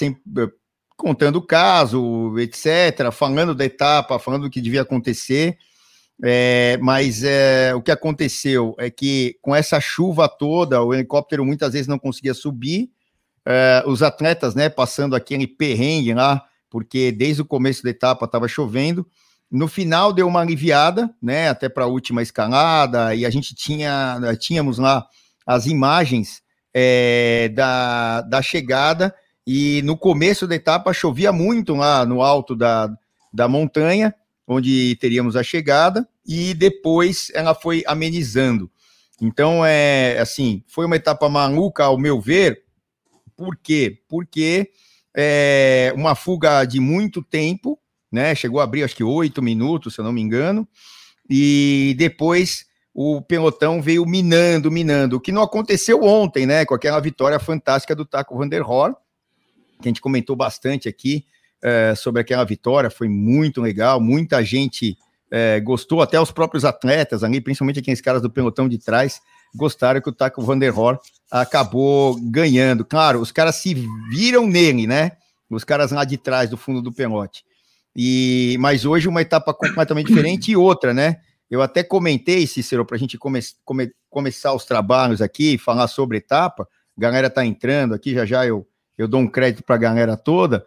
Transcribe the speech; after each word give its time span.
sempre 0.00 0.50
contando 0.96 1.36
o 1.36 1.46
caso, 1.46 2.38
etc., 2.38 3.10
falando 3.12 3.54
da 3.54 3.64
etapa, 3.64 4.18
falando 4.18 4.42
do 4.42 4.50
que 4.50 4.60
devia 4.60 4.82
acontecer. 4.82 5.56
É, 6.22 6.78
mas 6.82 7.24
é, 7.24 7.74
o 7.74 7.80
que 7.80 7.90
aconteceu 7.90 8.74
é 8.78 8.90
que 8.90 9.38
com 9.40 9.56
essa 9.56 9.80
chuva 9.80 10.28
toda, 10.28 10.82
o 10.82 10.92
helicóptero 10.92 11.44
muitas 11.44 11.72
vezes 11.72 11.88
não 11.88 11.98
conseguia 11.98 12.34
subir, 12.34 12.90
é, 13.46 13.82
os 13.86 14.02
atletas, 14.02 14.54
né, 14.54 14.68
passando 14.68 15.16
aquele 15.16 15.46
perrengue 15.46 16.12
lá, 16.12 16.44
porque 16.68 17.10
desde 17.10 17.40
o 17.40 17.46
começo 17.46 17.82
da 17.82 17.90
etapa 17.90 18.26
estava 18.26 18.46
chovendo. 18.46 19.06
No 19.50 19.66
final 19.66 20.12
deu 20.12 20.28
uma 20.28 20.40
aliviada, 20.40 21.10
né, 21.22 21.48
até 21.48 21.68
para 21.68 21.84
a 21.84 21.88
última 21.88 22.22
escalada, 22.22 23.14
e 23.14 23.24
a 23.24 23.30
gente 23.30 23.54
tinha, 23.54 24.20
tínhamos 24.38 24.78
lá 24.78 25.06
as 25.46 25.66
imagens 25.66 26.42
da, 27.54 28.20
da 28.20 28.42
chegada, 28.42 29.12
e 29.52 29.82
no 29.82 29.96
começo 29.96 30.46
da 30.46 30.54
etapa 30.54 30.92
chovia 30.92 31.32
muito 31.32 31.74
lá 31.74 32.06
no 32.06 32.22
alto 32.22 32.54
da, 32.54 32.88
da 33.32 33.48
montanha, 33.48 34.14
onde 34.46 34.94
teríamos 35.00 35.34
a 35.34 35.42
chegada, 35.42 36.08
e 36.24 36.54
depois 36.54 37.32
ela 37.34 37.52
foi 37.52 37.82
amenizando. 37.84 38.70
Então, 39.20 39.66
é 39.66 40.20
assim, 40.20 40.62
foi 40.68 40.86
uma 40.86 40.94
etapa 40.94 41.28
maluca, 41.28 41.82
ao 41.82 41.98
meu 41.98 42.20
ver. 42.20 42.62
Por 43.36 43.56
quê? 43.56 44.00
Porque 44.08 44.70
é 45.12 45.92
uma 45.96 46.14
fuga 46.14 46.64
de 46.64 46.78
muito 46.78 47.20
tempo, 47.20 47.76
né? 48.12 48.36
Chegou 48.36 48.60
a 48.60 48.62
abrir 48.62 48.84
acho 48.84 48.94
que 48.94 49.02
oito 49.02 49.42
minutos, 49.42 49.94
se 49.94 50.00
eu 50.00 50.04
não 50.04 50.12
me 50.12 50.20
engano, 50.20 50.64
e 51.28 51.96
depois 51.98 52.66
o 52.94 53.20
pelotão 53.20 53.82
veio 53.82 54.06
minando, 54.06 54.70
minando, 54.70 55.16
o 55.16 55.20
que 55.20 55.32
não 55.32 55.42
aconteceu 55.42 56.04
ontem, 56.04 56.46
né? 56.46 56.64
Com 56.64 56.74
aquela 56.76 57.00
vitória 57.00 57.40
fantástica 57.40 57.96
do 57.96 58.04
Taco 58.04 58.38
Van 58.38 58.48
der 58.48 58.62
Horn, 58.62 58.94
que 59.80 59.88
a 59.88 59.90
gente 59.90 60.00
comentou 60.00 60.36
bastante 60.36 60.88
aqui 60.88 61.24
é, 61.62 61.94
sobre 61.94 62.20
aquela 62.20 62.44
vitória, 62.44 62.90
foi 62.90 63.08
muito 63.08 63.60
legal, 63.60 64.00
muita 64.00 64.42
gente 64.44 64.96
é, 65.30 65.60
gostou, 65.60 66.02
até 66.02 66.20
os 66.20 66.30
próprios 66.30 66.64
atletas 66.64 67.22
ali, 67.22 67.40
principalmente 67.40 67.78
aqueles 67.78 68.00
caras 68.00 68.22
do 68.22 68.30
pelotão 68.30 68.68
de 68.68 68.78
trás, 68.78 69.20
gostaram 69.54 70.00
que 70.00 70.08
o 70.08 70.12
Taco 70.12 70.42
Van 70.42 70.58
der 70.58 70.76
Horn 70.76 70.98
acabou 71.30 72.16
ganhando. 72.20 72.84
Claro, 72.84 73.20
os 73.20 73.32
caras 73.32 73.56
se 73.56 73.74
viram 74.10 74.46
nele, 74.46 74.86
né? 74.86 75.12
Os 75.48 75.64
caras 75.64 75.90
lá 75.90 76.04
de 76.04 76.16
trás, 76.16 76.48
do 76.48 76.56
fundo 76.56 76.80
do 76.80 76.92
pelote. 76.92 77.44
E, 77.94 78.56
mas 78.60 78.84
hoje 78.84 79.08
uma 79.08 79.20
etapa 79.20 79.52
completamente 79.52 80.06
diferente 80.06 80.52
e 80.52 80.56
outra, 80.56 80.94
né? 80.94 81.16
Eu 81.50 81.60
até 81.60 81.82
comentei, 81.82 82.46
Cícero, 82.46 82.86
para 82.86 82.96
a 82.96 82.98
gente 82.98 83.18
come, 83.18 83.40
come, 83.64 83.90
começar 84.08 84.54
os 84.54 84.64
trabalhos 84.64 85.20
aqui, 85.20 85.58
falar 85.58 85.88
sobre 85.88 86.18
etapa. 86.18 86.68
A 86.96 87.00
galera 87.00 87.28
tá 87.28 87.44
entrando 87.44 87.92
aqui, 87.92 88.14
já 88.14 88.24
já 88.24 88.46
eu, 88.46 88.64
eu 89.00 89.08
dou 89.08 89.20
um 89.20 89.26
crédito 89.26 89.64
para 89.64 89.76
a 89.76 89.78
galera 89.78 90.16
toda. 90.16 90.64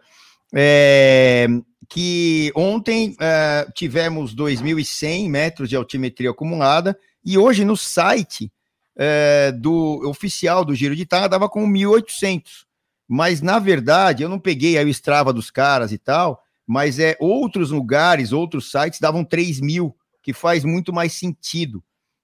É, 0.52 1.46
que 1.88 2.52
ontem 2.54 3.16
é, 3.20 3.66
tivemos 3.74 4.34
2.100 4.34 5.28
metros 5.28 5.68
de 5.68 5.76
altimetria 5.76 6.30
acumulada 6.30 6.98
e 7.24 7.36
hoje 7.36 7.64
no 7.64 7.76
site 7.76 8.52
é, 8.96 9.52
do 9.52 10.08
oficial 10.08 10.64
do 10.64 10.74
Giro 10.74 10.94
de 10.94 11.02
Itália 11.02 11.28
dava 11.28 11.48
com 11.48 11.68
1.800. 11.68 12.64
Mas 13.08 13.40
na 13.40 13.58
verdade 13.58 14.22
eu 14.22 14.28
não 14.28 14.38
peguei 14.38 14.78
aí 14.78 14.84
o 14.84 14.88
Strava 14.88 15.32
dos 15.32 15.50
caras 15.50 15.92
e 15.92 15.98
tal, 15.98 16.42
mas 16.66 16.98
é 16.98 17.16
outros 17.20 17.70
lugares, 17.70 18.32
outros 18.32 18.70
sites 18.70 19.00
davam 19.00 19.24
3 19.24 19.60
mil, 19.60 19.94
que 20.22 20.32
faz 20.32 20.64
muito 20.64 20.92
mais 20.92 21.12
sentido. 21.12 21.82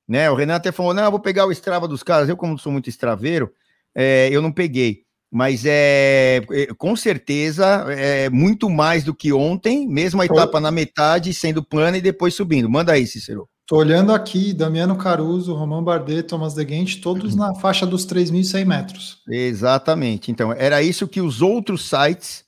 Né? 0.08 0.30
O 0.30 0.34
Renan 0.34 0.56
até 0.56 0.72
falou: 0.72 0.94
não, 0.94 1.10
vou 1.10 1.20
pegar 1.20 1.46
o 1.46 1.52
Strava 1.52 1.86
dos 1.86 2.02
caras. 2.02 2.28
Eu, 2.28 2.36
como 2.36 2.58
sou 2.58 2.72
muito 2.72 2.88
estraveiro, 2.88 3.52
é, 3.94 4.28
eu 4.32 4.40
não 4.40 4.50
peguei 4.50 5.04
mas 5.30 5.64
é, 5.64 6.42
é 6.50 6.66
com 6.76 6.96
certeza 6.96 7.86
é 7.90 8.28
muito 8.28 8.68
mais 8.68 9.04
do 9.04 9.14
que 9.14 9.32
ontem, 9.32 9.86
mesmo 9.86 10.20
a 10.20 10.26
etapa 10.26 10.60
na 10.60 10.70
metade 10.70 11.32
sendo 11.32 11.62
plana 11.62 11.98
e 11.98 12.00
depois 12.00 12.34
subindo. 12.34 12.68
Manda 12.68 12.92
aí, 12.92 13.06
Cícero. 13.06 13.48
Tô 13.70 13.76
olhando 13.76 14.12
aqui, 14.12 14.52
Damiano 14.52 14.96
Caruso, 14.96 15.54
Romão 15.54 15.84
Bardet, 15.84 16.24
Thomas 16.24 16.56
De 16.56 16.96
todos 16.96 17.36
na 17.36 17.54
faixa 17.54 17.86
dos 17.86 18.04
3.100 18.04 18.64
metros. 18.64 19.22
Exatamente. 19.28 20.32
Então, 20.32 20.52
era 20.52 20.82
isso 20.82 21.06
que 21.06 21.20
os 21.20 21.40
outros 21.40 21.88
sites 21.88 22.44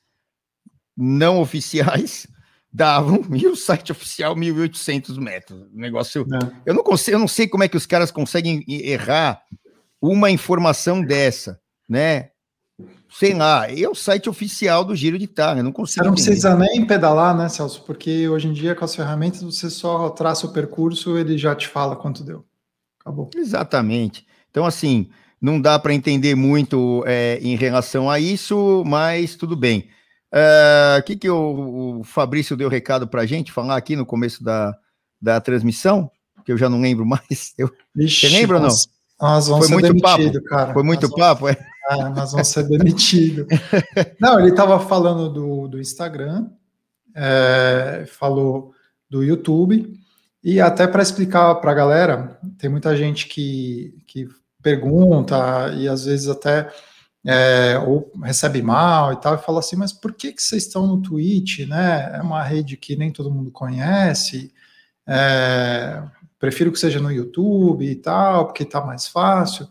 não 0.97 1.41
oficiais 1.41 2.27
davam, 2.75 3.25
e 3.33 3.47
o 3.47 3.55
site 3.55 3.93
oficial 3.93 4.35
1.800 4.35 5.17
metros. 5.21 5.65
Negócio. 5.73 6.23
É. 6.23 6.53
Eu, 6.67 6.75
não 6.75 6.83
consigo, 6.83 7.15
eu 7.15 7.21
não 7.21 7.29
sei 7.29 7.47
como 7.47 7.63
é 7.63 7.69
que 7.69 7.77
os 7.77 7.87
caras 7.87 8.11
conseguem 8.11 8.65
errar 8.67 9.41
uma 10.01 10.29
informação 10.29 11.01
dessa, 11.01 11.61
né? 11.89 12.32
Sei 13.19 13.35
lá, 13.35 13.71
é 13.71 13.89
o 13.89 13.95
site 13.95 14.29
oficial 14.29 14.85
do 14.85 14.97
Giro 14.97 15.19
de 15.19 15.25
Itália, 15.25 15.63
não 15.63 15.73
consigo. 15.73 16.03
Você 16.03 16.09
não 16.09 16.15
entender. 16.15 16.27
precisa 16.27 16.57
nem 16.57 16.87
pedalar, 16.87 17.37
né, 17.37 17.49
Celso? 17.49 17.83
Porque 17.85 18.29
hoje 18.29 18.49
em 18.49 18.53
dia, 18.53 18.75
com 18.75 18.85
as 18.85 18.95
ferramentas, 18.95 19.43
você 19.43 19.69
só 19.69 20.09
traça 20.11 20.47
o 20.47 20.53
percurso, 20.53 21.19
ele 21.19 21.37
já 21.37 21.55
te 21.55 21.69
fala 21.69 21.95
quanto 21.95 22.25
deu. 22.25 22.45
Acabou. 23.01 23.31
Exatamente. 23.37 24.27
Então, 24.51 24.65
assim, 24.65 25.11
não 25.41 25.61
dá 25.61 25.79
para 25.79 25.93
entender 25.93 26.35
muito 26.35 27.03
é, 27.07 27.39
em 27.43 27.57
relação 27.57 28.09
a 28.09 28.19
isso, 28.19 28.83
mas 28.87 29.37
tudo 29.37 29.57
bem. 29.57 29.89
O 30.33 30.99
uh, 30.99 31.03
que, 31.05 31.17
que 31.17 31.29
o, 31.29 31.99
o, 32.01 32.05
Fabrício 32.05 32.57
deu 32.57 32.69
recado 32.69 33.07
para 33.07 33.21
a 33.21 33.27
gente 33.27 33.53
falar 33.53 33.77
aqui 33.77 33.95
no 33.95 34.07
começo 34.07 34.43
da, 34.43 34.75
da 35.21 35.41
transmissão? 35.41 36.11
Que 36.47 36.53
eu 36.53 36.57
já 36.57 36.71
não 36.71 36.81
lembro 36.81 37.05
mais. 37.07 37.53
Eu, 37.59 37.71
Ixi, 37.95 38.29
você 38.29 38.41
lembra 38.41 38.57
ou 38.57 38.63
não? 38.63 38.75
Nós 39.21 39.47
vamos 39.47 39.69
Foi 39.69 39.81
muito 39.81 40.01
papo, 40.01 40.43
cara. 40.45 40.73
Foi 40.73 40.83
muito 40.83 41.09
nós 41.09 41.17
papo, 41.17 41.43
vamos... 41.43 41.57
é? 41.57 41.72
Ah, 41.89 42.11
nós 42.11 42.33
vamos 42.33 42.49
ser 42.49 42.69
demitidos. 42.69 43.47
Não, 44.21 44.39
ele 44.39 44.51
estava 44.51 44.79
falando 44.81 45.29
do, 45.29 45.69
do 45.69 45.81
Instagram, 45.81 46.49
é, 47.15 48.05
falou 48.07 48.73
do 49.11 49.23
YouTube, 49.23 49.99
e 50.43 50.61
até 50.61 50.87
para 50.87 51.03
explicar 51.03 51.55
para 51.57 51.71
a 51.71 51.75
galera, 51.75 52.41
tem 52.59 52.71
muita 52.71 52.97
gente 52.97 53.27
que, 53.27 54.03
que 54.07 54.29
pergunta 54.63 55.73
e 55.77 55.89
às 55.89 56.05
vezes 56.05 56.29
até 56.29 56.73
é, 57.25 57.79
ou 57.79 58.11
recebe 58.23 58.63
mal 58.63 59.13
e 59.13 59.17
tal, 59.17 59.35
e 59.35 59.39
fala 59.39 59.61
assim, 59.61 59.77
mas 59.77 59.93
por 59.93 60.13
que, 60.13 60.33
que 60.33 60.43
vocês 60.43 60.65
estão 60.65 60.87
no 60.87 61.01
Twitch, 61.01 61.61
né? 61.69 62.17
É 62.17 62.21
uma 62.21 62.43
rede 62.43 62.77
que 62.77 62.97
nem 62.97 63.13
todo 63.13 63.31
mundo 63.31 63.51
conhece, 63.51 64.53
é, 65.07 66.03
prefiro 66.39 66.73
que 66.73 66.79
seja 66.79 67.01
no 67.01 67.13
YouTube 67.13 67.85
e 67.85 67.95
tal, 67.95 68.47
porque 68.47 68.65
está 68.65 68.81
mais 68.81 69.07
fácil. 69.07 69.69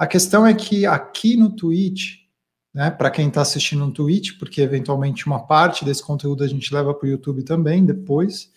A 0.00 0.06
questão 0.06 0.46
é 0.46 0.54
que 0.54 0.86
aqui 0.86 1.36
no 1.36 1.50
Twitch, 1.50 2.20
né, 2.72 2.90
para 2.90 3.10
quem 3.10 3.28
está 3.28 3.42
assistindo 3.42 3.84
no 3.84 3.92
Twitch, 3.92 4.38
porque 4.38 4.62
eventualmente 4.62 5.26
uma 5.26 5.46
parte 5.46 5.84
desse 5.84 6.02
conteúdo 6.02 6.42
a 6.42 6.46
gente 6.46 6.72
leva 6.72 6.94
para 6.94 7.06
o 7.06 7.10
YouTube 7.10 7.42
também 7.42 7.84
depois, 7.84 8.50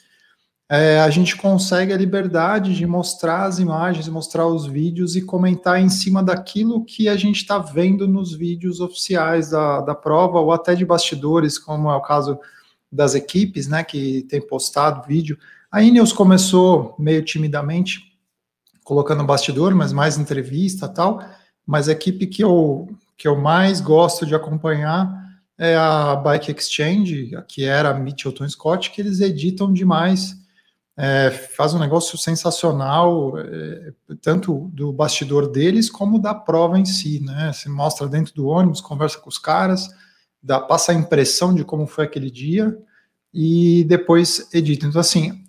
é, 0.71 1.01
a 1.01 1.09
gente 1.09 1.35
consegue 1.35 1.91
a 1.91 1.97
liberdade 1.97 2.73
de 2.73 2.87
mostrar 2.87 3.43
as 3.43 3.59
imagens, 3.59 4.07
mostrar 4.07 4.47
os 4.47 4.65
vídeos 4.65 5.17
e 5.17 5.21
comentar 5.21 5.81
em 5.81 5.89
cima 5.89 6.23
daquilo 6.23 6.85
que 6.85 7.09
a 7.09 7.17
gente 7.17 7.41
está 7.41 7.57
vendo 7.57 8.07
nos 8.07 8.33
vídeos 8.33 8.79
oficiais 8.79 9.49
da, 9.49 9.81
da 9.81 9.93
prova 9.93 10.39
ou 10.39 10.53
até 10.53 10.73
de 10.75 10.85
bastidores, 10.85 11.59
como 11.59 11.91
é 11.91 11.95
o 11.97 12.01
caso 12.01 12.39
das 12.89 13.15
equipes, 13.15 13.67
né, 13.67 13.83
que 13.83 14.25
tem 14.29 14.39
postado 14.39 15.05
vídeo. 15.05 15.37
A 15.69 15.83
Ineos 15.83 16.13
começou 16.13 16.95
meio 16.97 17.21
timidamente, 17.21 18.12
colocando 18.83 19.23
bastidor, 19.23 19.73
mas 19.73 19.93
mais 19.93 20.17
entrevista 20.17 20.87
tal. 20.87 21.23
Mas 21.65 21.87
a 21.87 21.93
equipe 21.93 22.27
que 22.27 22.43
eu, 22.43 22.89
que 23.17 23.27
eu 23.27 23.39
mais 23.39 23.79
gosto 23.79 24.25
de 24.25 24.35
acompanhar 24.35 25.23
é 25.57 25.75
a 25.75 26.15
Bike 26.15 26.51
Exchange, 26.51 27.31
que 27.47 27.63
era 27.63 27.89
a 27.89 27.93
Mitchelton 27.93 28.47
Scott, 28.49 28.91
que 28.91 29.01
eles 29.01 29.21
editam 29.21 29.71
demais, 29.71 30.35
é, 30.95 31.31
faz 31.31 31.73
um 31.73 31.79
negócio 31.79 32.17
sensacional, 32.17 33.37
é, 33.37 33.93
tanto 34.21 34.69
do 34.73 34.91
bastidor 34.91 35.49
deles 35.49 35.89
como 35.89 36.19
da 36.19 36.35
prova 36.35 36.77
em 36.77 36.85
si, 36.85 37.19
né? 37.19 37.51
Se 37.53 37.69
mostra 37.69 38.07
dentro 38.07 38.33
do 38.33 38.47
ônibus, 38.47 38.81
conversa 38.81 39.19
com 39.19 39.29
os 39.29 39.37
caras, 39.37 39.89
dá, 40.41 40.59
passa 40.59 40.91
a 40.91 40.95
impressão 40.95 41.53
de 41.53 41.63
como 41.63 41.87
foi 41.87 42.05
aquele 42.05 42.29
dia 42.29 42.77
e 43.33 43.83
depois 43.85 44.49
edita. 44.53 44.85
Então, 44.85 45.01
assim, 45.01 45.42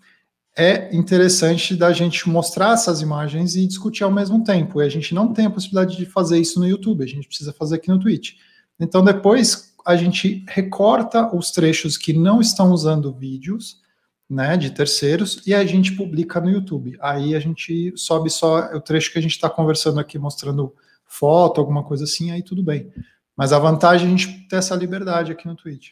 é 0.56 0.94
interessante 0.94 1.74
da 1.74 1.92
gente 1.92 2.28
mostrar 2.28 2.74
essas 2.74 3.00
imagens 3.00 3.56
e 3.56 3.66
discutir 3.66 4.04
ao 4.04 4.10
mesmo 4.10 4.44
tempo. 4.44 4.80
E 4.80 4.84
a 4.84 4.88
gente 4.88 5.14
não 5.14 5.32
tem 5.32 5.46
a 5.46 5.50
possibilidade 5.50 5.96
de 5.96 6.06
fazer 6.06 6.38
isso 6.38 6.60
no 6.60 6.66
YouTube, 6.66 7.02
a 7.02 7.08
gente 7.08 7.26
precisa 7.26 7.52
fazer 7.52 7.76
aqui 7.76 7.88
no 7.88 7.98
Twitch. 7.98 8.34
Então, 8.78 9.02
depois 9.04 9.74
a 9.84 9.96
gente 9.96 10.44
recorta 10.48 11.34
os 11.34 11.50
trechos 11.50 11.96
que 11.96 12.12
não 12.12 12.40
estão 12.40 12.70
usando 12.70 13.12
vídeos, 13.12 13.82
né, 14.30 14.56
de 14.56 14.70
terceiros, 14.70 15.42
e 15.46 15.52
a 15.52 15.64
gente 15.66 15.92
publica 15.92 16.40
no 16.40 16.50
YouTube. 16.50 16.96
Aí 17.00 17.34
a 17.34 17.40
gente 17.40 17.92
sobe 17.96 18.30
só 18.30 18.74
o 18.74 18.80
trecho 18.80 19.12
que 19.12 19.18
a 19.18 19.22
gente 19.22 19.32
está 19.32 19.50
conversando 19.50 20.00
aqui, 20.00 20.18
mostrando 20.18 20.74
foto, 21.04 21.60
alguma 21.60 21.84
coisa 21.84 22.04
assim, 22.04 22.30
aí 22.30 22.42
tudo 22.42 22.62
bem. 22.62 22.90
Mas 23.36 23.52
a 23.52 23.58
vantagem 23.58 24.06
é 24.06 24.08
a 24.08 24.16
gente 24.16 24.48
ter 24.48 24.56
essa 24.56 24.74
liberdade 24.74 25.32
aqui 25.32 25.46
no 25.46 25.56
Twitch. 25.56 25.90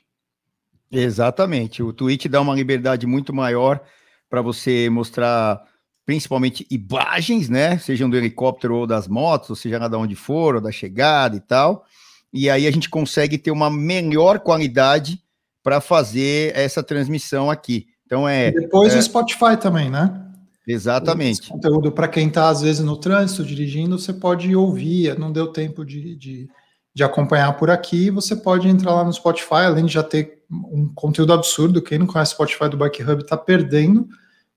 Exatamente. 0.91 1.83
O 1.83 1.93
Twitch 1.93 2.27
dá 2.27 2.41
uma 2.41 2.55
liberdade 2.55 3.07
muito 3.07 3.33
maior 3.33 3.83
para 4.33 4.41
você 4.41 4.89
mostrar 4.89 5.63
principalmente 6.07 6.67
imagens, 6.71 7.51
né? 7.51 7.77
Sejam 7.77 8.09
do 8.09 8.17
helicóptero 8.17 8.77
ou 8.77 8.87
das 8.87 9.07
motos, 9.07 9.51
ou 9.51 9.57
seja 9.57 9.79
lá 9.79 9.89
de 9.89 9.95
onde 9.95 10.15
for, 10.15 10.55
ou 10.55 10.61
da 10.63 10.73
chegada 10.73 11.37
e 11.37 11.41
tal. 11.41 11.85
e 12.33 12.49
aí 12.49 12.67
a 12.67 12.71
gente 12.71 12.89
consegue 12.89 13.37
ter 13.37 13.51
uma 13.51 13.69
melhor 13.69 14.41
qualidade 14.41 15.23
para 15.63 15.83
fazer 15.83 16.57
essa 16.57 16.83
transmissão 16.83 17.51
aqui. 17.51 17.89
Então 18.07 18.27
é. 18.27 18.49
E 18.49 18.53
depois 18.53 18.95
é... 18.95 18.99
o 18.99 19.03
Spotify 19.03 19.55
também, 19.61 19.91
né? 19.91 20.19
Exatamente. 20.67 21.43
Esse 21.43 21.51
conteúdo 21.51 21.93
para 21.93 22.09
quem 22.09 22.29
está, 22.29 22.49
às 22.49 22.63
vezes, 22.63 22.83
no 22.83 22.97
trânsito, 22.97 23.45
dirigindo, 23.45 23.99
você 23.99 24.15
pode 24.15 24.57
ouvir, 24.57 25.19
não 25.19 25.31
deu 25.31 25.49
tempo 25.49 25.85
de, 25.85 26.17
de, 26.17 26.49
de, 26.95 27.03
acompanhar 27.05 27.57
por 27.57 27.71
aqui, 27.71 28.11
você 28.11 28.37
pode 28.37 28.69
entrar 28.69 28.95
lá 28.95 29.05
no 29.05 29.13
Spotify, 29.13 29.65
além 29.67 29.87
de 29.87 29.93
já 29.95 30.03
ter 30.03 30.43
um 30.51 30.93
conteúdo 30.95 31.33
absurdo, 31.33 31.83
quem 31.83 31.99
não 31.99 32.07
conhece 32.07 32.33
o 32.33 32.35
Spotify 32.35 32.69
do 32.69 32.77
Bike 32.77 33.03
Hub 33.03 33.23
está 33.23 33.37
perdendo, 33.37 34.09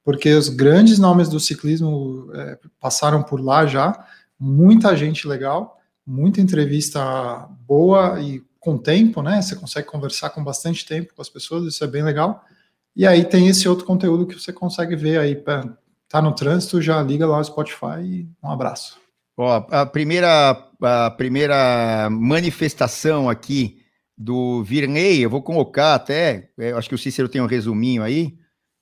porque 0.04 0.34
os 0.34 0.50
grandes 0.50 1.00
nomes 1.00 1.30
do 1.30 1.40
ciclismo 1.40 2.30
é, 2.34 2.60
passaram 2.80 3.24
por 3.24 3.40
lá 3.40 3.66
já, 3.66 4.06
muita 4.40 4.96
gente 4.96 5.28
legal, 5.28 5.80
muita 6.06 6.42
entrevista 6.42 7.48
boa 7.66 8.22
e 8.22 8.44
com 8.60 8.78
tempo, 8.78 9.22
né? 9.22 9.42
Você 9.42 9.56
consegue 9.56 9.88
conversar 9.88 10.31
com 10.31 10.44
bastante 10.44 10.86
tempo 10.86 11.14
com 11.16 11.22
as 11.22 11.30
pessoas, 11.30 11.66
isso 11.66 11.84
é 11.84 11.88
bem 11.88 12.04
legal. 12.04 12.44
E 12.96 13.06
aí 13.06 13.24
tem 13.24 13.48
esse 13.48 13.68
outro 13.70 13.86
conteúdo 13.86 14.26
que 14.26 14.40
você 14.40 14.52
consegue 14.52 14.96
ver 14.96 15.20
aí 15.20 15.36
tá 16.08 16.22
no 16.22 16.34
trânsito, 16.34 16.81
já 16.81 17.02
liga 17.02 17.28
lá 17.28 17.40
o 17.40 17.44
Spotify 17.44 18.02
e 18.02 18.30
um 18.44 18.50
abraço. 18.50 19.05
Ó, 19.38 19.66
a 19.70 19.86
primeira, 19.86 20.58
a 20.82 21.12
primeira 21.12 22.10
manifestação 22.10 23.30
aqui 23.30 23.80
do 24.18 24.64
Virney, 24.64 25.20
eu 25.22 25.30
vou 25.30 25.42
colocar 25.42 25.96
até, 25.96 26.50
é, 26.58 26.72
acho 26.72 26.88
que 26.88 26.96
o 26.96 26.98
Cícero 26.98 27.28
tem 27.28 27.42
um 27.42 27.48
resuminho 27.48 28.02
aí, 28.02 28.34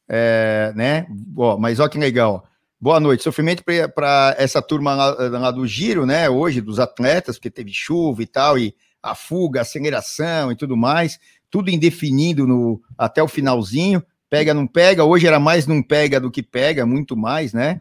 é, 0.08 0.72
né? 0.76 1.08
Ó, 1.36 1.58
mas 1.58 1.80
olha 1.80 1.90
que 1.90 1.98
legal. 1.98 2.48
Boa 2.80 3.00
noite. 3.00 3.24
Sofrimento 3.24 3.64
para 3.96 4.36
essa 4.38 4.62
turma 4.62 4.94
lá, 4.94 5.40
lá, 5.40 5.52
do 5.52 5.66
giro, 5.66 6.06
né? 6.06 6.30
Hoje, 6.30 6.62
dos 6.62 6.80
atletas, 6.80 7.38
porque 7.38 7.50
teve 7.50 7.72
chuva 7.74 8.22
e 8.22 8.28
tal, 8.28 8.60
e 8.60 8.76
a 9.02 9.16
fuga, 9.16 9.60
a 9.60 9.64
aceleração 9.64 10.52
e 10.52 10.56
tudo 10.56 10.78
mais, 10.78 11.18
tudo 11.50 11.70
indefinido 11.70 12.46
no, 12.46 12.82
até 12.98 13.24
o 13.24 13.28
finalzinho 13.28 14.04
pega, 14.30 14.54
não 14.54 14.68
pega. 14.68 15.04
Hoje 15.04 15.26
era 15.26 15.40
mais 15.40 15.66
não 15.66 15.82
pega 15.82 16.20
do 16.20 16.30
que 16.30 16.44
pega, 16.44 16.86
muito 16.86 17.16
mais, 17.16 17.54
né? 17.54 17.80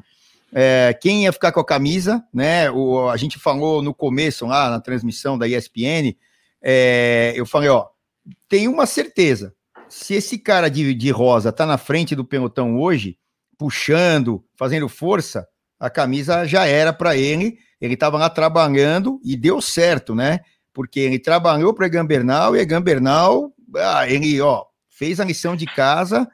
É, 0.55 0.97
quem 1.01 1.25
ia 1.25 1.33
ficar 1.33 1.51
com 1.51 1.61
a 1.61 1.65
camisa, 1.65 2.23
né? 2.33 2.71
O, 2.71 3.09
a 3.09 3.17
gente 3.17 3.39
falou 3.39 3.83
no 3.83 3.95
começo, 3.95 4.47
lá 4.47 4.69
na 4.69 4.81
transmissão 4.81 5.39
da 5.39 5.49
ESPN, 5.49 6.15
é, 6.61 7.33
eu 7.35 7.47
falei, 7.47 7.71
ó, 7.71 7.87
tem 8.49 8.69
uma 8.69 8.87
certeza. 8.87 9.55
Se 9.89 10.15
esse 10.15 10.39
cara 10.39 10.69
de, 10.69 10.95
de 10.95 11.11
rosa 11.11 11.53
tá 11.53 11.65
na 11.65 11.79
frente 11.79 12.15
do 12.15 12.25
pelotão 12.25 12.79
hoje, 12.79 13.19
puxando, 13.59 14.45
fazendo 14.57 14.89
força, 14.89 15.47
a 15.79 15.91
camisa 15.91 16.47
já 16.47 16.67
era 16.67 16.93
para 16.93 17.17
ele. 17.17 17.59
Ele 17.81 17.95
estava 17.95 18.17
lá 18.17 18.31
trabalhando 18.31 19.21
e 19.25 19.37
deu 19.37 19.61
certo, 19.61 20.15
né? 20.15 20.41
Porque 20.73 21.01
ele 21.01 21.19
trabalhou 21.19 21.75
para 21.75 21.87
Egan 21.87 22.07
Bernal 22.07 22.55
e 22.55 22.61
Egan 22.61 22.81
Bernal, 22.81 23.53
ah, 23.77 24.09
ele, 24.09 24.41
ó, 24.41 24.65
fez 24.89 25.19
a 25.19 25.25
lição 25.25 25.57
de 25.57 25.67
casa 25.67 26.29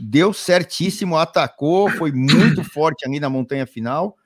deu 0.00 0.32
certíssimo, 0.32 1.16
atacou, 1.16 1.90
foi 1.90 2.10
muito 2.10 2.64
forte 2.64 3.06
ali 3.06 3.20
na 3.20 3.28
montanha 3.28 3.66
final. 3.66 4.16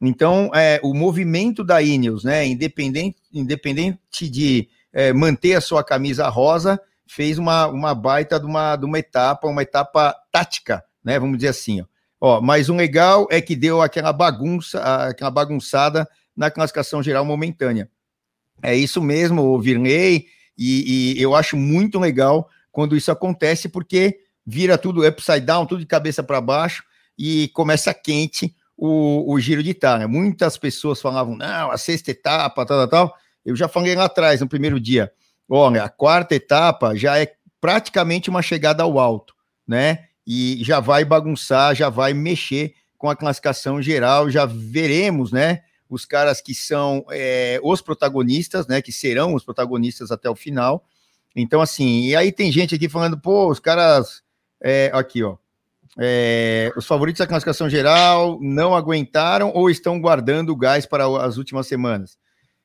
Então, 0.00 0.50
é, 0.54 0.80
o 0.82 0.92
movimento 0.92 1.64
da 1.64 1.80
Ineos, 1.80 2.24
né, 2.24 2.44
independente, 2.46 3.18
independente 3.32 4.28
de 4.28 4.68
é, 4.92 5.12
manter 5.12 5.54
a 5.54 5.60
sua 5.60 5.82
camisa 5.82 6.28
rosa, 6.28 6.80
fez 7.06 7.38
uma, 7.38 7.66
uma 7.68 7.94
baita 7.94 8.38
de 8.38 8.46
uma, 8.46 8.76
de 8.76 8.84
uma 8.84 8.98
etapa, 8.98 9.46
uma 9.46 9.62
etapa 9.62 10.14
tática, 10.30 10.84
né, 11.04 11.18
vamos 11.18 11.38
dizer 11.38 11.48
assim. 11.48 11.80
Ó. 12.20 12.38
ó 12.38 12.40
mas 12.40 12.68
o 12.68 12.74
legal 12.74 13.28
é 13.30 13.40
que 13.40 13.54
deu 13.54 13.80
aquela 13.80 14.12
bagunça, 14.12 14.80
aquela 14.80 15.30
bagunçada 15.30 16.08
na 16.36 16.50
classificação 16.50 17.02
geral 17.02 17.24
momentânea. 17.24 17.88
É 18.60 18.74
isso 18.74 19.00
mesmo, 19.00 19.58
Virney, 19.60 20.26
e, 20.58 21.14
e 21.16 21.22
eu 21.22 21.34
acho 21.34 21.56
muito 21.56 21.98
legal 21.98 22.48
quando 22.70 22.96
isso 22.96 23.10
acontece, 23.10 23.68
porque 23.68 24.18
vira 24.46 24.76
tudo 24.76 25.06
upside 25.06 25.40
down, 25.40 25.66
tudo 25.66 25.80
de 25.80 25.86
cabeça 25.86 26.22
para 26.22 26.40
baixo 26.40 26.82
e 27.18 27.48
começa 27.48 27.94
quente 27.94 28.54
o, 28.76 29.32
o 29.32 29.38
giro 29.38 29.62
de 29.62 29.70
Itália. 29.70 30.08
Muitas 30.08 30.56
pessoas 30.56 31.00
falavam, 31.00 31.36
não, 31.36 31.70
a 31.70 31.78
sexta 31.78 32.10
etapa, 32.10 32.66
tal, 32.66 32.78
tal, 32.78 32.88
tal. 32.88 33.16
Eu 33.44 33.54
já 33.54 33.68
falei 33.68 33.94
lá 33.94 34.04
atrás, 34.04 34.40
no 34.40 34.48
primeiro 34.48 34.80
dia. 34.80 35.12
Olha, 35.48 35.84
a 35.84 35.88
quarta 35.88 36.34
etapa 36.34 36.96
já 36.96 37.18
é 37.18 37.32
praticamente 37.60 38.30
uma 38.30 38.42
chegada 38.42 38.82
ao 38.82 38.98
alto, 38.98 39.34
né? 39.66 40.06
E 40.26 40.62
já 40.64 40.80
vai 40.80 41.04
bagunçar, 41.04 41.74
já 41.74 41.88
vai 41.88 42.14
mexer 42.14 42.74
com 42.96 43.10
a 43.10 43.16
classificação 43.16 43.82
geral, 43.82 44.30
já 44.30 44.46
veremos, 44.46 45.32
né? 45.32 45.62
Os 45.88 46.04
caras 46.04 46.40
que 46.40 46.54
são 46.54 47.04
é, 47.10 47.60
os 47.62 47.82
protagonistas, 47.82 48.66
né? 48.66 48.80
Que 48.80 48.92
serão 48.92 49.34
os 49.34 49.44
protagonistas 49.44 50.10
até 50.10 50.30
o 50.30 50.36
final. 50.36 50.84
Então, 51.34 51.60
assim, 51.60 52.06
e 52.06 52.16
aí 52.16 52.32
tem 52.32 52.50
gente 52.50 52.74
aqui 52.74 52.88
falando, 52.88 53.18
pô, 53.18 53.50
os 53.50 53.60
caras 53.60 54.22
é, 54.62 54.90
aqui, 54.92 55.22
ó. 55.22 55.36
É, 55.98 56.72
os 56.74 56.86
favoritos 56.86 57.18
da 57.18 57.26
classificação 57.26 57.68
geral 57.68 58.38
não 58.40 58.74
aguentaram 58.74 59.50
ou 59.54 59.68
estão 59.68 60.00
guardando 60.00 60.50
o 60.50 60.56
gás 60.56 60.86
para 60.86 61.04
as 61.22 61.36
últimas 61.36 61.66
semanas. 61.66 62.16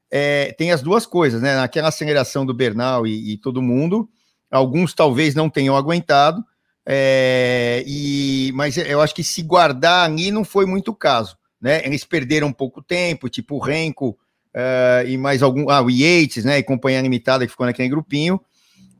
É, 0.09 0.53
tem 0.57 0.71
as 0.71 0.81
duas 0.81 1.05
coisas, 1.05 1.41
né? 1.41 1.55
Naquela 1.55 1.89
aceleração 1.89 2.45
do 2.45 2.53
Bernal 2.53 3.05
e, 3.05 3.33
e 3.33 3.37
todo 3.37 3.61
mundo, 3.61 4.07
alguns 4.49 4.93
talvez 4.93 5.35
não 5.35 5.49
tenham 5.49 5.75
aguentado, 5.75 6.41
é, 6.89 7.83
e, 7.85 8.49
mas 8.55 8.77
eu 8.77 9.01
acho 9.01 9.13
que 9.13 9.21
se 9.21 9.43
guardar 9.43 10.05
ali 10.05 10.31
não 10.31 10.45
foi 10.45 10.65
muito 10.65 10.91
o 10.91 10.95
caso, 10.95 11.37
né? 11.59 11.85
Eles 11.85 12.05
perderam 12.05 12.53
pouco 12.53 12.81
tempo, 12.81 13.27
tipo 13.27 13.55
o 13.55 13.59
Renko 13.59 14.17
uh, 14.55 15.05
e 15.05 15.17
mais 15.17 15.43
algum, 15.43 15.69
ah, 15.69 15.81
o 15.81 15.89
Yates, 15.89 16.45
né? 16.45 16.59
E 16.59 16.63
companhia 16.63 17.01
limitada 17.01 17.45
que 17.45 17.51
ficou 17.51 17.65
naquele 17.65 17.89
grupinho. 17.89 18.39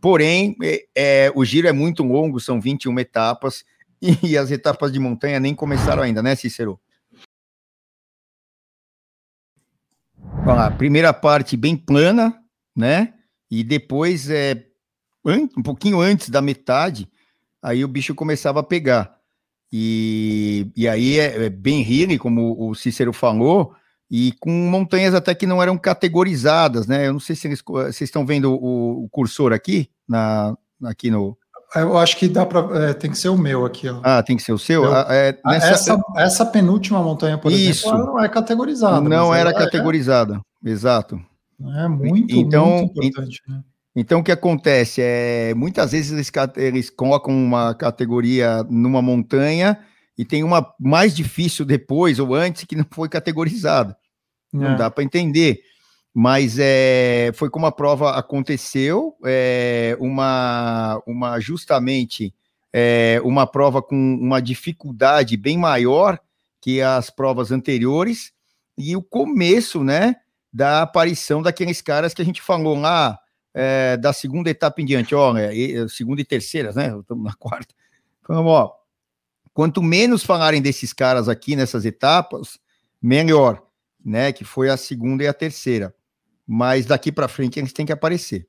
Porém, 0.07 0.55
é, 0.63 0.85
é, 0.95 1.31
o 1.35 1.43
giro 1.43 1.67
é 1.67 1.73
muito 1.73 2.01
longo, 2.01 2.39
são 2.39 2.61
21 2.61 2.97
etapas, 2.97 3.65
e, 4.23 4.37
as 4.37 4.49
etapas 4.51 4.89
de 4.89 4.99
montanha 4.99 5.37
nem 5.37 5.53
começaram 5.53 6.01
ainda, 6.01 6.23
né, 6.23 6.33
Cícero? 6.33 6.79
Vamos 10.15 10.55
lá, 10.55 10.71
primeira 10.71 11.11
parte 11.11 11.57
bem 11.57 11.75
plana, 11.75 12.41
né? 12.73 13.15
E 13.51 13.65
depois, 13.65 14.29
é, 14.29 14.65
um 15.25 15.61
pouquinho 15.61 15.99
antes 15.99 16.29
da 16.29 16.41
metade, 16.41 17.11
aí 17.61 17.83
o 17.83 17.87
bicho 17.89 18.15
começava 18.15 18.61
a 18.61 18.63
pegar. 18.63 19.13
E, 19.73 20.71
e 20.73 20.87
aí 20.87 21.19
é, 21.19 21.47
é 21.47 21.49
bem 21.49 21.81
hilly, 21.81 22.17
como 22.17 22.55
o 22.57 22.73
Cícero 22.73 23.11
falou, 23.11 23.75
e 24.09 24.31
com 24.39 24.51
montanhas 24.51 25.13
até 25.13 25.35
que 25.35 25.45
não 25.45 25.61
eram 25.61 25.77
categorizadas, 25.77 26.87
né? 26.87 27.07
Eu 27.07 27.11
não 27.11 27.19
sei 27.19 27.35
se 27.35 27.45
eles, 27.45 27.61
vocês 27.61 28.03
estão 28.03 28.25
vendo 28.25 28.53
o, 28.53 29.03
o 29.03 29.09
cursor 29.09 29.51
aqui, 29.51 29.91
na, 30.07 30.55
aqui 30.83 31.09
no. 31.09 31.37
Eu 31.75 31.97
acho 31.97 32.17
que 32.17 32.27
dá 32.27 32.45
para. 32.45 32.89
É, 32.89 32.93
tem 32.93 33.11
que 33.11 33.17
ser 33.17 33.29
o 33.29 33.37
meu 33.37 33.65
aqui, 33.65 33.89
ó. 33.89 33.99
Ah, 34.03 34.23
tem 34.23 34.37
que 34.37 34.43
ser 34.43 34.53
o 34.53 34.59
seu? 34.59 34.91
Ah, 34.91 35.05
é, 35.09 35.37
nessa... 35.45 35.67
essa, 35.67 36.01
essa 36.15 36.45
penúltima 36.45 37.01
montanha, 37.01 37.37
por 37.37 37.51
Isso. 37.51 37.87
exemplo, 37.87 38.05
não 38.05 38.23
é 38.23 38.29
categorizada. 38.29 39.01
Não 39.01 39.33
era 39.33 39.49
é, 39.49 39.53
categorizada, 39.53 40.41
é... 40.65 40.69
exato. 40.69 41.19
É 41.75 41.87
muito, 41.87 42.35
então, 42.35 42.77
muito 42.77 43.03
importante, 43.03 43.41
né? 43.47 43.61
Então, 43.95 44.19
o 44.19 44.23
que 44.23 44.31
acontece 44.31 45.01
é 45.01 45.55
muitas 45.55 45.91
vezes 45.91 46.11
eles, 46.11 46.31
eles 46.55 46.89
colocam 46.89 47.33
uma 47.33 47.73
categoria 47.73 48.63
numa 48.69 49.01
montanha 49.01 49.79
e 50.15 50.23
tem 50.23 50.43
uma 50.43 50.71
mais 50.79 51.15
difícil 51.15 51.65
depois 51.65 52.19
ou 52.19 52.35
antes 52.35 52.63
que 52.63 52.75
não 52.75 52.85
foi 52.91 53.09
categorizada. 53.09 53.97
É. 54.53 54.57
Não 54.57 54.75
dá 54.75 54.91
para 54.91 55.03
entender. 55.03 55.61
Mas 56.19 56.57
é, 56.57 57.29
foi 57.35 57.47
como 57.47 57.67
a 57.67 57.71
prova 57.71 58.17
aconteceu, 58.17 59.15
é, 59.23 59.95
uma, 59.99 60.99
uma 61.05 61.39
justamente 61.39 62.33
é, 62.73 63.21
uma 63.23 63.45
prova 63.45 63.83
com 63.83 63.95
uma 63.95 64.41
dificuldade 64.41 65.37
bem 65.37 65.59
maior 65.59 66.19
que 66.59 66.81
as 66.81 67.11
provas 67.11 67.51
anteriores, 67.51 68.31
e 68.75 68.95
o 68.95 69.03
começo 69.03 69.83
né, 69.83 70.15
da 70.51 70.81
aparição 70.81 71.43
daqueles 71.43 71.83
caras 71.83 72.15
que 72.15 72.21
a 72.23 72.25
gente 72.25 72.41
falou 72.41 72.79
lá 72.79 73.19
é, 73.53 73.95
da 73.95 74.11
segunda 74.11 74.49
etapa 74.49 74.81
em 74.81 74.85
diante, 74.85 75.13
ó, 75.13 75.35
segunda 75.87 76.19
e 76.19 76.25
terceira, 76.25 76.71
né? 76.71 76.97
Estamos 76.99 77.25
na 77.25 77.33
quarta. 77.37 77.75
Falamos, 78.23 78.51
ó, 78.51 78.77
Quanto 79.53 79.83
menos 79.83 80.23
falarem 80.23 80.63
desses 80.63 80.93
caras 80.93 81.29
aqui 81.29 81.55
nessas 81.55 81.85
etapas, 81.85 82.59
melhor, 82.99 83.63
né? 84.03 84.31
Que 84.31 84.43
foi 84.43 84.67
a 84.67 84.77
segunda 84.77 85.23
e 85.23 85.27
a 85.27 85.33
terceira. 85.33 85.95
Mas 86.47 86.85
daqui 86.85 87.11
para 87.11 87.27
frente 87.27 87.59
eles 87.59 87.73
têm 87.73 87.85
que 87.85 87.91
aparecer. 87.91 88.47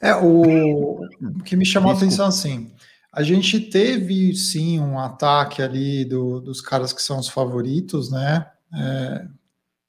É, 0.00 0.14
o, 0.14 1.04
o 1.04 1.42
que 1.44 1.56
me 1.56 1.64
chamou 1.66 1.92
Desculpa. 1.92 2.04
a 2.04 2.08
atenção 2.08 2.26
assim, 2.26 2.72
a 3.12 3.22
gente 3.22 3.60
teve 3.60 4.34
sim 4.34 4.80
um 4.80 4.98
ataque 4.98 5.60
ali 5.60 6.04
do, 6.04 6.40
dos 6.40 6.60
caras 6.60 6.92
que 6.92 7.02
são 7.02 7.18
os 7.18 7.28
favoritos, 7.28 8.10
né? 8.10 8.46
É, 8.74 9.26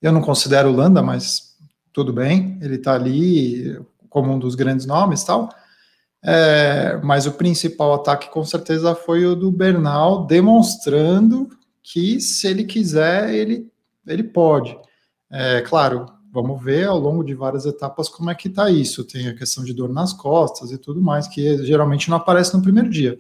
eu 0.02 0.12
não 0.12 0.22
considero 0.22 0.70
o 0.70 0.76
Landa, 0.76 1.02
mas 1.02 1.56
tudo 1.94 2.12
bem, 2.12 2.58
ele 2.62 2.76
está 2.76 2.94
ali 2.96 3.80
como 4.10 4.34
um 4.34 4.40
dos 4.40 4.56
grandes 4.56 4.86
nomes 4.86 5.24
tal. 5.24 5.50
É, 6.26 7.00
mas 7.04 7.26
o 7.26 7.34
principal 7.34 7.94
ataque 7.94 8.30
com 8.30 8.44
certeza 8.46 8.96
foi 8.96 9.26
o 9.26 9.36
do 9.36 9.52
Bernal, 9.52 10.26
demonstrando 10.26 11.50
que 11.82 12.20
se 12.20 12.48
ele 12.48 12.64
quiser, 12.64 13.34
ele, 13.34 13.70
ele 14.08 14.24
pode. 14.24 14.78
É, 15.32 15.62
claro, 15.62 16.06
Vamos 16.34 16.64
ver 16.64 16.88
ao 16.88 16.98
longo 16.98 17.24
de 17.24 17.36
várias 17.36 17.64
etapas 17.64 18.10
como 18.10 18.32
é 18.32 18.34
que 18.34 18.48
está 18.48 18.68
isso. 18.68 19.04
Tem 19.04 19.28
a 19.28 19.36
questão 19.36 19.64
de 19.64 19.72
dor 19.72 19.94
nas 19.94 20.14
costas 20.14 20.72
e 20.72 20.80
tudo 20.80 21.00
mais, 21.00 21.28
que 21.28 21.64
geralmente 21.64 22.10
não 22.10 22.18
aparece 22.18 22.56
no 22.56 22.64
primeiro 22.64 22.90
dia. 22.90 23.20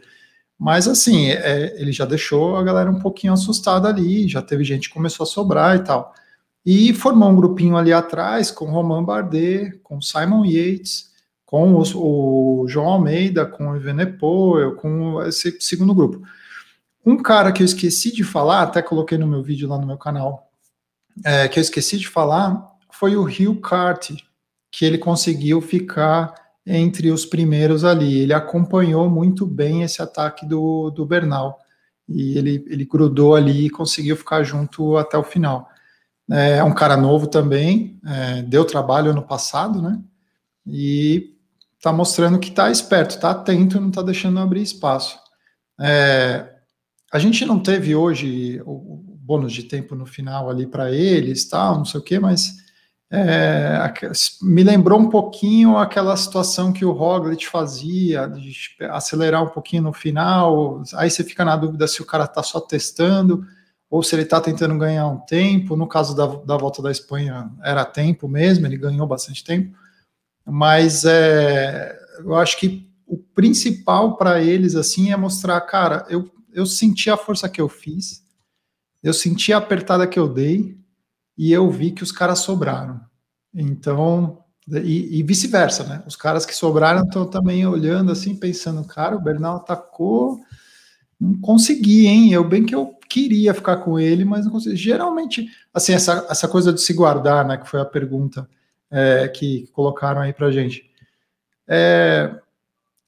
Mas 0.57 0.87
assim, 0.87 1.27
é, 1.27 1.79
ele 1.79 1.91
já 1.91 2.05
deixou 2.05 2.55
a 2.55 2.63
galera 2.63 2.89
um 2.89 2.99
pouquinho 2.99 3.31
assustada 3.33 3.87
ali, 3.87 4.27
já 4.27 4.41
teve 4.41 4.63
gente 4.63 4.87
que 4.87 4.95
começou 4.95 5.25
a 5.25 5.27
sobrar 5.27 5.75
e 5.75 5.83
tal. 5.83 6.11
E 6.65 6.91
formou 6.91 7.29
um 7.29 7.35
grupinho 7.35 7.77
ali 7.77 7.93
atrás 7.93 8.49
com 8.49 8.65
Romain 8.65 9.05
Bardet, 9.05 9.79
com 9.83 10.01
Simon 10.01 10.43
Yates, 10.43 11.11
com 11.45 11.77
os, 11.77 11.93
o 11.93 12.65
João 12.67 12.87
Almeida, 12.87 13.45
com 13.45 13.69
o 13.69 13.75
Evenepoel, 13.75 14.75
com 14.77 15.21
esse 15.21 15.55
segundo 15.61 15.93
grupo. 15.93 16.19
Um 17.05 17.21
cara 17.21 17.51
que 17.51 17.61
eu 17.61 17.65
esqueci 17.65 18.11
de 18.11 18.23
falar, 18.23 18.63
até 18.63 18.81
coloquei 18.81 19.19
no 19.19 19.27
meu 19.27 19.43
vídeo 19.43 19.69
lá 19.69 19.77
no 19.77 19.85
meu 19.85 19.99
canal, 19.99 20.49
é, 21.23 21.47
que 21.47 21.59
eu 21.59 21.61
esqueci 21.61 21.99
de 21.99 22.07
falar, 22.07 22.72
foi 23.03 23.17
o 23.17 23.23
Hugh 23.23 23.59
Carty, 23.59 24.15
que 24.71 24.85
ele 24.85 24.97
conseguiu 24.97 25.61
ficar 25.61 26.33
entre 26.65 27.11
os 27.11 27.25
primeiros 27.25 27.83
ali. 27.83 28.19
Ele 28.19 28.31
acompanhou 28.31 29.09
muito 29.09 29.45
bem 29.45 29.83
esse 29.83 30.01
ataque 30.01 30.45
do, 30.45 30.89
do 30.89 31.05
Bernal. 31.05 31.59
E 32.07 32.37
ele, 32.37 32.63
ele 32.65 32.85
grudou 32.85 33.35
ali 33.35 33.65
e 33.65 33.69
conseguiu 33.69 34.15
ficar 34.15 34.41
junto 34.43 34.95
até 34.95 35.17
o 35.17 35.23
final. 35.23 35.67
É 36.31 36.63
um 36.63 36.73
cara 36.73 36.95
novo 36.95 37.27
também, 37.27 37.99
é, 38.05 38.41
deu 38.43 38.63
trabalho 38.63 39.11
ano 39.11 39.23
passado, 39.23 39.81
né? 39.81 39.99
E 40.65 41.35
tá 41.81 41.91
mostrando 41.91 42.39
que 42.39 42.51
tá 42.51 42.71
esperto, 42.71 43.19
tá 43.19 43.31
atento, 43.31 43.81
não 43.81 43.91
tá 43.91 44.01
deixando 44.01 44.39
abrir 44.39 44.61
espaço. 44.61 45.19
É, 45.77 46.49
a 47.11 47.19
gente 47.19 47.43
não 47.43 47.59
teve 47.59 47.97
hoje 47.97 48.61
o, 48.65 48.71
o 48.71 49.17
bônus 49.19 49.51
de 49.51 49.63
tempo 49.63 49.93
no 49.93 50.05
final 50.05 50.49
ali 50.49 50.65
para 50.65 50.89
eles, 50.89 51.43
tal, 51.49 51.79
não 51.79 51.85
sei 51.85 51.99
o 51.99 52.03
quê, 52.03 52.17
mas 52.17 52.62
é, 53.15 53.93
me 54.41 54.63
lembrou 54.63 54.99
um 54.99 55.07
pouquinho 55.07 55.77
aquela 55.77 56.17
situação 56.17 56.73
que 56.73 56.83
o 56.83 56.91
Roglic 56.91 57.47
fazia, 57.47 58.27
de 58.27 58.55
acelerar 58.89 59.43
um 59.43 59.49
pouquinho 59.49 59.83
no 59.83 59.93
final, 59.93 60.81
aí 60.95 61.11
você 61.11 61.23
fica 61.23 61.45
na 61.45 61.55
dúvida 61.55 61.87
se 61.87 62.01
o 62.01 62.05
cara 62.05 62.23
está 62.23 62.41
só 62.41 62.59
testando 62.59 63.45
ou 63.87 64.01
se 64.01 64.15
ele 64.15 64.23
está 64.23 64.41
tentando 64.41 64.75
ganhar 64.79 65.05
um 65.05 65.19
tempo. 65.19 65.75
No 65.75 65.85
caso 65.85 66.15
da, 66.15 66.25
da 66.25 66.57
volta 66.57 66.81
da 66.81 66.89
Espanha, 66.89 67.51
era 67.63 67.85
tempo 67.85 68.27
mesmo, 68.27 68.65
ele 68.65 68.77
ganhou 68.77 69.05
bastante 69.05 69.43
tempo. 69.43 69.77
Mas 70.43 71.05
é, 71.05 71.95
eu 72.17 72.35
acho 72.35 72.59
que 72.59 72.89
o 73.05 73.15
principal 73.15 74.17
para 74.17 74.41
eles 74.41 74.73
assim 74.75 75.11
é 75.11 75.15
mostrar, 75.15 75.61
cara, 75.61 76.03
eu, 76.09 76.31
eu 76.51 76.65
senti 76.65 77.11
a 77.11 77.17
força 77.17 77.47
que 77.47 77.61
eu 77.61 77.69
fiz, 77.69 78.23
eu 79.03 79.13
senti 79.13 79.53
a 79.53 79.57
apertada 79.57 80.07
que 80.07 80.17
eu 80.17 80.27
dei 80.27 80.82
e 81.37 81.51
eu 81.51 81.69
vi 81.69 81.91
que 81.91 82.03
os 82.03 82.11
caras 82.11 82.39
sobraram. 82.39 83.01
Então, 83.53 84.43
e, 84.67 85.19
e 85.19 85.23
vice-versa, 85.23 85.83
né? 85.83 86.03
Os 86.07 86.15
caras 86.15 86.45
que 86.45 86.55
sobraram 86.55 87.03
estão 87.03 87.25
também 87.25 87.65
olhando 87.65 88.11
assim, 88.11 88.35
pensando, 88.35 88.85
cara, 88.85 89.15
o 89.15 89.21
Bernal 89.21 89.57
atacou, 89.57 90.39
não 91.19 91.39
consegui, 91.41 92.07
hein? 92.07 92.31
Eu 92.31 92.47
bem 92.47 92.65
que 92.65 92.73
eu 92.73 92.97
queria 93.09 93.53
ficar 93.53 93.77
com 93.77 93.99
ele, 93.99 94.25
mas 94.25 94.45
não 94.45 94.51
consegui. 94.51 94.75
Geralmente, 94.75 95.47
assim, 95.73 95.93
essa, 95.93 96.25
essa 96.29 96.47
coisa 96.47 96.71
de 96.73 96.81
se 96.81 96.93
guardar, 96.93 97.45
né, 97.45 97.57
que 97.57 97.69
foi 97.69 97.81
a 97.81 97.85
pergunta 97.85 98.49
é, 98.89 99.27
que 99.27 99.67
colocaram 99.73 100.21
aí 100.21 100.33
pra 100.33 100.51
gente. 100.51 100.89
É, 101.67 102.33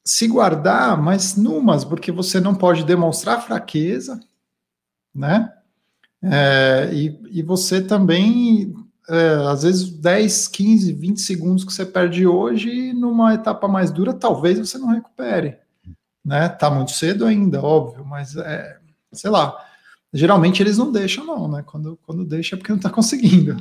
se 0.03 0.27
guardar, 0.27 1.01
mas 1.01 1.35
numas, 1.35 1.83
porque 1.83 2.11
você 2.11 2.39
não 2.39 2.53
pode 2.53 2.83
demonstrar 2.83 3.43
fraqueza, 3.43 4.19
né? 5.13 5.51
É, 6.31 6.89
e, 6.93 7.19
e 7.29 7.41
você 7.41 7.81
também, 7.81 8.73
é, 9.09 9.47
às 9.49 9.63
vezes, 9.63 9.89
10, 9.89 10.47
15, 10.47 10.93
20 10.93 11.21
segundos 11.21 11.63
que 11.63 11.73
você 11.73 11.85
perde 11.85 12.25
hoje, 12.25 12.93
numa 12.93 13.33
etapa 13.33 13.67
mais 13.67 13.91
dura, 13.91 14.13
talvez 14.13 14.59
você 14.59 14.77
não 14.77 14.89
recupere. 14.89 15.57
Né? 16.23 16.49
Tá 16.49 16.69
muito 16.69 16.91
cedo 16.91 17.25
ainda, 17.25 17.61
óbvio, 17.61 18.03
mas 18.03 18.35
é, 18.35 18.77
sei 19.13 19.29
lá 19.29 19.55
geralmente 20.15 20.63
eles 20.63 20.77
não 20.77 20.91
deixam, 20.91 21.25
não, 21.25 21.51
né? 21.51 21.61
Quando, 21.65 21.99
quando 22.03 22.23
deixa 22.23 22.55
é 22.55 22.57
porque 22.57 22.71
não 22.71 22.77
está 22.77 22.89
conseguindo. 22.89 23.57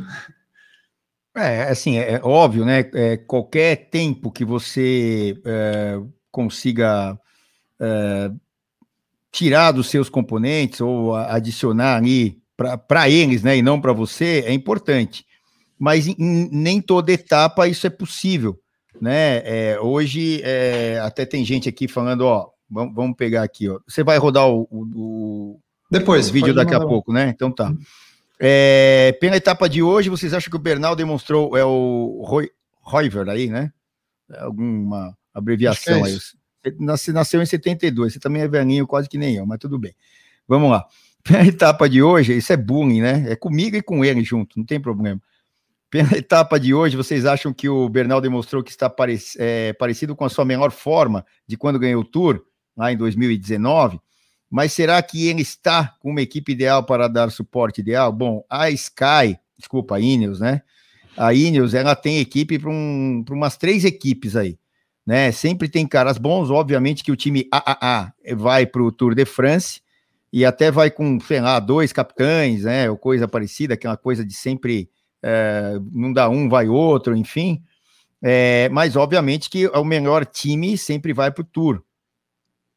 É, 1.36 1.64
assim, 1.64 1.98
é, 1.98 2.12
é 2.12 2.20
óbvio, 2.22 2.64
né? 2.64 2.88
É, 2.94 3.16
qualquer 3.16 3.90
tempo 3.90 4.30
que 4.30 4.44
você 4.44 5.36
é, 5.44 6.00
consiga 6.30 7.18
é, 7.80 8.30
tirar 9.32 9.72
dos 9.72 9.88
seus 9.88 10.08
componentes 10.08 10.80
ou 10.80 11.16
adicionar 11.16 11.96
ali 11.96 12.40
para 12.56 13.08
eles, 13.08 13.42
né? 13.42 13.56
E 13.56 13.62
não 13.62 13.80
para 13.80 13.92
você, 13.92 14.44
é 14.46 14.52
importante. 14.52 15.24
Mas 15.78 16.06
em, 16.06 16.16
nem 16.18 16.80
toda 16.80 17.12
etapa 17.12 17.68
isso 17.68 17.86
é 17.86 17.90
possível, 17.90 18.58
né? 19.00 19.42
É, 19.44 19.80
hoje 19.80 20.40
é, 20.44 20.98
até 21.02 21.24
tem 21.26 21.44
gente 21.44 21.68
aqui 21.68 21.88
falando, 21.88 22.22
ó, 22.22 22.48
vamos, 22.70 22.94
vamos 22.94 23.16
pegar 23.16 23.42
aqui, 23.42 23.68
ó. 23.68 23.78
Você 23.86 24.02
vai 24.02 24.18
rodar 24.18 24.48
o, 24.48 24.68
o, 24.70 25.60
depois. 25.90 26.28
O 26.30 26.32
vídeo 26.32 26.54
daqui 26.54 26.74
a 26.74 26.80
pouco, 26.80 27.12
né? 27.12 27.28
Então 27.28 27.50
tá. 27.50 27.72
É, 28.38 29.16
pela 29.20 29.36
etapa 29.36 29.68
de 29.68 29.82
hoje, 29.82 30.10
vocês 30.10 30.34
acham 30.34 30.50
que 30.50 30.56
o 30.56 30.60
Bernal 30.60 30.96
demonstrou, 30.96 31.56
é 31.56 31.64
o 31.64 32.22
Roy, 32.26 32.50
Royver 32.80 33.28
aí, 33.28 33.48
né? 33.48 33.72
É 34.30 34.40
alguma 34.40 35.16
abreviação 35.32 36.04
é 36.04 36.10
aí. 36.10 36.18
Você 36.78 37.12
nasceu 37.12 37.42
em 37.42 37.46
72, 37.46 38.14
você 38.14 38.18
também 38.18 38.42
é 38.42 38.48
velhinho, 38.48 38.86
quase 38.86 39.08
que 39.08 39.18
nem 39.18 39.36
eu, 39.36 39.46
mas 39.46 39.58
tudo 39.58 39.78
bem. 39.78 39.94
Vamos 40.48 40.70
lá. 40.70 40.86
Pela 41.24 41.46
etapa 41.46 41.88
de 41.88 42.02
hoje, 42.02 42.36
isso 42.36 42.52
é 42.52 42.56
bullying, 42.56 43.00
né? 43.00 43.24
É 43.30 43.34
comigo 43.34 43.74
e 43.74 43.82
com 43.82 44.04
ele 44.04 44.22
junto, 44.22 44.58
não 44.58 44.66
tem 44.66 44.78
problema. 44.78 45.18
Pela 45.90 46.12
etapa 46.18 46.60
de 46.60 46.74
hoje, 46.74 46.98
vocês 46.98 47.24
acham 47.24 47.52
que 47.52 47.66
o 47.66 47.88
Bernal 47.88 48.20
demonstrou 48.20 48.62
que 48.62 48.70
está 48.70 48.90
parec 48.90 49.34
é, 49.38 49.72
parecido 49.72 50.14
com 50.14 50.26
a 50.26 50.28
sua 50.28 50.44
melhor 50.44 50.70
forma 50.70 51.24
de 51.46 51.56
quando 51.56 51.78
ganhou 51.78 52.02
o 52.02 52.04
Tour, 52.04 52.44
lá 52.76 52.92
em 52.92 52.96
2019? 52.96 53.98
Mas 54.50 54.74
será 54.74 55.02
que 55.02 55.26
ele 55.26 55.40
está 55.40 55.96
com 55.98 56.10
uma 56.10 56.20
equipe 56.20 56.52
ideal 56.52 56.84
para 56.84 57.08
dar 57.08 57.30
suporte 57.30 57.80
ideal? 57.80 58.12
Bom, 58.12 58.44
a 58.48 58.68
Sky, 58.70 59.38
desculpa, 59.56 59.96
a 59.96 60.00
Ineos, 60.00 60.40
né? 60.40 60.60
A 61.16 61.32
Ineos, 61.32 61.72
ela 61.72 61.96
tem 61.96 62.18
equipe 62.18 62.58
para 62.58 62.68
um, 62.68 63.24
umas 63.30 63.56
três 63.56 63.82
equipes 63.86 64.36
aí, 64.36 64.58
né? 65.06 65.32
Sempre 65.32 65.70
tem 65.70 65.86
caras 65.86 66.18
bons, 66.18 66.50
obviamente 66.50 67.02
que 67.02 67.10
o 67.10 67.16
time 67.16 67.48
AAA 67.50 68.12
vai 68.36 68.66
para 68.66 68.82
o 68.82 68.92
Tour 68.92 69.14
de 69.14 69.24
France 69.24 69.80
e 70.34 70.44
até 70.44 70.70
vai 70.70 70.90
com, 70.90 71.20
sei 71.20 71.40
lá, 71.40 71.60
dois 71.60 71.92
capitães, 71.92 72.64
né? 72.64 72.90
Ou 72.90 72.96
coisa 72.96 73.28
parecida, 73.28 73.74
aquela 73.74 73.96
coisa 73.96 74.24
de 74.24 74.34
sempre 74.34 74.90
é, 75.22 75.78
não 75.92 76.12
dá 76.12 76.28
um, 76.28 76.48
vai 76.48 76.68
outro, 76.68 77.16
enfim. 77.16 77.62
É, 78.22 78.68
mas 78.70 78.96
obviamente 78.96 79.48
que 79.48 79.66
o 79.68 79.84
melhor 79.84 80.26
time 80.26 80.76
sempre 80.76 81.12
vai 81.12 81.30
para 81.30 81.42
o 81.42 81.44
Tour 81.44 81.82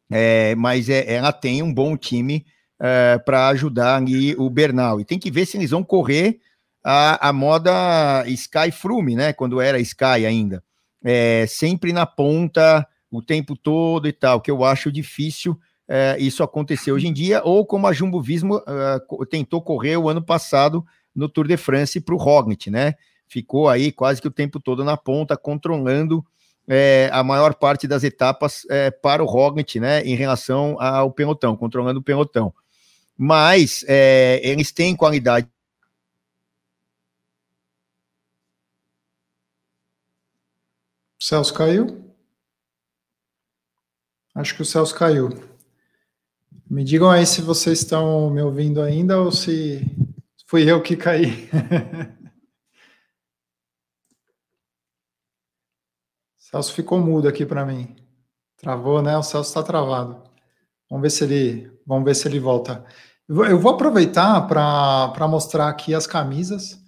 é, 0.09 0.55
mas 0.55 0.89
é, 0.89 1.13
ela 1.13 1.31
tem 1.31 1.61
um 1.61 1.73
bom 1.73 1.97
time 1.97 2.45
é, 2.79 3.17
para 3.17 3.47
ajudar 3.49 3.97
ali 3.97 4.35
o 4.35 4.49
Bernal. 4.49 4.99
E 4.99 5.05
tem 5.05 5.19
que 5.19 5.31
ver 5.31 5.45
se 5.45 5.57
eles 5.57 5.71
vão 5.71 5.83
correr 5.83 6.39
a, 6.83 7.29
a 7.29 7.33
moda 7.33 8.23
Sky 8.27 8.71
Frume, 8.71 9.15
né? 9.15 9.33
Quando 9.33 9.59
era 9.59 9.79
Sky 9.79 10.25
ainda. 10.25 10.63
É, 11.03 11.45
sempre 11.47 11.93
na 11.93 12.05
ponta 12.05 12.87
o 13.11 13.21
tempo 13.21 13.55
todo 13.55 14.07
e 14.07 14.13
tal, 14.13 14.41
que 14.41 14.51
eu 14.51 14.63
acho 14.63 14.91
difícil 14.91 15.57
é, 15.87 16.17
isso 16.19 16.43
acontecer 16.43 16.91
hoje 16.91 17.07
em 17.07 17.13
dia, 17.13 17.41
ou 17.43 17.65
como 17.65 17.87
a 17.87 17.93
Jumbo 17.93 18.21
Visma 18.21 18.57
uh, 18.57 19.25
tentou 19.25 19.61
correr 19.61 19.97
o 19.97 20.09
ano 20.09 20.21
passado 20.21 20.85
no 21.15 21.29
Tour 21.29 21.47
de 21.47 21.57
France 21.57 21.99
para 21.99 22.13
o 22.13 22.17
Roglic, 22.17 22.69
né? 22.69 22.95
Ficou 23.27 23.69
aí 23.69 23.91
quase 23.91 24.21
que 24.21 24.27
o 24.27 24.31
tempo 24.31 24.59
todo 24.59 24.83
na 24.83 24.97
ponta, 24.97 25.37
controlando 25.37 26.25
é, 26.67 27.09
a 27.13 27.23
maior 27.23 27.55
parte 27.55 27.87
das 27.87 28.03
etapas 28.03 28.65
é, 28.69 28.91
para 28.91 29.23
o 29.23 29.25
Roglic, 29.25 29.79
né, 29.79 30.01
em 30.03 30.15
relação 30.15 30.79
ao 30.81 31.11
pelotão, 31.11 31.55
controlando 31.55 31.99
o 31.99 32.03
pelotão. 32.03 32.53
Mas 33.17 33.83
é, 33.87 34.39
eles 34.43 34.71
têm 34.71 34.95
qualidade. 34.95 35.49
Celso 41.19 41.53
caiu? 41.53 42.13
Acho 44.35 44.55
que 44.55 44.61
o 44.61 44.65
Celso 44.65 44.93
caiu. 44.93 45.56
Me 46.69 46.83
digam 46.83 47.09
aí 47.09 47.25
se 47.25 47.41
vocês 47.41 47.79
estão 47.79 48.29
me 48.29 48.41
ouvindo 48.41 48.81
ainda 48.81 49.21
ou 49.21 49.31
se 49.31 49.89
fui 50.45 50.69
eu 50.69 50.81
que 50.81 50.97
caí. 50.97 51.49
Celso 56.37 56.73
ficou 56.73 56.99
mudo 56.99 57.29
aqui 57.29 57.45
para 57.45 57.65
mim. 57.65 57.95
Travou, 58.57 59.01
né? 59.01 59.17
O 59.17 59.23
Celso 59.23 59.49
está 59.49 59.63
travado. 59.63 60.21
Vamos 60.89 61.03
ver 61.03 61.09
se 61.09 61.23
ele, 61.23 61.71
vamos 61.85 62.03
ver 62.03 62.15
se 62.15 62.27
ele 62.27 62.39
volta. 62.39 62.85
Eu 63.29 63.59
vou 63.59 63.71
aproveitar 63.73 64.41
para 64.47 65.27
mostrar 65.27 65.69
aqui 65.69 65.93
as 65.93 66.05
camisas, 66.05 66.81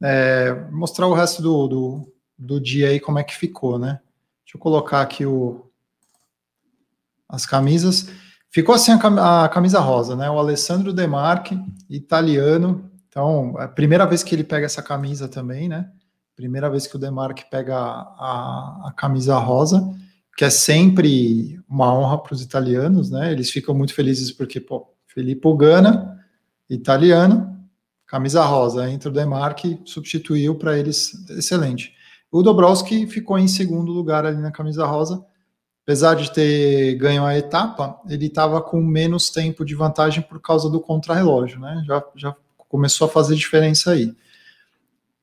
é, 0.00 0.52
mostrar 0.70 1.08
o 1.08 1.14
resto 1.14 1.42
do, 1.42 1.66
do, 1.68 2.12
do, 2.38 2.60
dia 2.60 2.88
aí 2.88 3.00
como 3.00 3.18
é 3.18 3.24
que 3.24 3.34
ficou, 3.34 3.78
né? 3.78 4.00
Deixa 4.44 4.56
eu 4.56 4.60
colocar 4.60 5.00
aqui 5.00 5.26
o, 5.26 5.70
as 7.28 7.44
camisas. 7.46 8.08
Ficou 8.54 8.76
assim 8.76 8.92
a, 8.92 9.48
camisa 9.48 9.80
rosa, 9.80 10.14
né? 10.14 10.30
O 10.30 10.38
Alessandro 10.38 10.92
Demarque, 10.92 11.60
italiano. 11.90 12.88
Então, 13.08 13.56
é 13.58 13.64
a 13.64 13.68
primeira 13.68 14.06
vez 14.06 14.22
que 14.22 14.32
ele 14.32 14.44
pega 14.44 14.64
essa 14.64 14.80
camisa 14.80 15.26
também, 15.26 15.68
né? 15.68 15.90
Primeira 16.36 16.70
vez 16.70 16.86
que 16.86 16.94
o 16.94 16.98
Demarque 16.98 17.50
pega 17.50 17.76
a, 17.76 18.84
a 18.84 18.94
camisa 18.96 19.36
rosa, 19.38 19.92
que 20.36 20.44
é 20.44 20.50
sempre 20.50 21.60
uma 21.68 21.92
honra 21.92 22.16
para 22.16 22.32
os 22.32 22.42
italianos, 22.42 23.10
né? 23.10 23.32
Eles 23.32 23.50
ficam 23.50 23.74
muito 23.74 23.92
felizes 23.92 24.30
porque, 24.30 24.60
pô, 24.60 24.86
Felipe 25.08 25.52
Gana, 25.56 26.16
italiano, 26.70 27.58
camisa 28.06 28.44
rosa, 28.44 28.88
entra 28.88 29.10
o 29.10 29.12
Demarque, 29.12 29.80
substituiu 29.84 30.54
para 30.54 30.78
eles, 30.78 31.28
excelente. 31.30 31.92
O 32.30 32.40
Dobrowski 32.40 33.04
ficou 33.08 33.36
em 33.36 33.48
segundo 33.48 33.90
lugar 33.90 34.24
ali 34.24 34.40
na 34.40 34.52
camisa 34.52 34.86
rosa, 34.86 35.26
apesar 35.84 36.14
de 36.14 36.32
ter 36.32 36.96
ganho 36.96 37.24
a 37.24 37.36
etapa, 37.36 38.00
ele 38.08 38.26
estava 38.26 38.60
com 38.60 38.82
menos 38.82 39.30
tempo 39.30 39.64
de 39.64 39.74
vantagem 39.74 40.22
por 40.22 40.40
causa 40.40 40.68
do 40.68 40.80
contrarrelógio, 40.80 41.60
né? 41.60 41.84
Já, 41.86 42.02
já 42.16 42.34
começou 42.68 43.06
a 43.06 43.10
fazer 43.10 43.36
diferença 43.36 43.92
aí. 43.92 44.14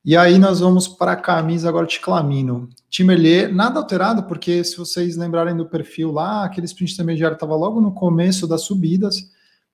E 0.04 0.16
aí 0.16 0.38
nós 0.38 0.60
vamos 0.60 0.88
para 0.88 1.12
a 1.12 1.16
camisa 1.16 1.68
agora 1.68 1.86
de 1.86 1.98
Clamino. 2.00 2.68
Timerlier, 2.88 3.52
nada 3.52 3.78
alterado, 3.78 4.24
porque 4.24 4.62
se 4.62 4.76
vocês 4.76 5.16
lembrarem 5.16 5.56
do 5.56 5.66
perfil 5.66 6.12
lá, 6.12 6.44
aquele 6.44 6.66
sprint 6.66 6.92
intermediário 6.94 7.34
estava 7.34 7.56
logo 7.56 7.80
no 7.80 7.92
começo 7.92 8.46
das 8.46 8.62
subidas, 8.62 9.16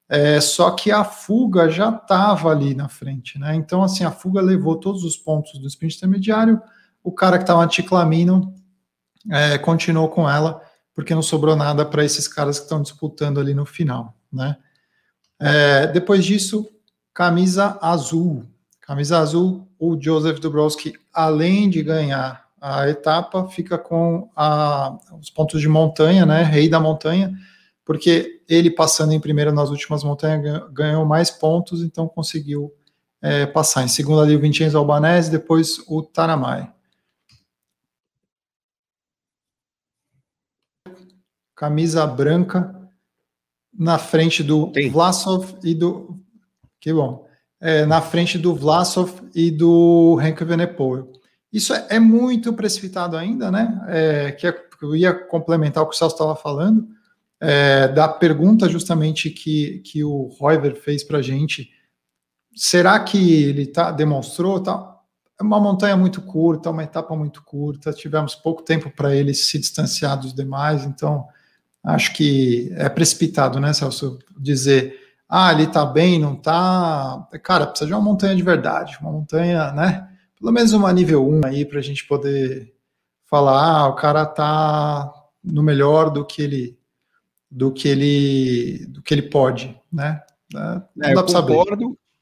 é, 0.08 0.40
só 0.40 0.70
que 0.70 0.90
a 0.90 1.04
fuga 1.04 1.68
já 1.68 1.90
estava 1.90 2.50
ali 2.50 2.74
na 2.74 2.88
frente, 2.88 3.38
né? 3.38 3.54
Então, 3.54 3.82
assim, 3.82 4.04
a 4.04 4.10
fuga 4.10 4.40
levou 4.40 4.76
todos 4.76 5.04
os 5.04 5.16
pontos 5.18 5.58
do 5.58 5.66
sprint 5.66 5.96
intermediário, 5.96 6.60
o 7.02 7.12
cara 7.12 7.36
que 7.36 7.44
estava 7.44 7.62
anticlamino 7.62 8.54
é, 9.30 9.58
continuou 9.58 10.08
com 10.08 10.28
ela, 10.28 10.62
porque 10.98 11.14
não 11.14 11.22
sobrou 11.22 11.54
nada 11.54 11.86
para 11.86 12.04
esses 12.04 12.26
caras 12.26 12.58
que 12.58 12.64
estão 12.64 12.82
disputando 12.82 13.38
ali 13.38 13.54
no 13.54 13.64
final, 13.64 14.16
né? 14.32 14.56
É, 15.38 15.86
depois 15.86 16.24
disso, 16.24 16.68
camisa 17.14 17.78
azul. 17.80 18.44
Camisa 18.80 19.18
azul, 19.18 19.68
o 19.78 19.96
Joseph 19.96 20.40
Dubrowski, 20.40 20.94
além 21.14 21.70
de 21.70 21.84
ganhar 21.84 22.48
a 22.60 22.88
etapa, 22.88 23.46
fica 23.46 23.78
com 23.78 24.28
a, 24.34 24.98
os 25.20 25.30
pontos 25.30 25.60
de 25.60 25.68
montanha, 25.68 26.26
né? 26.26 26.42
Rei 26.42 26.68
da 26.68 26.80
montanha, 26.80 27.32
porque 27.84 28.42
ele 28.48 28.68
passando 28.68 29.12
em 29.12 29.20
primeiro 29.20 29.52
nas 29.52 29.70
últimas 29.70 30.02
montanhas 30.02 30.68
ganhou 30.72 31.06
mais 31.06 31.30
pontos, 31.30 31.80
então 31.80 32.08
conseguiu 32.08 32.74
é, 33.22 33.46
passar. 33.46 33.84
Em 33.84 33.88
segundo 33.88 34.20
ali 34.20 34.34
o 34.34 34.40
Vincenzo 34.40 34.76
Albanese, 34.76 35.30
depois 35.30 35.78
o 35.86 36.02
Taramai. 36.02 36.68
Camisa 41.58 42.06
branca 42.06 42.74
na 43.76 43.98
frente 43.98 44.42
do 44.42 44.72
Sim. 44.74 44.90
Vlasov 44.90 45.58
e 45.64 45.74
do. 45.74 46.18
Que 46.80 46.92
bom 46.92 47.28
é, 47.60 47.84
na 47.84 48.00
frente 48.00 48.38
do 48.38 48.54
Vlasov 48.54 49.12
e 49.34 49.50
do 49.50 50.18
Henk 50.20 50.44
Venepoel. 50.44 51.10
Isso 51.52 51.72
é, 51.72 51.86
é, 51.90 51.98
muito 51.98 52.52
precipitado 52.52 53.16
ainda, 53.16 53.50
né? 53.50 53.84
É, 53.88 54.32
que 54.32 54.46
é, 54.46 54.54
eu 54.82 54.94
ia 54.94 55.12
complementar 55.12 55.82
o 55.82 55.88
que 55.88 55.94
o 55.94 55.98
Celso 55.98 56.14
estava 56.14 56.36
falando, 56.36 56.86
é, 57.40 57.88
da 57.88 58.08
pergunta 58.08 58.68
justamente 58.68 59.30
que, 59.30 59.78
que 59.80 60.04
o 60.04 60.28
Royver 60.38 60.76
fez 60.76 61.02
para 61.02 61.18
a 61.18 61.22
gente. 61.22 61.70
Será 62.54 62.98
que 63.00 63.44
ele 63.44 63.66
tá, 63.66 63.90
demonstrou? 63.90 64.60
Tá, 64.60 64.96
é 65.40 65.42
uma 65.42 65.60
montanha 65.60 65.96
muito 65.96 66.20
curta, 66.22 66.70
uma 66.70 66.82
etapa 66.82 67.16
muito 67.16 67.42
curta, 67.44 67.92
tivemos 67.92 68.34
pouco 68.34 68.62
tempo 68.62 68.90
para 68.90 69.14
ele 69.14 69.32
se 69.32 69.58
distanciar 69.58 70.18
dos 70.18 70.34
demais, 70.34 70.84
então 70.84 71.26
acho 71.84 72.14
que 72.14 72.72
é 72.76 72.88
precipitado, 72.88 73.60
né, 73.60 73.72
Celso, 73.72 74.18
dizer 74.38 74.98
ah, 75.28 75.52
ele 75.52 75.66
tá 75.66 75.84
bem, 75.84 76.18
não 76.18 76.34
tá. 76.34 77.28
Cara, 77.42 77.66
precisa 77.66 77.86
de 77.86 77.92
uma 77.92 78.00
montanha 78.00 78.34
de 78.34 78.42
verdade, 78.42 78.96
uma 79.00 79.12
montanha, 79.12 79.70
né? 79.72 80.08
Pelo 80.38 80.50
menos 80.50 80.72
uma 80.72 80.92
nível 80.92 81.28
1 81.28 81.44
aí 81.44 81.66
para 81.66 81.78
a 81.78 81.82
gente 81.82 82.06
poder 82.06 82.74
falar, 83.26 83.60
ah, 83.60 83.88
o 83.88 83.94
cara 83.94 84.24
tá 84.24 85.12
no 85.44 85.62
melhor 85.62 86.10
do 86.10 86.24
que 86.24 86.40
ele 86.40 86.78
do 87.50 87.72
que 87.72 87.88
ele 87.88 88.86
do 88.86 89.02
que 89.02 89.12
ele 89.12 89.22
pode, 89.22 89.78
né? 89.92 90.22
É, 90.54 90.58
não 90.96 91.08
é, 91.08 91.14
dá 91.14 91.22
para 91.22 91.32
saber. 91.32 91.58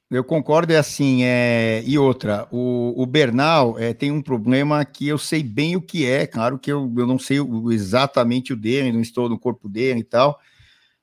Eu 0.08 0.22
concordo, 0.22 0.72
é 0.72 0.76
assim, 0.76 1.24
é, 1.24 1.82
e 1.84 1.98
outra, 1.98 2.46
o, 2.52 2.94
o 2.96 3.04
Bernal 3.04 3.76
é, 3.76 3.92
tem 3.92 4.12
um 4.12 4.22
problema 4.22 4.84
que 4.84 5.08
eu 5.08 5.18
sei 5.18 5.42
bem 5.42 5.74
o 5.74 5.82
que 5.82 6.06
é, 6.06 6.28
claro 6.28 6.60
que 6.60 6.70
eu, 6.70 6.92
eu 6.96 7.06
não 7.08 7.18
sei 7.18 7.40
o, 7.40 7.72
exatamente 7.72 8.52
o 8.52 8.56
dele, 8.56 8.92
não 8.92 9.00
estou 9.00 9.28
no 9.28 9.36
corpo 9.36 9.68
dele 9.68 10.00
e 10.00 10.04
tal, 10.04 10.38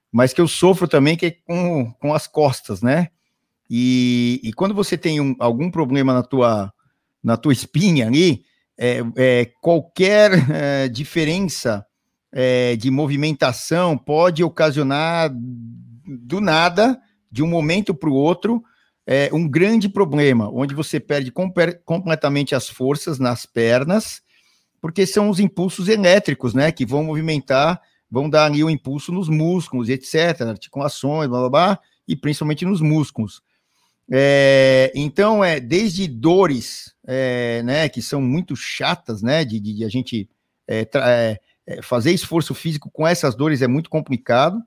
mas 0.10 0.32
que 0.32 0.40
eu 0.40 0.48
sofro 0.48 0.88
também 0.88 1.18
que 1.18 1.26
é 1.26 1.32
com, 1.32 1.92
com 2.00 2.14
as 2.14 2.28
costas, 2.28 2.82
né? 2.82 3.10
E, 3.70 4.40
e 4.42 4.54
quando 4.54 4.74
você 4.74 4.98
tem 4.98 5.20
um, 5.20 5.36
algum 5.38 5.70
problema 5.70 6.14
na 6.14 6.24
tua, 6.24 6.72
na 7.22 7.36
tua 7.36 7.52
espinha 7.52 8.08
ali, 8.08 8.46
é, 8.78 9.00
é, 9.18 9.52
qualquer 9.60 10.32
é, 10.50 10.88
diferença 10.88 11.86
é, 12.32 12.78
de 12.78 12.90
movimentação 12.90 13.98
pode 13.98 14.44
ocasionar 14.46 15.30
do 16.06 16.40
nada, 16.40 16.98
de 17.30 17.44
um 17.44 17.48
momento 17.48 17.94
para 17.94 18.10
o 18.10 18.14
outro, 18.14 18.64
é, 19.06 19.30
um 19.34 19.48
grande 19.48 19.90
problema, 19.90 20.50
onde 20.52 20.74
você 20.74 21.00
perde 21.00 21.32
completamente 21.86 22.56
as 22.56 22.70
forças 22.70 23.20
nas 23.20 23.46
pernas, 23.46 24.22
porque 24.82 25.06
são 25.06 25.30
os 25.30 25.40
impulsos 25.40 25.88
elétricos, 25.88 26.54
né, 26.54 26.72
que 26.72 26.86
vão 26.86 27.04
movimentar 27.04 27.82
vão 28.14 28.30
dar 28.30 28.46
ali 28.46 28.64
o 28.64 28.68
um 28.68 28.70
impulso 28.70 29.12
nos 29.12 29.28
músculos, 29.28 29.90
etc., 29.90 30.42
articulações, 30.42 31.28
blá 31.28 31.40
blá 31.40 31.50
blá, 31.50 31.80
e 32.08 32.16
principalmente 32.16 32.64
nos 32.64 32.80
músculos. 32.80 33.42
É, 34.12 34.92
então, 34.94 35.44
é 35.44 35.60
desde 35.60 36.08
dores, 36.08 36.94
é, 37.08 37.64
né, 37.64 37.90
que 37.90 38.04
são 38.04 38.22
muito 38.22 38.56
chatas, 38.56 39.24
né, 39.24 39.44
de, 39.44 39.60
de 39.60 39.84
a 39.84 39.90
gente 39.90 40.30
é, 40.68 40.88
é, 40.94 41.40
é, 41.66 41.82
fazer 41.82 42.12
esforço 42.12 42.54
físico 42.54 42.88
com 42.92 43.08
essas 43.08 43.34
dores 43.34 43.64
é 43.64 43.68
muito 43.68 43.90
complicado, 43.90 44.62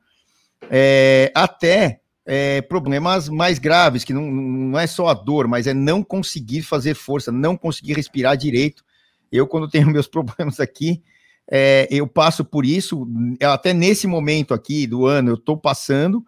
é, 2.26 2.60
problemas 2.60 3.28
mais 3.28 3.58
graves, 3.58 4.02
que 4.02 4.12
não, 4.12 4.22
não 4.22 4.78
é 4.78 4.86
só 4.86 5.06
a 5.06 5.14
dor, 5.14 5.46
mas 5.46 5.66
é 5.66 5.72
não 5.72 6.02
conseguir 6.02 6.62
fazer 6.62 6.94
força, 6.94 7.30
não 7.30 7.56
conseguir 7.56 7.94
respirar 7.94 8.36
direito. 8.36 8.84
Eu, 9.30 9.46
quando 9.46 9.68
tenho 9.68 9.86
meus 9.90 10.08
problemas 10.08 10.58
aqui, 10.58 11.02
é, 11.48 11.86
eu 11.90 12.08
passo 12.08 12.44
por 12.44 12.66
isso, 12.66 13.06
até 13.40 13.72
nesse 13.72 14.06
momento 14.06 14.52
aqui 14.52 14.86
do 14.86 15.06
ano, 15.06 15.30
eu 15.30 15.34
estou 15.36 15.56
passando, 15.56 16.24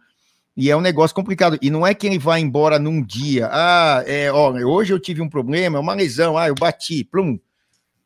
e 0.57 0.71
é 0.71 0.77
um 0.77 0.81
negócio 0.81 1.15
complicado. 1.15 1.59
E 1.61 1.71
não 1.71 1.87
é 1.87 1.95
que 1.95 2.07
ele 2.07 2.19
vai 2.19 2.41
embora 2.41 2.79
num 2.79 3.01
dia. 3.01 3.49
Ah, 3.51 4.03
é, 4.07 4.31
ó, 4.33 4.53
hoje 4.53 4.93
eu 4.93 4.99
tive 4.99 5.23
um 5.23 5.29
problema, 5.29 5.79
é 5.79 5.81
uma 5.81 5.95
lesão, 5.95 6.37
ah, 6.37 6.49
eu 6.49 6.55
bati, 6.55 7.05
plum. 7.05 7.39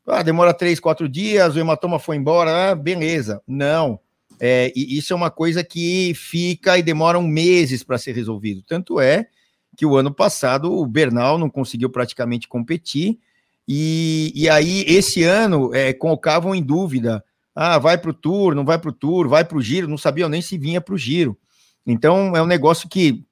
Ah, 0.06 0.22
demora 0.22 0.52
três, 0.52 0.80
quatro 0.80 1.08
dias, 1.08 1.54
o 1.54 1.58
hematoma 1.58 1.98
foi 1.98 2.16
embora, 2.16 2.70
ah, 2.70 2.74
beleza. 2.74 3.40
Não. 3.46 3.98
É, 4.44 4.72
e 4.74 4.98
isso 4.98 5.12
é 5.12 5.16
uma 5.16 5.30
coisa 5.30 5.62
que 5.62 6.12
fica 6.14 6.76
e 6.76 6.82
demoram 6.82 7.22
meses 7.22 7.84
para 7.84 7.98
ser 7.98 8.12
resolvido. 8.16 8.62
Tanto 8.62 8.98
é 8.98 9.28
que 9.76 9.86
o 9.86 9.96
ano 9.96 10.12
passado 10.12 10.72
o 10.72 10.84
Bernal 10.84 11.38
não 11.38 11.48
conseguiu 11.48 11.88
praticamente 11.88 12.48
competir 12.48 13.20
e, 13.66 14.32
e 14.34 14.48
aí, 14.48 14.84
esse 14.86 15.22
ano, 15.22 15.74
é, 15.74 15.92
colocavam 15.92 16.54
em 16.54 16.62
dúvida: 16.62 17.24
ah, 17.54 17.78
vai 17.78 17.96
para 17.96 18.10
o 18.10 18.14
Tour, 18.14 18.54
não 18.54 18.64
vai 18.64 18.78
para 18.78 18.90
o 18.90 18.92
Tour, 18.92 19.28
vai 19.28 19.44
para 19.44 19.56
o 19.56 19.62
Giro, 19.62 19.88
não 19.88 19.98
sabiam 19.98 20.28
nem 20.28 20.42
se 20.42 20.58
vinha 20.58 20.80
para 20.80 20.94
o 20.94 20.98
Giro. 20.98 21.38
Então, 21.86 22.36
é 22.36 22.42
um 22.42 22.46
negócio 22.46 22.88
que 22.88 23.24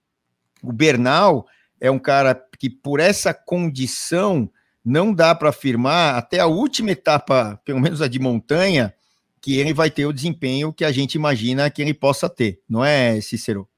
o 0.63 0.73
Bernal 0.73 1.47
é 1.81 1.91
um 1.91 1.99
cara 1.99 2.41
que, 2.59 2.69
por 2.69 3.01
essa 3.01 3.33
condição, 3.33 4.51
não 4.85 5.13
dá 5.13 5.35
para 5.35 5.51
afirmar, 5.51 6.17
até 6.17 6.41
a 6.41 6.47
última 6.47 6.91
etapa, 6.91 7.61
pelo 7.65 7.81
menos 7.81 8.03
a 8.03 8.09
de 8.09 8.19
montanha, 8.19 8.95
que 9.41 9.59
ele 9.59 9.73
vai 9.73 9.91
ter 9.91 10.07
o 10.07 10.13
desempenho 10.13 10.73
que 10.73 10.85
a 10.85 10.93
gente 10.93 11.15
imagina 11.15 11.71
que 11.71 11.81
ele 11.81 11.95
possa 11.95 12.29
ter, 12.29 12.61
não 12.69 12.85
é, 12.85 13.21
Cícero? 13.21 13.69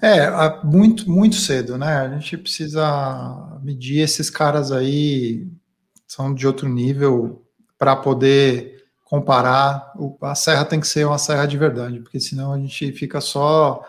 É, 0.00 0.30
muito, 0.64 1.10
muito 1.10 1.36
cedo, 1.36 1.76
né? 1.76 1.98
A 1.98 2.18
gente 2.18 2.36
precisa 2.36 3.58
medir 3.62 4.00
esses 4.00 4.30
caras 4.30 4.70
aí, 4.70 5.46
são 6.06 6.32
de 6.32 6.46
outro 6.46 6.68
nível, 6.68 7.44
para 7.76 7.96
poder 7.96 8.84
comparar. 9.04 9.92
A 10.20 10.34
serra 10.34 10.64
tem 10.64 10.80
que 10.80 10.86
ser 10.86 11.06
uma 11.06 11.18
serra 11.18 11.46
de 11.46 11.58
verdade, 11.58 12.00
porque 12.00 12.20
senão 12.20 12.52
a 12.52 12.58
gente 12.58 12.92
fica 12.92 13.20
só 13.20 13.84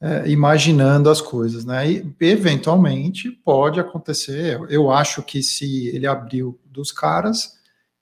é, 0.00 0.28
imaginando 0.28 1.08
as 1.08 1.20
coisas, 1.20 1.64
né? 1.64 1.90
E 1.90 2.14
eventualmente 2.20 3.30
pode 3.30 3.80
acontecer. 3.80 4.60
Eu 4.68 4.90
acho 4.90 5.22
que 5.22 5.42
se 5.42 5.88
ele 5.88 6.06
abriu 6.06 6.58
dos 6.66 6.92
caras, 6.92 7.57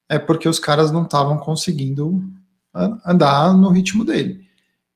é 0.08 0.18
porque 0.18 0.48
os 0.48 0.58
caras 0.58 0.90
não 0.90 1.02
estavam 1.02 1.38
conseguindo 1.38 2.22
andar 3.04 3.54
no 3.54 3.70
ritmo 3.70 4.04
dele. 4.04 4.46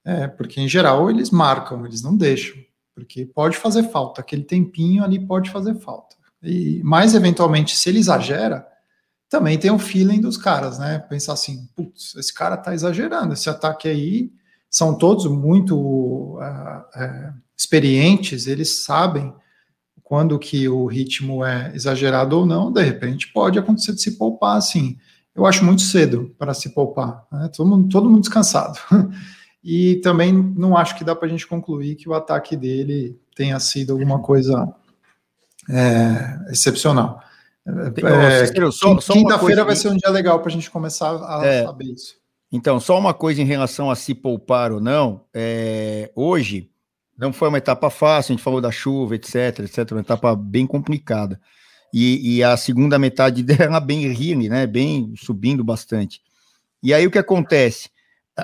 É, 0.04 0.26
porque 0.28 0.60
em 0.60 0.68
geral 0.68 1.10
eles 1.10 1.30
marcam, 1.30 1.84
eles 1.84 2.02
não 2.02 2.16
deixam, 2.16 2.56
porque 2.94 3.26
pode 3.26 3.56
fazer 3.56 3.84
falta, 3.90 4.20
aquele 4.20 4.44
tempinho 4.44 5.04
ali 5.04 5.18
pode 5.18 5.50
fazer 5.50 5.74
falta. 5.74 6.16
E 6.42 6.82
mais 6.82 7.14
eventualmente, 7.14 7.76
se 7.76 7.88
ele 7.88 7.98
exagera, 7.98 8.66
também 9.28 9.58
tem 9.58 9.70
o 9.70 9.74
um 9.74 9.78
feeling 9.78 10.20
dos 10.20 10.36
caras, 10.36 10.78
né? 10.78 10.98
Pensar 10.98 11.34
assim, 11.34 11.68
putz, 11.76 12.14
esse 12.16 12.32
cara 12.32 12.56
tá 12.56 12.74
exagerando, 12.74 13.34
esse 13.34 13.48
ataque 13.48 13.88
aí 13.88 14.32
são 14.70 14.96
todos 14.96 15.26
muito 15.26 15.76
uh, 15.76 16.40
uh, 16.40 17.34
experientes, 17.56 18.46
eles 18.46 18.84
sabem 18.84 19.32
quando 20.10 20.40
que 20.40 20.68
o 20.68 20.86
ritmo 20.86 21.44
é 21.44 21.70
exagerado 21.72 22.36
ou 22.36 22.44
não, 22.44 22.72
de 22.72 22.82
repente 22.82 23.32
pode 23.32 23.60
acontecer 23.60 23.92
de 23.92 24.02
se 24.02 24.18
poupar, 24.18 24.56
assim. 24.56 24.98
Eu 25.32 25.46
acho 25.46 25.64
muito 25.64 25.82
cedo 25.82 26.34
para 26.36 26.52
se 26.52 26.70
poupar, 26.70 27.28
né? 27.30 27.48
todo, 27.54 27.68
mundo, 27.68 27.88
todo 27.88 28.10
mundo 28.10 28.22
descansado. 28.22 28.76
e 29.62 30.00
também 30.02 30.32
não 30.32 30.76
acho 30.76 30.98
que 30.98 31.04
dá 31.04 31.14
para 31.14 31.28
a 31.28 31.30
gente 31.30 31.46
concluir 31.46 31.94
que 31.94 32.08
o 32.08 32.14
ataque 32.14 32.56
dele 32.56 33.20
tenha 33.36 33.60
sido 33.60 33.92
alguma 33.92 34.18
coisa 34.18 34.74
é, 35.70 36.40
excepcional. 36.50 37.22
É, 37.64 37.90
Quinta-feira 39.12 39.64
vai 39.64 39.76
ser 39.76 39.90
um 39.90 39.96
dia 39.96 40.10
legal 40.10 40.40
para 40.40 40.48
a 40.48 40.52
gente 40.52 40.68
começar 40.72 41.22
a 41.22 41.46
é, 41.46 41.64
saber 41.66 41.84
isso. 41.84 42.16
Então, 42.50 42.80
só 42.80 42.98
uma 42.98 43.14
coisa 43.14 43.40
em 43.40 43.46
relação 43.46 43.88
a 43.88 43.94
se 43.94 44.12
poupar 44.12 44.72
ou 44.72 44.80
não. 44.80 45.24
É, 45.32 46.10
hoje 46.16 46.68
não 47.20 47.34
foi 47.34 47.48
uma 47.48 47.58
etapa 47.58 47.90
fácil, 47.90 48.32
a 48.32 48.36
gente 48.36 48.42
falou 48.42 48.62
da 48.62 48.72
chuva, 48.72 49.14
etc, 49.14 49.60
etc, 49.60 49.92
uma 49.92 50.00
etapa 50.00 50.34
bem 50.34 50.66
complicada. 50.66 51.38
E, 51.92 52.36
e 52.36 52.42
a 52.42 52.56
segunda 52.56 52.98
metade 52.98 53.42
dela 53.44 53.78
bem 53.78 54.08
rile, 54.08 54.48
né? 54.48 54.66
Bem 54.66 55.12
subindo 55.16 55.62
bastante. 55.62 56.20
E 56.82 56.94
aí 56.94 57.06
o 57.06 57.10
que 57.10 57.18
acontece? 57.18 57.90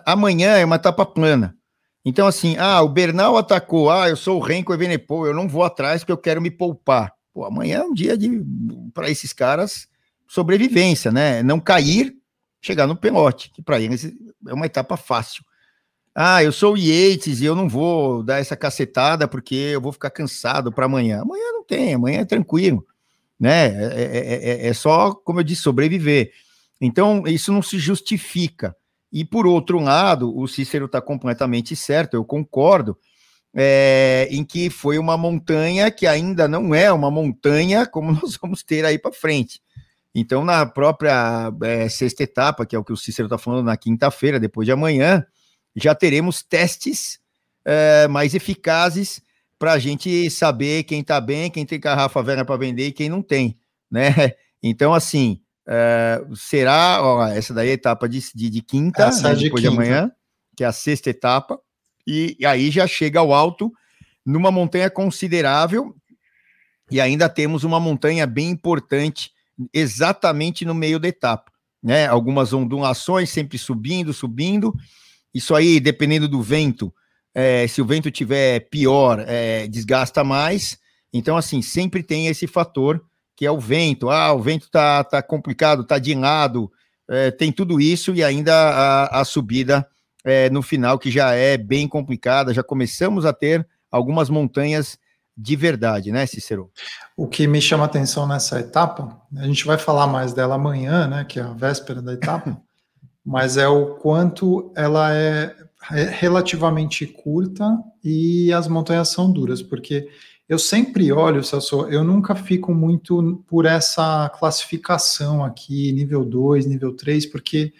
Amanhã 0.04 0.58
é 0.58 0.64
uma 0.64 0.76
etapa 0.76 1.06
plana. 1.06 1.56
Então, 2.04 2.26
assim, 2.26 2.56
ah, 2.58 2.82
o 2.82 2.88
Bernal 2.88 3.36
atacou, 3.36 3.90
ah, 3.90 4.08
eu 4.08 4.16
sou 4.16 4.38
o 4.38 4.42
Renko 4.42 4.74
Evenepoel, 4.74 5.28
eu 5.28 5.34
não 5.34 5.48
vou 5.48 5.64
atrás 5.64 6.02
porque 6.02 6.12
eu 6.12 6.18
quero 6.18 6.42
me 6.42 6.50
poupar. 6.50 7.12
Pô, 7.32 7.44
amanhã 7.44 7.78
é 7.78 7.82
um 7.82 7.94
dia 7.94 8.16
de 8.16 8.44
para 8.92 9.10
esses 9.10 9.32
caras 9.32 9.88
sobrevivência, 10.28 11.10
né? 11.10 11.42
Não 11.42 11.58
cair, 11.58 12.14
chegar 12.60 12.86
no 12.86 12.96
pelote, 12.96 13.50
que 13.52 13.62
para 13.62 13.80
eles 13.80 14.12
é 14.46 14.52
uma 14.52 14.66
etapa 14.66 14.96
fácil. 14.96 15.42
Ah, 16.18 16.42
eu 16.42 16.50
sou 16.50 16.72
o 16.72 16.78
Yates 16.78 17.42
e 17.42 17.44
eu 17.44 17.54
não 17.54 17.68
vou 17.68 18.22
dar 18.22 18.38
essa 18.38 18.56
cacetada 18.56 19.28
porque 19.28 19.54
eu 19.54 19.82
vou 19.82 19.92
ficar 19.92 20.08
cansado 20.08 20.72
para 20.72 20.86
amanhã. 20.86 21.20
Amanhã 21.20 21.52
não 21.52 21.62
tem, 21.62 21.92
amanhã 21.92 22.20
é 22.20 22.24
tranquilo, 22.24 22.86
né? 23.38 23.66
É, 23.66 24.02
é, 24.02 24.50
é, 24.50 24.68
é 24.68 24.72
só, 24.72 25.12
como 25.12 25.40
eu 25.40 25.44
disse, 25.44 25.60
sobreviver. 25.60 26.32
Então, 26.80 27.24
isso 27.26 27.52
não 27.52 27.60
se 27.60 27.78
justifica. 27.78 28.74
E 29.12 29.26
por 29.26 29.46
outro 29.46 29.78
lado, 29.78 30.34
o 30.34 30.48
Cícero 30.48 30.86
está 30.86 31.02
completamente 31.02 31.76
certo, 31.76 32.14
eu 32.14 32.24
concordo 32.24 32.96
é, 33.54 34.26
em 34.30 34.42
que 34.42 34.70
foi 34.70 34.98
uma 34.98 35.18
montanha 35.18 35.90
que 35.90 36.06
ainda 36.06 36.48
não 36.48 36.74
é 36.74 36.90
uma 36.90 37.10
montanha 37.10 37.84
como 37.84 38.10
nós 38.18 38.38
vamos 38.40 38.62
ter 38.62 38.86
aí 38.86 38.98
para 38.98 39.12
frente. 39.12 39.60
Então, 40.14 40.46
na 40.46 40.64
própria 40.64 41.52
é, 41.62 41.90
sexta 41.90 42.22
etapa, 42.22 42.64
que 42.64 42.74
é 42.74 42.78
o 42.78 42.84
que 42.84 42.92
o 42.94 42.96
Cícero 42.96 43.26
está 43.26 43.36
falando 43.36 43.66
na 43.66 43.76
quinta-feira, 43.76 44.40
depois 44.40 44.64
de 44.64 44.72
amanhã, 44.72 45.22
já 45.76 45.94
teremos 45.94 46.42
testes 46.42 47.18
é, 47.64 48.08
mais 48.08 48.34
eficazes 48.34 49.20
para 49.58 49.72
a 49.72 49.78
gente 49.78 50.30
saber 50.30 50.84
quem 50.84 51.00
está 51.00 51.20
bem, 51.20 51.50
quem 51.50 51.66
tem 51.66 51.78
garrafa 51.80 52.22
velha 52.22 52.44
para 52.44 52.56
vender 52.56 52.88
e 52.88 52.92
quem 52.92 53.08
não 53.08 53.22
tem, 53.22 53.58
né? 53.90 54.10
Então, 54.62 54.92
assim, 54.92 55.40
é, 55.68 56.20
será, 56.34 57.00
ó, 57.00 57.24
essa 57.28 57.54
daí 57.54 57.68
é 57.68 57.70
a 57.72 57.74
etapa 57.74 58.08
de, 58.08 58.20
de, 58.34 58.50
de 58.50 58.62
quinta, 58.62 59.10
né, 59.10 59.34
de 59.34 59.44
depois 59.44 59.62
quinta. 59.62 59.76
de 59.76 59.76
amanhã, 59.76 60.10
que 60.56 60.64
é 60.64 60.66
a 60.66 60.72
sexta 60.72 61.10
etapa, 61.10 61.60
e, 62.06 62.36
e 62.40 62.46
aí 62.46 62.70
já 62.70 62.86
chega 62.86 63.20
ao 63.20 63.32
alto 63.32 63.70
numa 64.24 64.50
montanha 64.50 64.90
considerável 64.90 65.94
e 66.90 67.00
ainda 67.00 67.28
temos 67.28 67.64
uma 67.64 67.78
montanha 67.78 68.26
bem 68.26 68.50
importante 68.50 69.30
exatamente 69.72 70.64
no 70.64 70.74
meio 70.74 70.98
da 70.98 71.08
etapa, 71.08 71.52
né? 71.82 72.06
Algumas 72.06 72.52
ondulações 72.52 73.30
sempre 73.30 73.58
subindo, 73.58 74.12
subindo. 74.12 74.74
Isso 75.36 75.54
aí, 75.54 75.78
dependendo 75.78 76.26
do 76.26 76.40
vento, 76.40 76.90
é, 77.34 77.66
se 77.66 77.82
o 77.82 77.84
vento 77.84 78.10
tiver 78.10 78.60
pior, 78.70 79.22
é, 79.26 79.68
desgasta 79.68 80.24
mais. 80.24 80.78
Então, 81.12 81.36
assim, 81.36 81.60
sempre 81.60 82.02
tem 82.02 82.28
esse 82.28 82.46
fator 82.46 83.04
que 83.36 83.44
é 83.44 83.50
o 83.50 83.60
vento. 83.60 84.08
Ah, 84.08 84.32
o 84.32 84.40
vento 84.40 84.70
tá, 84.70 85.04
tá 85.04 85.20
complicado, 85.20 85.84
tá 85.84 85.98
de 85.98 86.14
lado, 86.14 86.72
é, 87.06 87.30
tem 87.30 87.52
tudo 87.52 87.78
isso 87.78 88.14
e 88.14 88.24
ainda 88.24 88.54
a, 88.54 89.20
a 89.20 89.24
subida 89.26 89.86
é, 90.24 90.48
no 90.48 90.62
final, 90.62 90.98
que 90.98 91.10
já 91.10 91.34
é 91.34 91.58
bem 91.58 91.86
complicada, 91.86 92.54
já 92.54 92.62
começamos 92.62 93.26
a 93.26 93.32
ter 93.34 93.68
algumas 93.90 94.30
montanhas 94.30 94.98
de 95.36 95.54
verdade, 95.54 96.10
né, 96.10 96.24
Cícero? 96.24 96.70
O 97.14 97.28
que 97.28 97.46
me 97.46 97.60
chama 97.60 97.84
atenção 97.84 98.26
nessa 98.26 98.58
etapa, 98.58 99.20
a 99.36 99.44
gente 99.44 99.66
vai 99.66 99.76
falar 99.76 100.06
mais 100.06 100.32
dela 100.32 100.54
amanhã, 100.54 101.06
né, 101.06 101.26
que 101.28 101.38
é 101.38 101.42
a 101.42 101.52
véspera 101.52 102.00
da 102.00 102.14
etapa, 102.14 102.58
mas 103.26 103.56
é 103.56 103.66
o 103.66 103.96
quanto 103.96 104.70
ela 104.76 105.12
é 105.12 105.52
relativamente 105.90 107.04
curta 107.04 107.76
e 108.02 108.52
as 108.52 108.68
montanhas 108.68 109.08
são 109.08 109.32
duras, 109.32 109.60
porque 109.60 110.08
eu 110.48 110.60
sempre 110.60 111.10
olho, 111.10 111.42
Celso, 111.42 111.88
eu 111.88 112.04
nunca 112.04 112.36
fico 112.36 112.72
muito 112.72 113.44
por 113.48 113.66
essa 113.66 114.28
classificação 114.38 115.44
aqui, 115.44 115.90
nível 115.90 116.24
2, 116.24 116.66
nível 116.66 116.94
3, 116.94 117.26
porque 117.26 117.72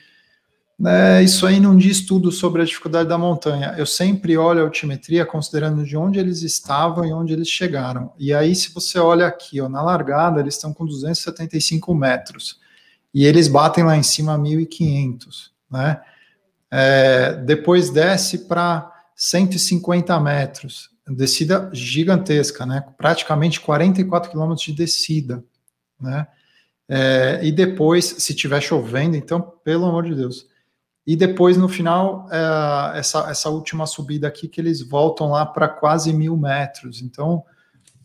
né, 0.77 1.23
isso 1.23 1.47
aí 1.47 1.61
não 1.61 1.77
diz 1.77 2.05
tudo 2.05 2.33
sobre 2.33 2.63
a 2.63 2.65
dificuldade 2.65 3.09
da 3.09 3.17
montanha. 3.17 3.73
Eu 3.79 3.87
sempre 3.87 4.37
olho 4.37 4.61
a 4.61 4.65
altimetria 4.65 5.25
considerando 5.25 5.85
de 5.85 5.97
onde 5.97 6.19
eles 6.19 6.43
estavam 6.43 7.05
e 7.05 7.13
onde 7.13 7.33
eles 7.33 7.49
chegaram. 7.49 8.13
E 8.19 8.35
aí, 8.35 8.53
se 8.55 8.75
você 8.75 8.99
olha 8.99 9.29
aqui, 9.29 9.61
ó, 9.61 9.69
na 9.69 9.81
largada, 9.81 10.41
eles 10.41 10.55
estão 10.55 10.75
com 10.75 10.85
275 10.85 11.95
metros. 11.95 12.66
E 13.17 13.25
eles 13.25 13.49
batem 13.49 13.83
lá 13.83 13.97
em 13.97 14.03
cima 14.03 14.39
1.500, 14.39 15.49
né? 15.71 16.03
É, 16.71 17.33
depois 17.33 17.89
desce 17.89 18.47
para 18.47 18.93
150 19.17 20.21
metros. 20.21 20.91
Descida 21.09 21.71
gigantesca, 21.73 22.67
né? 22.67 22.85
Praticamente 22.99 23.59
44 23.59 24.31
quilômetros 24.31 24.67
de 24.67 24.75
descida, 24.75 25.43
né? 25.99 26.27
É, 26.87 27.41
e 27.43 27.51
depois, 27.51 28.05
se 28.05 28.35
tiver 28.35 28.61
chovendo, 28.61 29.17
então, 29.17 29.41
pelo 29.65 29.87
amor 29.87 30.05
de 30.05 30.15
Deus, 30.15 30.47
e 31.07 31.17
depois, 31.17 31.57
no 31.57 31.71
final, 31.71 32.29
é, 32.31 32.99
essa, 32.99 33.31
essa 33.31 33.49
última 33.49 33.87
subida 33.87 34.29
aqui, 34.29 34.47
que 34.47 34.61
eles 34.61 34.83
voltam 34.83 35.31
lá 35.31 35.47
para 35.47 35.71
quase 35.71 36.13
mil 36.13 36.37
metros. 36.37 37.01
Então, 37.01 37.43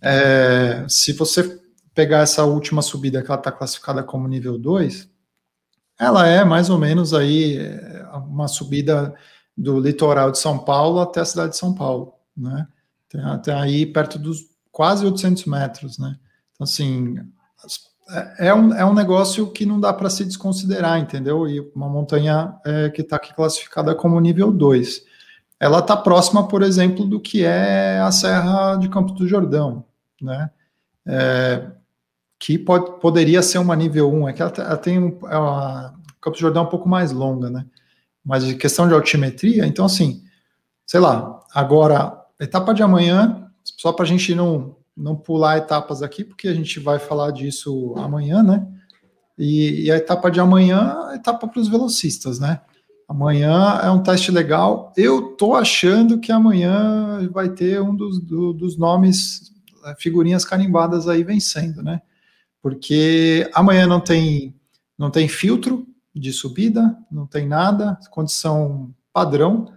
é, 0.02 0.86
se 0.88 1.12
você 1.12 1.61
pegar 1.94 2.20
essa 2.20 2.44
última 2.46 2.82
subida 2.82 3.22
que 3.22 3.28
ela 3.28 3.40
está 3.40 3.52
classificada 3.52 4.04
como 4.04 4.28
nível 4.28 4.58
2, 4.58 5.10
ela 6.00 6.28
é 6.28 6.44
mais 6.44 6.70
ou 6.70 6.78
menos 6.78 7.14
aí 7.14 7.58
é, 7.58 8.06
uma 8.28 8.48
subida 8.48 9.14
do 9.56 9.80
litoral 9.80 10.32
de 10.32 10.40
São 10.40 10.58
Paulo 10.58 11.00
até 11.00 11.22
a 11.22 11.26
cidade 11.26 11.52
de 11.52 11.58
São 11.58 11.74
Paulo, 11.74 12.14
né? 12.36 12.68
Tem 13.10 13.22
até 13.22 13.54
aí 13.54 13.86
perto 13.86 14.18
dos 14.18 14.46
quase 14.72 15.06
800 15.06 15.46
metros, 15.46 16.00
né? 16.00 16.18
Então, 16.54 16.64
assim, 16.64 17.18
é, 18.10 18.48
é 18.48 18.54
um, 18.54 18.74
é 18.74 18.86
um 18.86 18.94
negócio 18.94 19.52
que 19.52 19.66
não 19.66 19.80
dá 19.80 19.94
para 19.94 20.10
se 20.10 20.26
desconsiderar, 20.26 21.00
entendeu? 21.00 21.48
E 21.48 21.60
uma 21.76 21.90
montanha 21.90 22.56
é, 22.66 22.90
que 22.90 23.02
está 23.02 23.18
aqui 23.18 23.34
classificada 23.36 23.94
como 23.94 24.20
nível 24.20 24.52
2. 24.52 25.04
Ela 25.60 25.80
está 25.80 25.96
próxima, 25.96 26.48
por 26.48 26.64
exemplo, 26.64 27.06
do 27.06 27.20
que 27.20 27.44
é 27.44 28.00
a 28.00 28.12
Serra 28.12 28.76
de 28.78 28.90
Campos 28.90 29.14
do 29.14 29.28
Jordão, 29.28 29.86
né? 30.20 30.50
É, 31.06 31.70
que 32.42 32.58
pode, 32.58 33.00
poderia 33.00 33.44
ser 33.44 33.60
uma 33.60 33.76
nível 33.76 34.12
1, 34.12 34.30
é 34.30 34.34
que 34.34 34.42
ela, 34.42 34.52
ela 34.58 34.78
tem 34.78 34.98
é 34.98 35.36
a 35.36 35.94
Campos 36.20 36.40
do 36.40 36.42
Jordão 36.42 36.64
é 36.64 36.66
um 36.66 36.70
pouco 36.70 36.90
mais 36.90 37.12
longa, 37.12 37.52
né? 37.52 37.66
Mas 38.26 38.46
de 38.46 38.56
questão 38.56 38.88
de 38.88 38.96
altimetria, 38.96 39.66
então 39.66 39.86
assim, 39.86 40.24
sei 40.86 41.00
lá, 41.00 41.40
agora, 41.54 42.20
etapa 42.40 42.74
de 42.74 42.82
amanhã, 42.82 43.48
só 43.64 43.94
para 43.94 44.06
a 44.06 44.08
gente 44.08 44.34
não, 44.34 44.76
não 44.98 45.16
pular 45.16 45.58
etapas 45.58 46.02
aqui, 46.02 46.24
porque 46.24 46.48
a 46.48 46.54
gente 46.54 46.80
vai 46.80 46.98
falar 46.98 47.30
disso 47.30 47.94
amanhã, 47.98 48.42
né? 48.42 48.68
E, 49.38 49.86
e 49.86 49.92
a 49.92 49.98
etapa 49.98 50.30
de 50.32 50.40
amanhã 50.40 51.10
é 51.12 51.16
etapa 51.16 51.48
para 51.48 51.60
os 51.60 51.68
velocistas, 51.68 52.40
né? 52.40 52.62
Amanhã 53.08 53.80
é 53.84 53.90
um 53.92 54.02
teste 54.02 54.32
legal. 54.32 54.92
Eu 54.98 55.36
tô 55.36 55.54
achando 55.54 56.20
que 56.20 56.32
amanhã 56.32 57.28
vai 57.32 57.50
ter 57.50 57.82
um 57.82 57.96
dos, 57.96 58.20
do, 58.20 58.52
dos 58.54 58.78
nomes, 58.78 59.52
é, 59.86 59.96
figurinhas 59.98 60.46
carimbadas 60.46 61.08
aí 61.08 61.24
vencendo, 61.24 61.84
né? 61.84 62.02
Porque 62.62 63.50
amanhã 63.54 63.88
não 63.88 64.00
tem, 64.00 64.56
não 64.98 65.10
tem 65.10 65.28
filtro 65.28 65.88
de 66.14 66.32
subida, 66.32 66.96
não 67.12 67.26
tem 67.26 67.48
nada, 67.48 67.98
condição 68.10 68.94
padrão. 69.12 69.74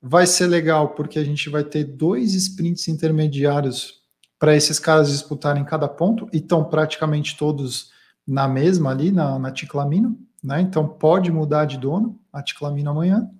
Vai 0.00 0.26
ser 0.26 0.46
legal 0.46 0.90
porque 0.90 1.18
a 1.18 1.24
gente 1.24 1.48
vai 1.48 1.64
ter 1.64 1.84
dois 1.84 2.34
sprints 2.34 2.88
intermediários 2.88 4.02
para 4.38 4.56
esses 4.56 4.80
caras 4.80 5.08
disputarem 5.08 5.64
cada 5.64 5.86
ponto, 5.86 6.28
e 6.32 6.38
estão 6.38 6.64
praticamente 6.64 7.36
todos 7.36 7.92
na 8.26 8.48
mesma 8.48 8.90
ali, 8.90 9.12
na, 9.12 9.38
na 9.38 9.52
Ticlamino, 9.52 10.18
né? 10.42 10.60
Então 10.60 10.88
pode 10.88 11.30
mudar 11.30 11.64
de 11.64 11.78
dono 11.78 12.18
a 12.32 12.42
Ticlamino 12.42 12.90
amanhã. 12.90 13.30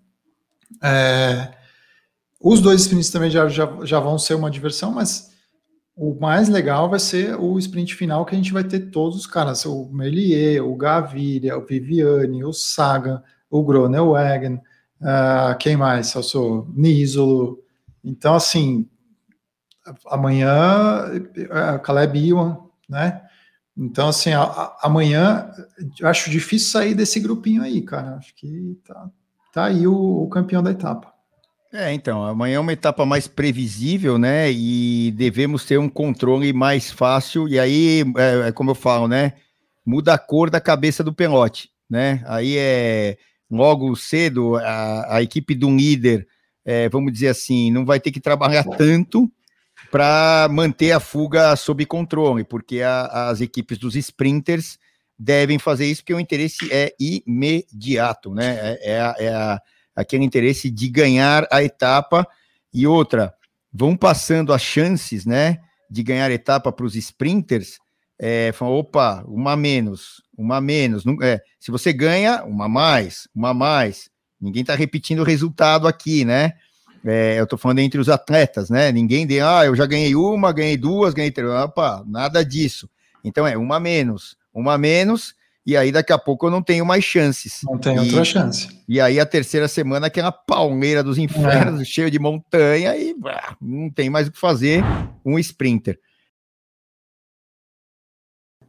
É, 0.80 1.54
os 2.40 2.60
dois 2.60 2.82
sprints 2.82 3.08
intermediários 3.08 3.52
já, 3.52 3.68
já 3.84 3.98
vão 3.98 4.16
ser 4.16 4.34
uma 4.34 4.48
diversão, 4.48 4.92
mas 4.92 5.31
o 5.94 6.18
mais 6.18 6.48
legal 6.48 6.88
vai 6.88 6.98
ser 6.98 7.34
o 7.38 7.58
sprint 7.58 7.94
final, 7.94 8.24
que 8.24 8.34
a 8.34 8.38
gente 8.38 8.52
vai 8.52 8.64
ter 8.64 8.90
todos 8.90 9.16
os 9.18 9.26
caras, 9.26 9.64
o 9.66 9.88
Melier, 9.92 10.64
o 10.64 10.74
Gaviria, 10.74 11.56
o 11.56 11.66
Viviane, 11.66 12.44
o 12.44 12.52
Saga, 12.52 13.22
o 13.50 13.62
Gronewegen, 13.62 14.54
uh, 15.00 15.56
quem 15.58 15.76
mais? 15.76 16.14
Eu 16.14 16.22
sou 16.22 16.66
Nisolo. 16.74 17.62
Então, 18.02 18.34
assim, 18.34 18.88
amanhã, 20.06 21.10
é, 21.36 21.78
Caleb 21.78 22.18
Iwan, 22.18 22.58
né? 22.88 23.22
Então, 23.76 24.08
assim, 24.08 24.32
a, 24.32 24.42
a, 24.42 24.78
amanhã 24.82 25.50
acho 26.02 26.30
difícil 26.30 26.70
sair 26.70 26.94
desse 26.94 27.20
grupinho 27.20 27.62
aí, 27.62 27.82
cara. 27.82 28.16
Acho 28.16 28.34
que 28.34 28.78
tá, 28.84 29.10
tá 29.52 29.64
aí 29.66 29.86
o, 29.86 30.22
o 30.22 30.28
campeão 30.28 30.62
da 30.62 30.70
etapa. 30.70 31.11
É, 31.74 31.90
então, 31.90 32.22
amanhã 32.22 32.56
é 32.56 32.60
uma 32.60 32.74
etapa 32.74 33.06
mais 33.06 33.26
previsível, 33.26 34.18
né? 34.18 34.52
E 34.52 35.10
devemos 35.12 35.64
ter 35.64 35.78
um 35.78 35.88
controle 35.88 36.52
mais 36.52 36.90
fácil. 36.90 37.48
E 37.48 37.58
aí, 37.58 38.04
é, 38.18 38.48
é 38.48 38.52
como 38.52 38.72
eu 38.72 38.74
falo, 38.74 39.08
né? 39.08 39.32
Muda 39.84 40.12
a 40.12 40.18
cor 40.18 40.50
da 40.50 40.60
cabeça 40.60 41.02
do 41.02 41.14
pelote, 41.14 41.70
né? 41.88 42.22
Aí 42.26 42.58
é 42.58 43.16
logo 43.50 43.96
cedo 43.96 44.56
a, 44.56 45.16
a 45.16 45.22
equipe 45.22 45.54
do 45.54 45.74
líder, 45.74 46.26
é, 46.64 46.88
vamos 46.90 47.12
dizer 47.12 47.28
assim, 47.28 47.70
não 47.70 47.84
vai 47.84 47.98
ter 48.00 48.10
que 48.10 48.20
trabalhar 48.20 48.64
tanto 48.64 49.30
para 49.90 50.48
manter 50.50 50.92
a 50.92 51.00
fuga 51.00 51.56
sob 51.56 51.84
controle, 51.86 52.44
porque 52.44 52.80
a, 52.80 53.28
as 53.28 53.40
equipes 53.40 53.78
dos 53.78 53.96
sprinters 53.96 54.78
devem 55.18 55.58
fazer 55.58 55.86
isso, 55.86 56.02
porque 56.02 56.14
o 56.14 56.20
interesse 56.20 56.68
é 56.70 56.94
imediato, 56.98 58.34
né? 58.34 58.58
É, 58.60 58.92
é, 58.92 59.00
a, 59.00 59.14
é 59.18 59.28
a 59.28 59.60
aquele 59.94 60.24
interesse 60.24 60.70
de 60.70 60.88
ganhar 60.88 61.46
a 61.50 61.62
etapa. 61.62 62.26
E 62.72 62.86
outra, 62.86 63.34
vão 63.72 63.96
passando 63.96 64.52
as 64.52 64.62
chances, 64.62 65.24
né, 65.24 65.58
de 65.90 66.02
ganhar 66.02 66.30
a 66.30 66.34
etapa 66.34 66.70
para 66.72 66.86
os 66.86 66.94
sprinters. 66.94 67.78
É, 68.18 68.52
falam, 68.52 68.74
opa, 68.74 69.24
uma 69.26 69.56
menos, 69.56 70.22
uma 70.36 70.60
menos. 70.60 71.04
Não, 71.04 71.16
é, 71.22 71.40
se 71.58 71.70
você 71.70 71.92
ganha, 71.92 72.44
uma 72.44 72.68
mais, 72.68 73.28
uma 73.34 73.52
mais. 73.52 74.10
Ninguém 74.40 74.62
está 74.62 74.74
repetindo 74.74 75.20
o 75.20 75.24
resultado 75.24 75.88
aqui, 75.88 76.24
né? 76.24 76.52
É, 77.04 77.38
eu 77.38 77.44
estou 77.44 77.58
falando 77.58 77.80
entre 77.80 78.00
os 78.00 78.08
atletas, 78.08 78.70
né? 78.70 78.92
Ninguém 78.92 79.26
de, 79.26 79.40
ah, 79.40 79.64
eu 79.64 79.74
já 79.74 79.86
ganhei 79.86 80.14
uma, 80.14 80.52
ganhei 80.52 80.76
duas, 80.76 81.14
ganhei 81.14 81.32
três. 81.32 81.50
Opa, 81.50 82.04
nada 82.06 82.44
disso. 82.44 82.88
Então 83.24 83.46
é 83.46 83.56
uma 83.56 83.80
menos, 83.80 84.36
uma 84.54 84.78
menos, 84.78 85.34
e 85.64 85.76
aí 85.76 85.92
daqui 85.92 86.12
a 86.12 86.18
pouco 86.18 86.46
eu 86.46 86.50
não 86.50 86.62
tenho 86.62 86.84
mais 86.84 87.04
chances. 87.04 87.60
Não 87.64 87.78
tem 87.78 87.98
outra 87.98 88.24
chance. 88.24 88.68
E 88.88 89.00
aí 89.00 89.20
a 89.20 89.26
terceira 89.26 89.68
semana 89.68 90.08
aquela 90.08 90.28
é 90.28 90.34
palmeira 90.46 91.02
dos 91.02 91.18
infernos, 91.18 91.82
é. 91.82 91.84
cheio 91.84 92.10
de 92.10 92.18
montanha 92.18 92.96
e 92.96 93.14
bah, 93.14 93.56
não 93.60 93.88
tem 93.88 94.10
mais 94.10 94.26
o 94.26 94.32
que 94.32 94.38
fazer 94.38 94.82
um 95.24 95.38
sprinter. 95.38 95.98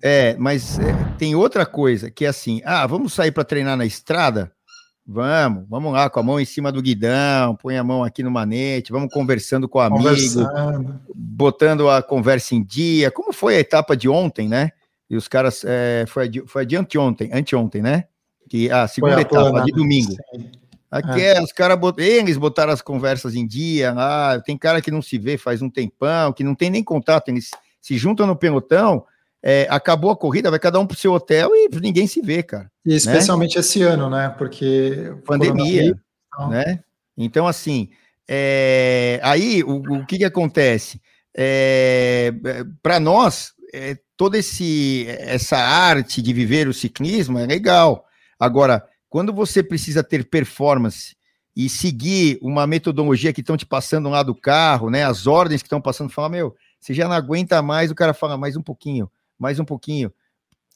É, 0.02 0.36
mas 0.38 0.78
é, 0.80 0.94
tem 1.18 1.34
outra 1.34 1.66
coisa 1.66 2.12
que 2.12 2.26
é 2.26 2.28
assim, 2.28 2.62
ah, 2.66 2.86
vamos 2.86 3.14
sair 3.14 3.32
para 3.32 3.46
treinar 3.46 3.78
na 3.78 3.86
estrada? 3.86 4.52
Vamos, 5.06 5.66
vamos 5.68 5.92
lá, 5.92 6.10
com 6.10 6.20
a 6.20 6.24
mão 6.24 6.40
em 6.40 6.46
cima 6.46 6.72
do 6.72 6.82
guidão, 6.82 7.56
põe 7.56 7.78
a 7.78 7.84
mão 7.84 8.04
aqui 8.04 8.22
no 8.22 8.32
manete, 8.32 8.92
vamos 8.92 9.14
conversando 9.14 9.68
com 9.68 9.80
o 9.80 9.82
amigo, 9.82 10.48
botando 11.16 11.90
a 11.90 12.04
conversa 12.04 12.54
em 12.54 12.64
dia. 12.64 13.10
Como 13.10 13.34
foi 13.34 13.56
a 13.56 13.60
etapa 13.60 13.98
de 13.98 14.08
ontem, 14.08 14.48
né? 14.48 14.72
E 15.10 15.16
os 15.16 15.28
caras, 15.28 15.64
é, 15.66 16.06
foi, 16.08 16.32
foi 16.48 16.64
adiante 16.64 16.98
ontem, 16.98 17.30
anteontem, 17.34 17.82
né? 17.82 18.06
Que 18.50 18.70
a 18.70 18.88
segunda 18.88 19.18
a 19.18 19.22
etapa, 19.22 19.52
plana, 19.52 19.66
de 19.66 19.72
domingo. 19.72 20.12
Sim. 20.12 20.52
Aqui 20.94 21.22
é. 21.22 21.38
é 21.38 21.42
os 21.42 21.52
caras, 21.52 21.76
bot... 21.80 22.00
eles 22.00 22.38
botaram 22.38 22.72
as 22.72 22.82
conversas 22.82 23.34
em 23.34 23.48
dia. 23.48 23.96
Ah, 23.98 24.40
tem 24.46 24.56
cara 24.56 24.80
que 24.80 24.92
não 24.92 25.02
se 25.02 25.18
vê 25.18 25.40
faz 25.40 25.60
um 25.60 25.70
tempão, 25.70 26.32
que 26.32 26.44
não 26.44 26.54
tem 26.54 26.70
nem 26.70 26.84
contato, 26.84 27.30
eles 27.30 27.50
se 27.82 27.98
juntam 27.98 28.28
no 28.28 28.36
pelotão. 28.36 29.04
É, 29.42 29.68
acabou 29.72 30.12
a 30.12 30.16
corrida, 30.16 30.52
vai 30.52 30.60
cada 30.60 30.80
um 30.80 30.86
pro 30.86 30.96
seu 30.96 31.12
hotel 31.12 31.50
e 31.54 31.68
ninguém 31.82 32.06
se 32.06 32.22
vê, 32.22 32.44
cara. 32.44 32.72
E 32.86 32.92
né? 32.92 32.96
especialmente 32.96 33.56
né? 33.56 33.62
esse 33.62 33.82
ano, 33.82 34.08
né? 34.08 34.30
Porque 34.38 35.14
pandemia, 35.26 36.00
então... 36.28 36.50
né? 36.50 36.80
Então 37.18 37.48
assim, 37.48 37.90
é... 38.28 39.20
aí 39.24 39.64
o, 39.64 39.78
o 39.96 40.06
que 40.06 40.20
que 40.20 40.26
acontece? 40.26 41.02
É... 41.36 42.32
é 42.46 42.64
para 42.82 43.00
nós, 43.00 43.52
é, 43.74 43.98
toda 44.16 44.38
esse, 44.38 45.06
essa 45.08 45.58
arte 45.58 46.22
de 46.22 46.34
viver 46.34 46.68
o 46.68 46.74
ciclismo 46.74 47.40
é 47.40 47.46
legal. 47.46 48.06
Agora, 48.40 48.88
quando 49.10 49.34
você 49.34 49.62
precisa 49.62 50.04
ter 50.04 50.26
performance 50.26 51.16
e 51.56 51.70
seguir 51.70 52.40
uma 52.42 52.66
metodologia 52.66 53.32
que 53.32 53.42
estão 53.42 53.56
te 53.56 53.66
passando 53.66 54.10
lá 54.10 54.24
do 54.24 54.34
carro, 54.34 54.90
né? 54.90 55.04
As 55.04 55.28
ordens 55.28 55.62
que 55.62 55.68
estão 55.68 55.80
passando, 55.80 56.10
fala, 56.10 56.30
meu, 56.30 56.56
você 56.80 56.94
já 56.94 57.08
não 57.08 57.16
aguenta 57.16 57.62
mais, 57.62 57.92
o 57.92 57.96
cara 57.96 58.14
fala, 58.14 58.38
mais 58.38 58.58
um 58.58 58.62
pouquinho, 58.62 59.10
mais 59.38 59.60
um 59.60 59.66
pouquinho, 59.66 60.12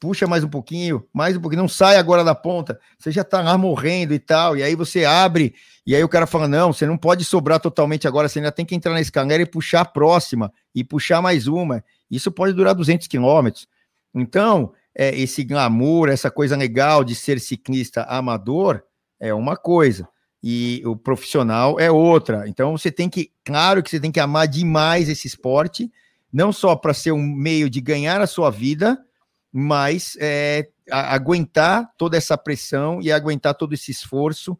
puxa 0.00 0.26
mais 0.26 0.44
um 0.44 0.48
pouquinho, 0.48 1.04
mais 1.12 1.36
um 1.36 1.40
pouquinho, 1.40 1.62
não 1.62 1.68
sai 1.68 1.96
agora 1.96 2.22
da 2.22 2.34
ponta, 2.34 2.78
você 2.98 3.10
já 3.10 3.24
tá 3.24 3.42
lá 3.42 3.58
morrendo 3.58 4.14
e 4.14 4.18
tal, 4.18 4.56
e 4.56 4.62
aí 4.62 4.74
você 4.74 5.04
abre, 5.04 5.54
e 5.84 5.94
aí 5.94 6.02
o 6.04 6.08
cara 6.08 6.26
fala, 6.26 6.46
não, 6.46 6.72
você 6.72 6.86
não 6.86 6.96
pode 6.96 7.24
sobrar 7.24 7.58
totalmente 7.58 8.06
agora, 8.06 8.28
você 8.28 8.38
ainda 8.38 8.52
tem 8.52 8.64
que 8.64 8.74
entrar 8.74 8.92
na 8.92 9.00
escalera 9.00 9.42
e 9.42 9.46
puxar 9.46 9.80
a 9.80 9.84
próxima, 9.84 10.52
e 10.74 10.84
puxar 10.84 11.20
mais 11.20 11.46
uma, 11.46 11.84
isso 12.10 12.30
pode 12.30 12.52
durar 12.52 12.74
200 12.74 13.06
quilômetros. 13.06 13.66
Então, 14.14 14.72
é, 14.94 15.14
esse 15.16 15.44
glamour, 15.44 16.08
essa 16.08 16.30
coisa 16.30 16.56
legal 16.56 17.04
de 17.04 17.14
ser 17.14 17.40
ciclista 17.40 18.02
amador 18.02 18.82
é 19.20 19.32
uma 19.32 19.56
coisa 19.56 20.08
e 20.42 20.82
o 20.84 20.96
profissional 20.96 21.78
é 21.78 21.90
outra. 21.90 22.48
Então, 22.48 22.76
você 22.76 22.90
tem 22.90 23.08
que, 23.08 23.32
claro 23.44 23.82
que 23.82 23.90
você 23.90 24.00
tem 24.00 24.12
que 24.12 24.20
amar 24.20 24.46
demais 24.46 25.08
esse 25.08 25.26
esporte, 25.26 25.90
não 26.32 26.52
só 26.52 26.76
para 26.76 26.94
ser 26.94 27.12
um 27.12 27.22
meio 27.22 27.68
de 27.68 27.80
ganhar 27.80 28.20
a 28.20 28.26
sua 28.26 28.50
vida, 28.50 28.98
mas 29.52 30.16
é, 30.20 30.68
a, 30.90 31.14
aguentar 31.14 31.90
toda 31.96 32.16
essa 32.16 32.36
pressão 32.36 33.00
e 33.02 33.10
aguentar 33.10 33.54
todo 33.54 33.74
esse 33.74 33.90
esforço 33.90 34.58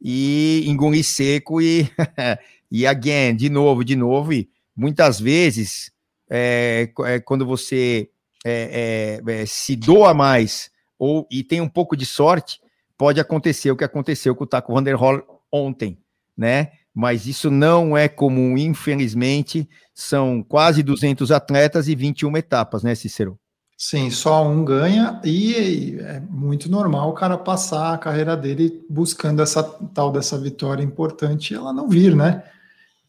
e 0.00 0.64
engolir 0.66 1.04
seco 1.04 1.60
e, 1.60 1.90
e 2.70 2.86
again, 2.86 3.36
de 3.36 3.50
novo, 3.50 3.84
de 3.84 3.94
novo, 3.94 4.32
e 4.32 4.48
muitas 4.74 5.20
vezes 5.20 5.92
é, 6.30 6.92
é, 7.04 7.20
quando 7.20 7.44
você 7.44 8.08
é, 8.44 9.20
é, 9.26 9.32
é, 9.42 9.46
se 9.46 9.74
doa 9.74 10.14
mais 10.14 10.70
ou 10.98 11.26
e 11.30 11.42
tem 11.42 11.60
um 11.60 11.68
pouco 11.68 11.96
de 11.96 12.06
sorte, 12.06 12.60
pode 12.96 13.18
acontecer 13.18 13.70
o 13.70 13.76
que 13.76 13.84
aconteceu 13.84 14.34
com 14.34 14.44
o 14.44 14.46
Taco 14.46 14.72
Vanderhol 14.72 15.22
ontem, 15.50 15.98
né? 16.36 16.72
Mas 16.94 17.26
isso 17.26 17.50
não 17.50 17.96
é 17.96 18.08
comum, 18.08 18.58
infelizmente. 18.58 19.68
São 19.94 20.42
quase 20.42 20.82
200 20.82 21.30
atletas 21.30 21.88
e 21.88 21.94
21 21.94 22.36
etapas, 22.36 22.82
né, 22.82 22.94
Cícero? 22.94 23.38
Sim, 23.82 24.10
só 24.10 24.46
um 24.46 24.62
ganha 24.62 25.18
e 25.24 25.96
é 26.00 26.20
muito 26.28 26.70
normal 26.70 27.08
o 27.08 27.14
cara 27.14 27.38
passar 27.38 27.94
a 27.94 27.98
carreira 27.98 28.36
dele 28.36 28.84
buscando 28.90 29.40
essa 29.40 29.62
tal 29.62 30.12
dessa 30.12 30.36
vitória 30.38 30.82
importante 30.82 31.54
e 31.54 31.56
ela 31.56 31.72
não 31.72 31.88
vir, 31.88 32.14
né? 32.14 32.42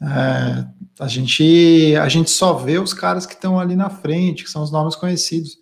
É, 0.01 0.65
a, 0.99 1.07
gente, 1.07 1.95
a 1.95 2.09
gente 2.09 2.29
só 2.29 2.53
vê 2.53 2.79
os 2.79 2.93
caras 2.93 3.25
que 3.25 3.33
estão 3.33 3.59
ali 3.59 3.75
na 3.75 3.89
frente, 3.89 4.43
que 4.43 4.49
são 4.49 4.63
os 4.63 4.71
nomes 4.71 4.95
conhecidos, 4.95 5.59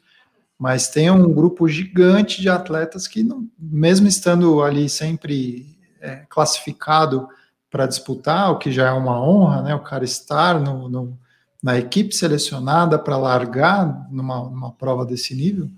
mas 0.58 0.90
tem 0.90 1.10
um 1.10 1.34
grupo 1.34 1.68
gigante 1.68 2.42
de 2.42 2.50
atletas 2.50 3.08
que, 3.08 3.24
não, 3.24 3.48
mesmo 3.58 4.08
estando 4.08 4.62
ali 4.64 4.90
sempre 4.90 5.78
é, 6.02 6.26
classificado 6.30 7.28
para 7.70 7.86
disputar, 7.86 8.52
o 8.52 8.58
que 8.58 8.72
já 8.72 8.90
é 8.90 8.92
uma 8.92 9.22
honra, 9.22 9.62
né? 9.62 9.76
O 9.76 9.84
cara 9.84 10.04
estar 10.04 10.60
no, 10.60 10.90
no 10.90 11.18
na 11.62 11.78
equipe 11.78 12.16
selecionada 12.16 12.98
para 12.98 13.18
largar 13.18 14.08
numa, 14.10 14.50
numa 14.50 14.72
prova 14.72 15.06
desse 15.06 15.36
nível, 15.36 15.70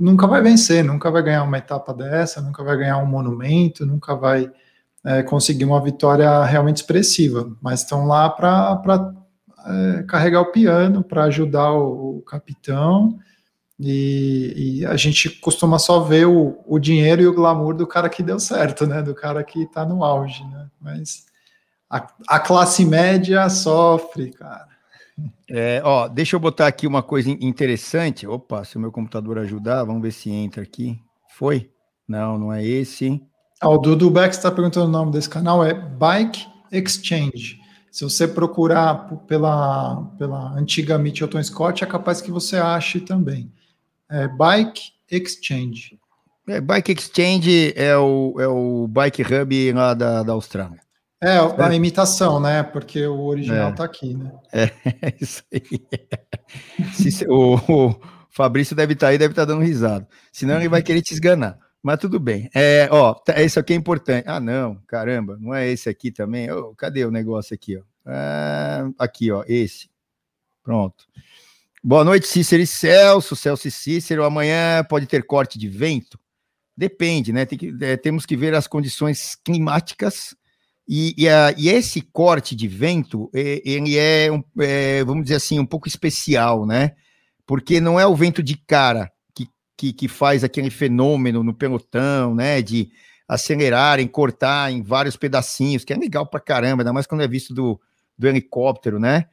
nunca 0.00 0.26
vai 0.26 0.40
vencer, 0.40 0.82
nunca 0.82 1.10
vai 1.10 1.22
ganhar 1.22 1.42
uma 1.42 1.58
etapa 1.58 1.92
dessa, 1.92 2.40
nunca 2.40 2.64
vai 2.64 2.76
ganhar 2.76 2.96
um 2.98 3.06
monumento, 3.06 3.84
nunca 3.84 4.14
vai 4.14 4.50
é, 5.04 5.22
conseguir 5.22 5.64
uma 5.64 5.80
vitória 5.80 6.44
realmente 6.44 6.76
expressiva, 6.76 7.56
mas 7.60 7.80
estão 7.80 8.06
lá 8.06 8.30
para 8.30 9.12
é, 9.66 10.02
carregar 10.04 10.40
o 10.40 10.52
piano, 10.52 11.02
para 11.02 11.24
ajudar 11.24 11.72
o, 11.72 12.18
o 12.18 12.22
capitão, 12.22 13.18
e, 13.84 14.80
e, 14.80 14.86
a 14.86 14.96
gente 14.96 15.28
costuma 15.40 15.76
só 15.76 16.00
ver 16.00 16.26
o, 16.26 16.62
o, 16.64 16.78
dinheiro 16.78 17.20
e 17.20 17.26
o 17.26 17.34
glamour 17.34 17.74
do 17.74 17.84
cara 17.84 18.08
que 18.08 18.22
deu 18.22 18.38
certo, 18.38 18.86
né? 18.86 19.02
Do 19.02 19.12
cara 19.12 19.42
que 19.42 19.62
está 19.62 19.84
no 19.84 20.04
auge, 20.04 20.44
né? 20.44 20.68
Mas 20.80 21.26
a, 21.90 22.06
a, 22.28 22.38
classe 22.38 22.84
média 22.84 23.48
sofre, 23.50 24.30
cara. 24.30 24.68
É, 25.50 25.82
ó, 25.84 26.06
deixa 26.06 26.36
eu 26.36 26.40
botar 26.40 26.68
aqui 26.68 26.86
uma 26.86 27.02
coisa 27.02 27.28
interessante. 27.28 28.24
Opa, 28.24 28.64
se 28.64 28.76
o 28.76 28.80
meu 28.80 28.92
computador 28.92 29.36
ajudar, 29.38 29.82
vamos 29.82 30.02
ver 30.02 30.12
se 30.12 30.30
entra 30.30 30.62
aqui. 30.62 31.00
Foi? 31.36 31.68
Não, 32.06 32.38
não 32.38 32.52
é 32.52 32.64
esse. 32.64 33.20
Ah, 33.62 33.68
o 33.68 33.78
Dudu 33.78 34.10
Beck 34.10 34.34
está 34.34 34.50
perguntando 34.50 34.86
o 34.86 34.90
nome 34.90 35.12
desse 35.12 35.28
canal, 35.28 35.64
é 35.64 35.72
Bike 35.72 36.44
Exchange. 36.72 37.60
Se 37.92 38.02
você 38.02 38.26
procurar 38.26 39.08
pela, 39.28 40.02
pela 40.18 40.52
antiga 40.58 40.98
Mitchelton 40.98 41.40
Scott, 41.40 41.84
é 41.84 41.86
capaz 41.86 42.20
que 42.20 42.32
você 42.32 42.56
ache 42.56 42.98
também. 42.98 43.52
É 44.10 44.26
Bike 44.26 44.82
Exchange. 45.08 45.96
É, 46.48 46.60
Bike 46.60 46.90
Exchange 46.90 47.72
é 47.76 47.96
o, 47.96 48.34
é 48.40 48.48
o 48.48 48.88
Bike 48.88 49.22
Hub 49.22 49.72
lá 49.74 49.94
da, 49.94 50.24
da 50.24 50.32
Austrália. 50.32 50.80
É, 51.22 51.38
a 51.38 51.72
é. 51.72 51.76
imitação, 51.76 52.40
né? 52.40 52.64
Porque 52.64 53.06
o 53.06 53.26
original 53.26 53.70
está 53.70 53.84
é. 53.84 53.86
aqui, 53.86 54.14
né? 54.14 54.32
É, 54.52 54.70
isso 55.22 55.44
aí. 55.52 55.62
O, 57.28 57.54
o 57.54 58.00
Fabrício 58.28 58.74
deve 58.74 58.94
estar 58.94 59.06
tá 59.06 59.10
aí, 59.12 59.18
deve 59.18 59.30
estar 59.30 59.46
tá 59.46 59.52
dando 59.52 59.64
risada. 59.64 60.08
Senão 60.32 60.56
ele 60.56 60.68
vai 60.68 60.82
querer 60.82 61.00
te 61.00 61.14
esganar. 61.14 61.56
Mas 61.82 61.98
tudo 61.98 62.20
bem. 62.20 62.48
É, 62.54 62.88
ó, 62.90 63.16
esse 63.36 63.56
tá, 63.56 63.60
aqui 63.60 63.72
é 63.72 63.76
importante. 63.76 64.24
Ah, 64.28 64.38
não, 64.38 64.76
caramba, 64.86 65.36
não 65.40 65.52
é 65.52 65.68
esse 65.68 65.88
aqui 65.88 66.12
também. 66.12 66.50
Oh, 66.50 66.74
cadê 66.74 67.04
o 67.04 67.10
negócio 67.10 67.54
aqui? 67.54 67.76
Ó? 67.76 67.82
É, 68.06 68.84
aqui, 68.98 69.32
ó, 69.32 69.42
esse. 69.48 69.90
Pronto. 70.62 71.04
Boa 71.82 72.04
noite, 72.04 72.28
Cícero 72.28 72.62
e 72.62 72.66
Celso. 72.66 73.34
Celso 73.34 73.66
e 73.66 73.70
Cícero. 73.70 74.24
Amanhã 74.24 74.84
pode 74.84 75.06
ter 75.06 75.24
corte 75.24 75.58
de 75.58 75.68
vento? 75.68 76.18
Depende, 76.76 77.32
né? 77.32 77.44
Tem 77.44 77.58
que, 77.58 77.74
é, 77.80 77.96
temos 77.96 78.24
que 78.24 78.36
ver 78.36 78.54
as 78.54 78.68
condições 78.68 79.34
climáticas 79.34 80.36
e, 80.88 81.14
e, 81.16 81.28
a, 81.28 81.54
e 81.56 81.68
esse 81.68 82.00
corte 82.00 82.54
de 82.56 82.66
vento, 82.66 83.30
ele 83.32 83.96
é, 83.96 84.30
um, 84.30 84.42
é, 84.60 85.04
vamos 85.04 85.24
dizer 85.24 85.36
assim, 85.36 85.58
um 85.58 85.66
pouco 85.66 85.88
especial, 85.88 86.66
né? 86.66 86.92
Porque 87.46 87.80
não 87.80 87.98
é 87.98 88.06
o 88.06 88.16
vento 88.16 88.42
de 88.42 88.56
cara 88.56 89.11
que, 89.82 89.92
que, 89.92 90.06
faz 90.06 90.44
aquele 90.44 90.70
fenômeno 90.70 91.42
no 91.42 91.52
pelotão, 91.52 92.36
né? 92.36 92.62
De 92.62 92.88
acelerarem, 93.26 94.06
cortar 94.06 94.70
em 94.70 94.80
vários 94.80 95.16
pedacinhos, 95.16 95.84
que 95.84 95.92
é 95.92 95.96
legal 95.96 96.24
pra 96.24 96.38
caramba, 96.38 96.82
ainda 96.82 96.92
mais 96.92 97.04
quando 97.04 97.22
é 97.22 97.26
visto 97.26 97.52
do, 97.52 97.80
do 98.16 98.28
helicóptero, 98.28 99.00
né? 99.00 99.26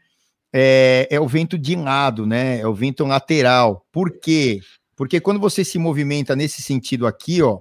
É, 0.51 1.07
é 1.11 1.19
o 1.19 1.27
vento 1.27 1.55
de 1.55 1.75
lado, 1.75 2.25
né? 2.25 2.59
É 2.59 2.65
o 2.65 2.73
vento 2.73 3.05
lateral. 3.05 3.85
Por 3.91 4.19
quê? 4.19 4.59
Porque 4.95 5.19
quando 5.21 5.39
você 5.39 5.63
se 5.63 5.77
movimenta 5.77 6.35
nesse 6.35 6.63
sentido 6.63 7.05
aqui, 7.05 7.43
ó, 7.43 7.59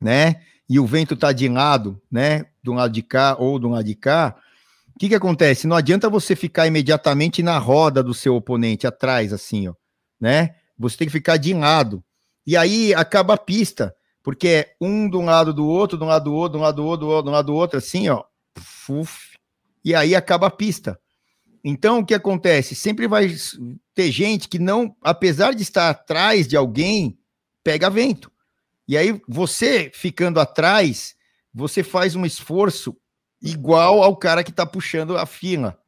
né? 0.00 0.42
E 0.68 0.78
o 0.78 0.86
vento 0.86 1.16
tá 1.16 1.32
de 1.32 1.48
lado, 1.48 2.00
né? 2.08 2.46
Do 2.62 2.72
lado 2.72 2.92
de 2.92 3.02
cá 3.02 3.34
ou 3.36 3.58
do 3.58 3.68
lado 3.68 3.84
de 3.84 3.96
cá, 3.96 4.36
o 4.94 4.98
que 5.00 5.08
que 5.08 5.14
acontece? 5.16 5.66
Não 5.66 5.74
adianta 5.74 6.08
você 6.08 6.36
ficar 6.36 6.68
imediatamente 6.68 7.42
na 7.42 7.58
roda 7.58 8.00
do 8.00 8.14
seu 8.14 8.36
oponente, 8.36 8.86
atrás, 8.86 9.32
assim, 9.32 9.66
ó, 9.66 9.74
né? 10.20 10.54
Você 10.78 10.96
tem 10.96 11.06
que 11.06 11.12
ficar 11.12 11.36
de 11.36 11.54
lado. 11.54 12.02
E 12.46 12.56
aí 12.56 12.92
acaba 12.94 13.34
a 13.34 13.38
pista 13.38 13.94
porque 14.24 14.48
é 14.48 14.74
um 14.80 15.08
de 15.08 15.18
um 15.18 15.26
lado 15.26 15.52
do 15.52 15.66
outro, 15.66 15.98
de 15.98 16.02
um 16.02 16.06
lado 16.06 16.24
do 16.24 16.34
outro, 16.34 16.52
de 16.52 16.58
um 16.58 16.62
lado 16.62 16.76
do 16.76 16.86
outro, 16.86 17.22
de 17.24 17.28
um 17.28 17.32
lado 17.32 17.46
do 17.46 17.54
outro, 17.54 17.78
assim, 17.78 18.08
ó, 18.08 18.24
fuf, 18.56 19.36
e 19.84 19.94
aí 19.94 20.14
acaba 20.14 20.46
a 20.46 20.50
pista. 20.50 20.98
Então, 21.62 21.98
o 21.98 22.06
que 22.06 22.14
acontece? 22.14 22.74
Sempre 22.74 23.06
vai 23.06 23.34
ter 23.94 24.10
gente 24.10 24.48
que 24.48 24.58
não, 24.58 24.96
apesar 25.02 25.54
de 25.54 25.62
estar 25.62 25.90
atrás 25.90 26.48
de 26.48 26.56
alguém, 26.56 27.18
pega 27.62 27.90
vento. 27.90 28.32
E 28.88 28.96
aí, 28.96 29.20
você 29.28 29.90
ficando 29.94 30.40
atrás, 30.40 31.14
você 31.52 31.82
faz 31.82 32.16
um 32.16 32.24
esforço 32.24 32.96
igual 33.42 34.02
ao 34.02 34.16
cara 34.16 34.42
que 34.42 34.50
está 34.50 34.64
puxando 34.64 35.18
a 35.18 35.26
fila. 35.26 35.78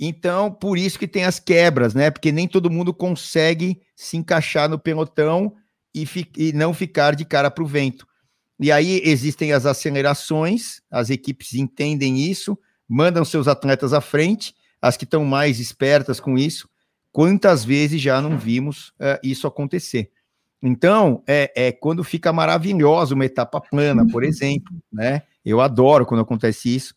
Então, 0.00 0.50
por 0.50 0.76
isso 0.76 0.98
que 0.98 1.06
tem 1.06 1.24
as 1.24 1.38
quebras, 1.38 1.94
né? 1.94 2.10
Porque 2.10 2.32
nem 2.32 2.48
todo 2.48 2.70
mundo 2.70 2.92
consegue 2.92 3.80
se 3.94 4.16
encaixar 4.16 4.68
no 4.68 4.78
pelotão 4.78 5.54
e, 5.94 6.06
e 6.36 6.52
não 6.52 6.74
ficar 6.74 7.14
de 7.14 7.24
cara 7.24 7.50
para 7.50 7.62
o 7.62 7.66
vento. 7.66 8.06
E 8.58 8.70
aí 8.70 9.00
existem 9.04 9.52
as 9.52 9.66
acelerações, 9.66 10.80
as 10.90 11.10
equipes 11.10 11.54
entendem 11.54 12.18
isso, 12.18 12.58
mandam 12.88 13.24
seus 13.24 13.48
atletas 13.48 13.92
à 13.92 14.00
frente, 14.00 14.54
as 14.80 14.96
que 14.96 15.04
estão 15.04 15.24
mais 15.24 15.60
espertas 15.60 16.20
com 16.20 16.36
isso. 16.38 16.68
Quantas 17.10 17.64
vezes 17.64 18.00
já 18.00 18.20
não 18.20 18.38
vimos 18.38 18.88
uh, 18.90 19.18
isso 19.22 19.46
acontecer? 19.46 20.10
Então, 20.62 21.22
é, 21.26 21.52
é, 21.56 21.72
quando 21.72 22.04
fica 22.04 22.32
maravilhosa 22.32 23.14
uma 23.14 23.26
etapa 23.26 23.60
plana, 23.60 24.06
por 24.06 24.22
exemplo, 24.24 24.72
né? 24.92 25.22
Eu 25.44 25.60
adoro 25.60 26.06
quando 26.06 26.20
acontece 26.20 26.74
isso. 26.74 26.94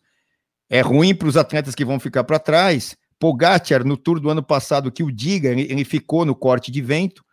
É 0.68 0.80
ruim 0.80 1.14
para 1.14 1.28
os 1.28 1.36
atletas 1.36 1.74
que 1.74 1.84
vão 1.84 2.00
ficar 2.00 2.24
para 2.24 2.38
trás. 2.38 2.96
Pogacar, 3.18 3.84
no 3.84 3.96
tour 3.96 4.20
do 4.20 4.28
ano 4.28 4.42
passado, 4.42 4.92
que 4.92 5.02
o 5.02 5.10
diga, 5.10 5.48
ele, 5.48 5.62
ele 5.62 5.84
ficou 5.84 6.24
no 6.26 6.34
corte 6.34 6.70
de 6.70 6.82
vento, 6.82 7.24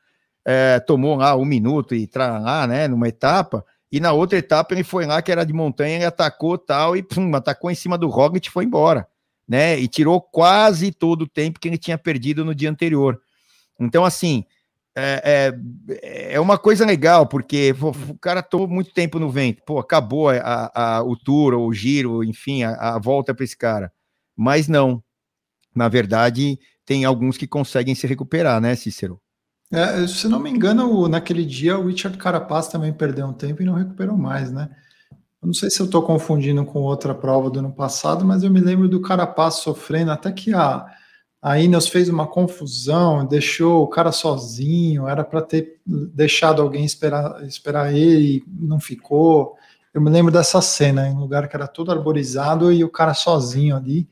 é, 0.46 0.80
tomou 0.80 1.17
lá 1.17 1.36
um 1.36 1.43
minuto 1.43 1.93
e 1.93 2.10
lá, 2.15 2.65
né, 2.65 2.88
numa 2.88 3.08
etapa, 3.08 3.65
e 3.91 4.00
na 4.00 4.13
outra 4.13 4.38
etapa 4.38 4.74
ele 4.74 4.84
foi 4.84 5.06
lá, 5.06 5.22
que 5.22 5.30
era 5.30 5.46
de 5.46 5.52
montanha, 5.52 6.00
e 6.00 6.06
atacou 6.06 6.58
tal, 6.58 6.96
e 6.96 7.04
pum, 7.04 7.36
atacou 7.36 7.69
em 7.69 7.76
cima 7.76 7.98
do 7.98 8.08
Roglic 8.08 8.48
e 8.48 8.52
foi 8.52 8.63
embora, 8.63 9.06
né, 9.46 9.78
e 9.78 9.88
tirou 9.88 10.22
quase 10.22 10.89
todo 10.89 11.24
o 11.24 11.28
tempo 11.28 11.60
que 11.60 11.67
ele 11.67 11.78
tinha 11.78 11.98
perdido 11.98 12.46
no 12.46 12.56
dia 12.56 12.69
anterior. 12.69 13.19
Então, 13.78 14.06
assim, 14.06 14.46
é, 14.95 15.53
é, 15.91 16.34
é 16.34 16.39
uma 16.39 16.58
coisa 16.58 16.86
legal, 16.86 17.25
porque 17.25 17.75
pô, 17.79 17.91
o 18.10 18.17
cara 18.17 18.43
tomou 18.43 18.67
muito 18.67 18.93
tempo 18.93 19.19
no 19.19 19.29
vento, 19.29 19.63
pô, 19.65 19.79
acabou 19.79 20.29
a, 20.29 20.71
a, 20.73 21.03
o 21.03 21.15
tour, 21.15 21.53
ou 21.53 21.67
o 21.67 21.73
giro, 21.73 22.23
enfim, 22.23 22.63
a, 22.63 22.95
a 22.95 22.99
volta 22.99 23.34
para 23.34 23.43
esse 23.43 23.58
cara. 23.58 23.91
Mas 24.36 24.67
não, 24.67 25.03
na 25.75 25.88
verdade, 25.88 26.60
tem 26.86 27.06
alguns 27.06 27.38
que 27.38 27.47
conseguem 27.47 27.95
se 27.95 28.06
recuperar, 28.06 28.62
né, 28.62 28.75
Cícero? 28.75 29.19
É, 29.71 30.06
se 30.06 30.27
não 30.27 30.39
me 30.39 30.51
engano, 30.51 31.08
naquele 31.08 31.43
dia 31.43 31.79
o 31.79 31.88
Richard 31.88 32.15
Carapaz 32.17 32.67
também 32.67 32.93
perdeu 32.93 33.25
um 33.25 33.34
tempo 33.34 33.63
e 33.63 33.65
não 33.65 33.73
recuperou 33.73 34.15
mais, 34.15 34.51
né? 34.51 34.69
Eu 35.41 35.47
não 35.47 35.53
sei 35.53 35.69
se 35.69 35.82
eu 35.82 35.86
estou 35.86 36.03
confundindo 36.03 36.63
com 36.63 36.79
outra 36.79 37.13
prova 37.13 37.49
do 37.49 37.60
ano 37.60 37.73
passado, 37.73 38.23
mas 38.23 38.43
eu 38.43 38.51
me 38.51 38.62
lembro 38.62 38.88
do 38.88 39.01
Carapaz 39.01 39.56
sofrendo, 39.56 40.12
até 40.12 40.32
que 40.32 40.53
a, 40.53 40.86
a 41.43 41.60
Ineos 41.60 41.89
fez 41.89 42.08
uma 42.08 42.25
confusão, 42.25 43.25
deixou 43.25 43.84
o 43.84 43.88
cara 43.88 44.13
sozinho, 44.13 45.10
era 45.10 45.25
para 45.25 45.41
ter 45.41 45.82
deixado 45.86 46.62
alguém 46.62 46.86
esperar, 46.86 47.43
esperar 47.43 47.93
ele, 47.93 48.45
não 48.47 48.79
ficou. 48.79 49.58
Eu 49.93 49.99
me 49.99 50.10
lembro 50.10 50.32
dessa 50.32 50.62
cena, 50.62 51.06
em 51.06 51.12
um 51.12 51.19
lugar 51.19 51.49
que 51.49 51.56
era 51.58 51.67
todo 51.67 51.91
arborizado 51.91 52.71
e 52.71 52.82
o 52.82 52.89
cara 52.89 53.13
sozinho 53.13 53.75
ali 53.75 54.08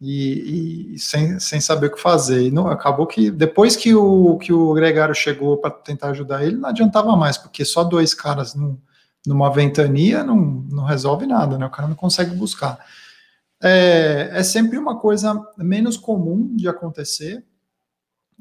e, 0.00 0.94
e, 0.94 0.98
sem, 0.98 1.38
sem 1.38 1.60
saber 1.60 1.86
o 1.86 1.94
que 1.94 2.00
fazer. 2.00 2.48
E 2.48 2.50
não, 2.50 2.66
acabou 2.66 3.06
que 3.06 3.30
depois 3.30 3.76
que 3.76 3.94
o, 3.94 4.36
que 4.36 4.52
o 4.52 4.74
Gregário 4.74 5.14
chegou 5.14 5.56
para 5.58 5.70
tentar 5.70 6.08
ajudar 6.08 6.44
ele, 6.44 6.56
não 6.56 6.68
adiantava 6.68 7.16
mais, 7.16 7.38
porque 7.38 7.64
só 7.64 7.84
dois 7.84 8.12
caras 8.12 8.56
num, 8.56 8.76
numa 9.24 9.52
ventania 9.52 10.24
não, 10.24 10.36
não 10.36 10.82
resolve 10.82 11.26
nada, 11.26 11.56
né? 11.56 11.66
O 11.66 11.70
cara 11.70 11.86
não 11.86 11.94
consegue 11.94 12.34
buscar. 12.34 12.84
É, 13.62 14.30
é 14.32 14.42
sempre 14.42 14.78
uma 14.78 14.98
coisa 14.98 15.40
menos 15.56 15.96
comum 15.96 16.54
de 16.54 16.68
acontecer. 16.68 17.44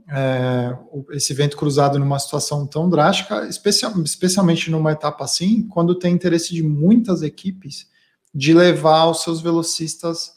É, 0.08 0.78
esse 1.12 1.34
vento 1.34 1.58
cruzado 1.58 1.98
numa 1.98 2.20
situação 2.20 2.68
tão 2.68 2.90
drástica, 2.90 3.48
especial, 3.48 3.92
especialmente 4.02 4.70
numa 4.70 4.92
etapa 4.92 5.24
assim, 5.24 5.68
quando 5.68 5.98
tem 5.98 6.14
interesse 6.14 6.54
de 6.54 6.62
muitas 6.62 7.22
equipes 7.24 7.90
de 8.34 8.54
levar 8.54 9.06
os 9.06 9.24
seus 9.24 9.42
velocistas 9.42 10.34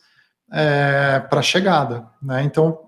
é, 0.50 1.20
para 1.28 1.40
a 1.40 1.42
chegada. 1.42 2.08
Né? 2.22 2.44
Então, 2.44 2.80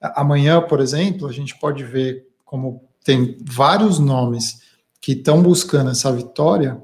amanhã, 0.00 0.60
por 0.60 0.80
exemplo, 0.80 1.26
a 1.26 1.32
gente 1.32 1.58
pode 1.58 1.84
ver 1.84 2.26
como 2.44 2.88
tem 3.04 3.38
vários 3.44 3.98
nomes 3.98 4.60
que 5.00 5.12
estão 5.12 5.40
buscando 5.40 5.90
essa 5.90 6.12
vitória, 6.12 6.82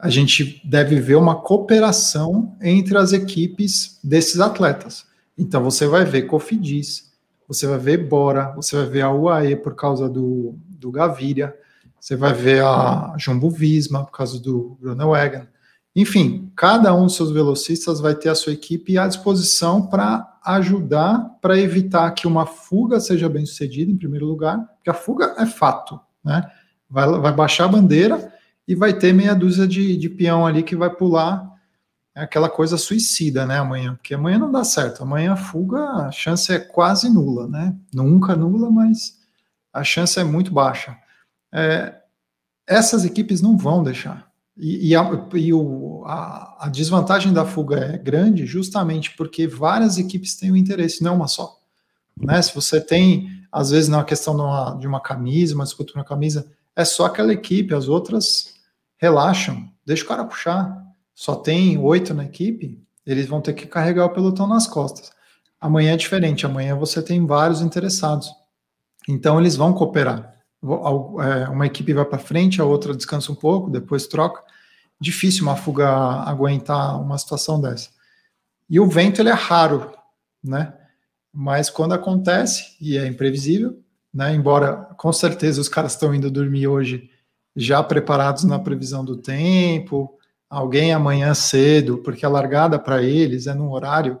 a 0.00 0.08
gente 0.08 0.60
deve 0.64 1.00
ver 1.00 1.16
uma 1.16 1.36
cooperação 1.36 2.56
entre 2.60 2.96
as 2.96 3.12
equipes 3.12 3.98
desses 4.02 4.40
atletas. 4.40 5.06
Então, 5.36 5.62
você 5.62 5.86
vai 5.86 6.04
ver 6.04 6.22
Cofidis, 6.22 7.12
você 7.46 7.66
vai 7.66 7.78
ver 7.78 8.08
Bora, 8.08 8.52
você 8.54 8.76
vai 8.76 8.86
ver 8.86 9.02
a 9.02 9.12
UAE 9.12 9.56
por 9.56 9.74
causa 9.74 10.08
do, 10.08 10.54
do 10.68 10.90
Gaviria, 10.90 11.54
você 11.98 12.16
vai 12.16 12.32
ver 12.32 12.64
a 12.64 13.14
Jumbo 13.18 13.50
Visma 13.50 14.04
por 14.04 14.12
causa 14.12 14.40
do 14.40 14.78
Wagon, 14.82 15.46
enfim, 15.94 16.52
cada 16.54 16.94
um 16.94 17.06
dos 17.06 17.16
seus 17.16 17.32
velocistas 17.32 18.00
vai 18.00 18.14
ter 18.14 18.28
a 18.28 18.34
sua 18.34 18.52
equipe 18.52 18.96
à 18.96 19.08
disposição 19.08 19.86
para 19.86 20.38
ajudar, 20.44 21.18
para 21.42 21.58
evitar 21.58 22.10
que 22.12 22.26
uma 22.26 22.46
fuga 22.46 23.00
seja 23.00 23.28
bem 23.28 23.44
sucedida, 23.44 23.90
em 23.90 23.96
primeiro 23.96 24.26
lugar, 24.26 24.58
porque 24.76 24.88
a 24.88 24.94
fuga 24.94 25.34
é 25.36 25.44
fato, 25.44 26.00
né? 26.24 26.48
Vai, 26.88 27.06
vai 27.20 27.32
baixar 27.32 27.64
a 27.64 27.68
bandeira 27.68 28.32
e 28.70 28.74
vai 28.76 28.96
ter 28.96 29.12
meia 29.12 29.34
dúzia 29.34 29.66
de, 29.66 29.96
de 29.96 30.08
peão 30.08 30.46
ali 30.46 30.62
que 30.62 30.76
vai 30.76 30.88
pular 30.88 31.44
aquela 32.14 32.48
coisa 32.48 32.78
suicida, 32.78 33.44
né, 33.44 33.58
amanhã, 33.58 33.96
porque 33.96 34.14
amanhã 34.14 34.38
não 34.38 34.52
dá 34.52 34.62
certo, 34.62 35.02
amanhã 35.02 35.32
a 35.32 35.36
fuga, 35.36 35.82
a 35.82 36.12
chance 36.12 36.52
é 36.52 36.60
quase 36.60 37.10
nula, 37.10 37.48
né, 37.48 37.74
nunca 37.92 38.36
nula, 38.36 38.70
mas 38.70 39.18
a 39.72 39.82
chance 39.82 40.20
é 40.20 40.22
muito 40.22 40.52
baixa. 40.52 40.96
É, 41.52 41.96
essas 42.64 43.04
equipes 43.04 43.40
não 43.40 43.56
vão 43.56 43.82
deixar, 43.82 44.30
e, 44.56 44.90
e, 44.90 44.94
a, 44.94 45.02
e 45.34 45.52
o, 45.52 46.04
a, 46.06 46.66
a, 46.66 46.68
desvantagem 46.68 47.32
da 47.32 47.44
fuga 47.44 47.76
é 47.76 47.98
grande 47.98 48.46
justamente 48.46 49.16
porque 49.16 49.48
várias 49.48 49.98
equipes 49.98 50.36
têm 50.36 50.52
o 50.52 50.54
um 50.54 50.56
interesse, 50.56 51.02
não 51.02 51.16
uma 51.16 51.26
só. 51.26 51.58
Né? 52.16 52.40
Se 52.40 52.54
você 52.54 52.80
tem, 52.80 53.28
às 53.50 53.70
vezes, 53.70 53.88
na 53.88 54.04
questão 54.04 54.36
de 54.36 54.42
uma, 54.42 54.74
de 54.78 54.86
uma 54.86 55.00
camisa, 55.00 55.56
uma 55.56 55.64
disputa 55.64 55.94
uma 55.96 56.04
camisa, 56.04 56.46
é 56.76 56.84
só 56.84 57.06
aquela 57.06 57.32
equipe, 57.32 57.74
as 57.74 57.88
outras 57.88 58.59
relaxam, 59.00 59.68
deixa 59.84 60.04
o 60.04 60.06
cara 60.06 60.24
puxar. 60.24 60.86
Só 61.14 61.34
tem 61.34 61.78
oito 61.78 62.14
na 62.14 62.24
equipe, 62.24 62.80
eles 63.04 63.26
vão 63.26 63.40
ter 63.40 63.54
que 63.54 63.66
carregar 63.66 64.04
o 64.04 64.10
pelotão 64.10 64.46
nas 64.46 64.66
costas. 64.66 65.10
Amanhã 65.60 65.94
é 65.94 65.96
diferente, 65.96 66.46
amanhã 66.46 66.76
você 66.76 67.02
tem 67.02 67.26
vários 67.26 67.60
interessados. 67.60 68.30
Então 69.08 69.40
eles 69.40 69.56
vão 69.56 69.72
cooperar. 69.72 70.34
É, 70.62 71.48
uma 71.48 71.66
equipe 71.66 71.94
vai 71.94 72.04
para 72.04 72.18
frente, 72.18 72.60
a 72.60 72.64
outra 72.64 72.94
descansa 72.94 73.32
um 73.32 73.34
pouco, 73.34 73.70
depois 73.70 74.06
troca. 74.06 74.42
Difícil 75.00 75.42
uma 75.42 75.56
fuga 75.56 75.88
aguentar 75.88 77.00
uma 77.00 77.16
situação 77.16 77.60
dessa. 77.60 77.88
E 78.68 78.78
o 78.78 78.86
vento 78.86 79.20
ele 79.20 79.30
é 79.30 79.34
raro, 79.34 79.92
né? 80.44 80.74
Mas 81.32 81.70
quando 81.70 81.92
acontece 81.92 82.76
e 82.80 82.98
é 82.98 83.06
imprevisível, 83.06 83.82
né? 84.12 84.34
Embora 84.34 84.76
com 84.98 85.12
certeza 85.12 85.60
os 85.60 85.68
caras 85.68 85.92
estão 85.92 86.14
indo 86.14 86.30
dormir 86.30 86.66
hoje 86.66 87.10
já 87.54 87.82
preparados 87.82 88.44
na 88.44 88.58
previsão 88.58 89.04
do 89.04 89.16
tempo, 89.16 90.18
alguém 90.48 90.92
amanhã 90.92 91.34
cedo, 91.34 91.98
porque 91.98 92.24
a 92.24 92.28
largada 92.28 92.78
para 92.78 93.02
eles 93.02 93.46
é 93.46 93.54
num 93.54 93.70
horário 93.70 94.20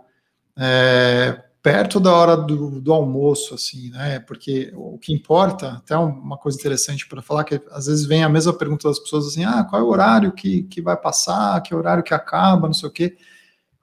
é, 0.56 1.42
perto 1.62 2.00
da 2.00 2.14
hora 2.14 2.36
do, 2.36 2.80
do, 2.80 2.92
almoço, 2.92 3.54
assim, 3.54 3.90
né? 3.90 4.20
Porque 4.20 4.72
o 4.74 4.98
que 4.98 5.12
importa, 5.12 5.72
até 5.72 5.96
uma 5.96 6.36
coisa 6.38 6.58
interessante 6.58 7.06
para 7.08 7.22
falar, 7.22 7.44
que 7.44 7.60
às 7.70 7.86
vezes 7.86 8.06
vem 8.06 8.22
a 8.22 8.28
mesma 8.28 8.52
pergunta 8.52 8.88
das 8.88 8.98
pessoas 8.98 9.26
assim: 9.26 9.44
ah, 9.44 9.64
qual 9.64 9.80
é 9.80 9.84
o 9.84 9.88
horário 9.88 10.32
que, 10.32 10.62
que 10.64 10.80
vai 10.80 10.96
passar, 10.96 11.60
que 11.62 11.74
horário 11.74 12.02
que 12.02 12.14
acaba, 12.14 12.66
não 12.66 12.74
sei 12.74 12.88
o 12.88 12.92
quê. 12.92 13.16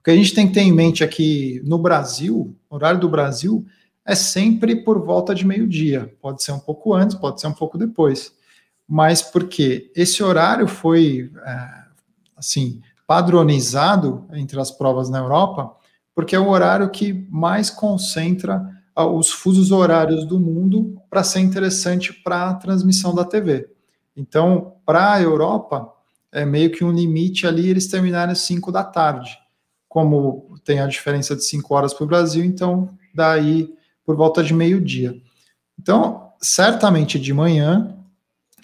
O 0.00 0.02
que 0.02 0.10
a 0.10 0.16
gente 0.16 0.34
tem 0.34 0.46
que 0.46 0.54
ter 0.54 0.60
em 0.60 0.72
mente 0.72 1.04
aqui 1.04 1.60
no 1.64 1.78
Brasil, 1.78 2.56
o 2.70 2.74
horário 2.74 3.00
do 3.00 3.08
Brasil 3.08 3.64
é 4.04 4.14
sempre 4.14 4.76
por 4.76 5.04
volta 5.04 5.34
de 5.34 5.46
meio-dia. 5.46 6.14
Pode 6.20 6.42
ser 6.42 6.52
um 6.52 6.58
pouco 6.58 6.94
antes, 6.94 7.14
pode 7.14 7.40
ser 7.40 7.46
um 7.46 7.52
pouco 7.52 7.76
depois. 7.76 8.32
Mas 8.88 9.20
porque 9.20 9.92
esse 9.94 10.22
horário 10.22 10.66
foi, 10.66 11.30
é, 11.44 11.68
assim, 12.36 12.80
padronizado 13.06 14.26
entre 14.32 14.58
as 14.60 14.70
provas 14.70 15.10
na 15.10 15.18
Europa 15.18 15.76
porque 16.18 16.34
é 16.34 16.40
o 16.40 16.48
horário 16.48 16.90
que 16.90 17.12
mais 17.30 17.70
concentra 17.70 18.68
ah, 18.92 19.06
os 19.06 19.30
fusos 19.30 19.70
horários 19.70 20.26
do 20.26 20.40
mundo 20.40 21.00
para 21.08 21.22
ser 21.22 21.38
interessante 21.38 22.12
para 22.12 22.50
a 22.50 22.54
transmissão 22.54 23.14
da 23.14 23.24
TV. 23.24 23.70
Então, 24.16 24.74
para 24.84 25.12
a 25.12 25.22
Europa, 25.22 25.88
é 26.32 26.44
meio 26.44 26.72
que 26.72 26.82
um 26.82 26.90
limite 26.90 27.46
ali 27.46 27.68
eles 27.68 27.86
terminarem 27.86 28.32
às 28.32 28.40
5 28.40 28.72
da 28.72 28.82
tarde. 28.82 29.38
Como 29.88 30.58
tem 30.64 30.80
a 30.80 30.88
diferença 30.88 31.36
de 31.36 31.44
5 31.44 31.72
horas 31.72 31.94
para 31.94 32.02
o 32.02 32.08
Brasil, 32.08 32.44
então 32.44 32.88
daí 33.14 33.72
por 34.04 34.16
volta 34.16 34.42
de 34.42 34.52
meio-dia. 34.52 35.14
Então, 35.78 36.32
certamente 36.42 37.16
de 37.16 37.32
manhã, 37.32 37.96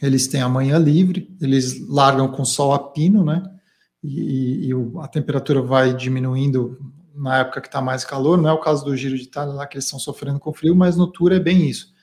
eles 0.02 0.26
têm 0.26 0.40
a 0.40 0.48
manhã 0.48 0.78
livre, 0.78 1.34
eles 1.40 1.86
largam 1.88 2.28
com 2.28 2.44
sol 2.44 2.72
a 2.72 2.78
pino, 2.78 3.24
né? 3.24 3.42
E, 4.02 4.68
e 4.68 4.72
a 5.00 5.08
temperatura 5.08 5.62
vai 5.62 5.94
diminuindo 5.94 6.78
na 7.14 7.38
época 7.38 7.60
que 7.60 7.68
está 7.68 7.80
mais 7.80 8.04
calor, 8.04 8.36
não 8.36 8.50
é 8.50 8.52
o 8.52 8.60
caso 8.60 8.84
do 8.84 8.96
Giro 8.96 9.16
de 9.16 9.22
Itália 9.22 9.54
lá 9.54 9.66
que 9.66 9.76
eles 9.76 9.84
estão 9.84 9.98
sofrendo 9.98 10.40
com 10.40 10.52
frio, 10.52 10.74
mas 10.74 10.96
no 10.96 11.06
Tour 11.06 11.32
é 11.32 11.38
bem 11.38 11.68
isso. 11.68 11.94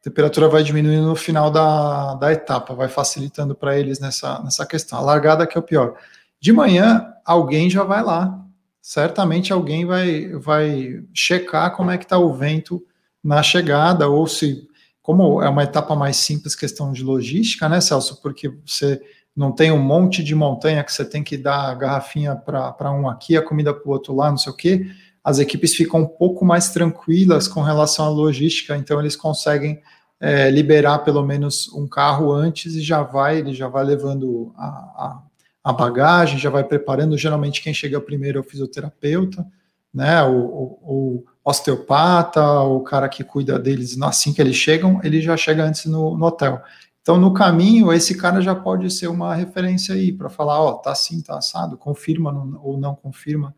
A 0.00 0.04
temperatura 0.04 0.48
vai 0.48 0.62
diminuindo 0.62 1.06
no 1.06 1.16
final 1.16 1.50
da, 1.50 2.14
da 2.14 2.32
etapa, 2.32 2.74
vai 2.74 2.88
facilitando 2.88 3.54
para 3.54 3.78
eles 3.78 3.98
nessa, 3.98 4.40
nessa 4.42 4.66
questão. 4.66 4.98
A 4.98 5.02
largada 5.02 5.46
que 5.46 5.56
é 5.56 5.60
o 5.60 5.64
pior. 5.64 5.94
De 6.40 6.52
manhã, 6.52 7.06
alguém 7.24 7.70
já 7.70 7.82
vai 7.82 8.02
lá. 8.02 8.44
Certamente 8.80 9.52
alguém 9.52 9.84
vai, 9.84 10.28
vai 10.32 11.04
checar 11.12 11.74
como 11.74 11.90
é 11.90 11.98
que 11.98 12.04
está 12.04 12.18
o 12.18 12.32
vento 12.32 12.82
na 13.22 13.42
chegada, 13.42 14.08
ou 14.08 14.26
se, 14.26 14.67
como 15.08 15.42
é 15.42 15.48
uma 15.48 15.62
etapa 15.62 15.96
mais 15.96 16.18
simples, 16.18 16.54
questão 16.54 16.92
de 16.92 17.02
logística, 17.02 17.66
né, 17.66 17.80
Celso? 17.80 18.20
Porque 18.20 18.52
você 18.66 19.00
não 19.34 19.50
tem 19.50 19.72
um 19.72 19.78
monte 19.78 20.22
de 20.22 20.34
montanha 20.34 20.84
que 20.84 20.92
você 20.92 21.02
tem 21.02 21.24
que 21.24 21.38
dar 21.38 21.70
a 21.70 21.74
garrafinha 21.74 22.36
para 22.36 22.92
um 22.92 23.08
aqui, 23.08 23.34
a 23.34 23.40
comida 23.40 23.72
para 23.72 23.88
o 23.88 23.90
outro 23.90 24.14
lá, 24.14 24.28
não 24.28 24.36
sei 24.36 24.52
o 24.52 24.54
quê, 24.54 24.86
as 25.24 25.38
equipes 25.38 25.74
ficam 25.74 26.00
um 26.00 26.06
pouco 26.06 26.44
mais 26.44 26.68
tranquilas 26.72 27.48
com 27.48 27.62
relação 27.62 28.04
à 28.04 28.10
logística, 28.10 28.76
então 28.76 29.00
eles 29.00 29.16
conseguem 29.16 29.80
é, 30.20 30.50
liberar 30.50 30.98
pelo 30.98 31.24
menos 31.24 31.72
um 31.72 31.88
carro 31.88 32.30
antes 32.30 32.74
e 32.74 32.82
já 32.82 33.02
vai, 33.02 33.38
ele 33.38 33.54
já 33.54 33.66
vai 33.66 33.84
levando 33.84 34.52
a, 34.58 34.66
a, 34.66 35.22
a, 35.64 35.72
bagagem, 35.72 36.38
já 36.38 36.50
vai 36.50 36.64
preparando. 36.64 37.16
Geralmente 37.16 37.62
quem 37.62 37.72
chega 37.72 37.98
primeiro 37.98 38.36
é 38.36 38.40
o 38.42 38.44
fisioterapeuta, 38.44 39.46
né? 39.94 40.22
O, 40.24 40.36
o, 40.36 40.78
o 40.82 41.24
osteopata, 41.48 42.42
o 42.60 42.80
cara 42.80 43.08
que 43.08 43.24
cuida 43.24 43.58
deles 43.58 44.00
assim 44.02 44.32
que 44.32 44.40
eles 44.40 44.56
chegam, 44.56 45.00
ele 45.02 45.20
já 45.20 45.36
chega 45.36 45.64
antes 45.64 45.86
no, 45.86 46.16
no 46.16 46.26
hotel. 46.26 46.62
Então, 47.00 47.16
no 47.16 47.32
caminho, 47.32 47.90
esse 47.90 48.14
cara 48.14 48.40
já 48.42 48.54
pode 48.54 48.90
ser 48.90 49.08
uma 49.08 49.34
referência 49.34 49.94
aí 49.94 50.12
para 50.12 50.28
falar, 50.28 50.60
ó, 50.60 50.74
tá 50.74 50.92
assim, 50.92 51.22
tá 51.22 51.38
assado, 51.38 51.78
confirma 51.78 52.30
ou 52.62 52.76
não 52.76 52.94
confirma 52.94 53.54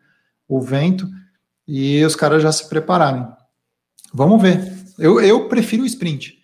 o 0.47 0.61
vento, 0.61 1.05
e 1.67 2.03
os 2.05 2.15
caras 2.15 2.41
já 2.41 2.51
se 2.51 2.69
prepararem. 2.69 3.27
Vamos 4.13 4.41
ver. 4.41 4.73
Eu, 4.97 5.19
eu 5.19 5.49
prefiro 5.49 5.83
o 5.83 5.85
sprint, 5.85 6.37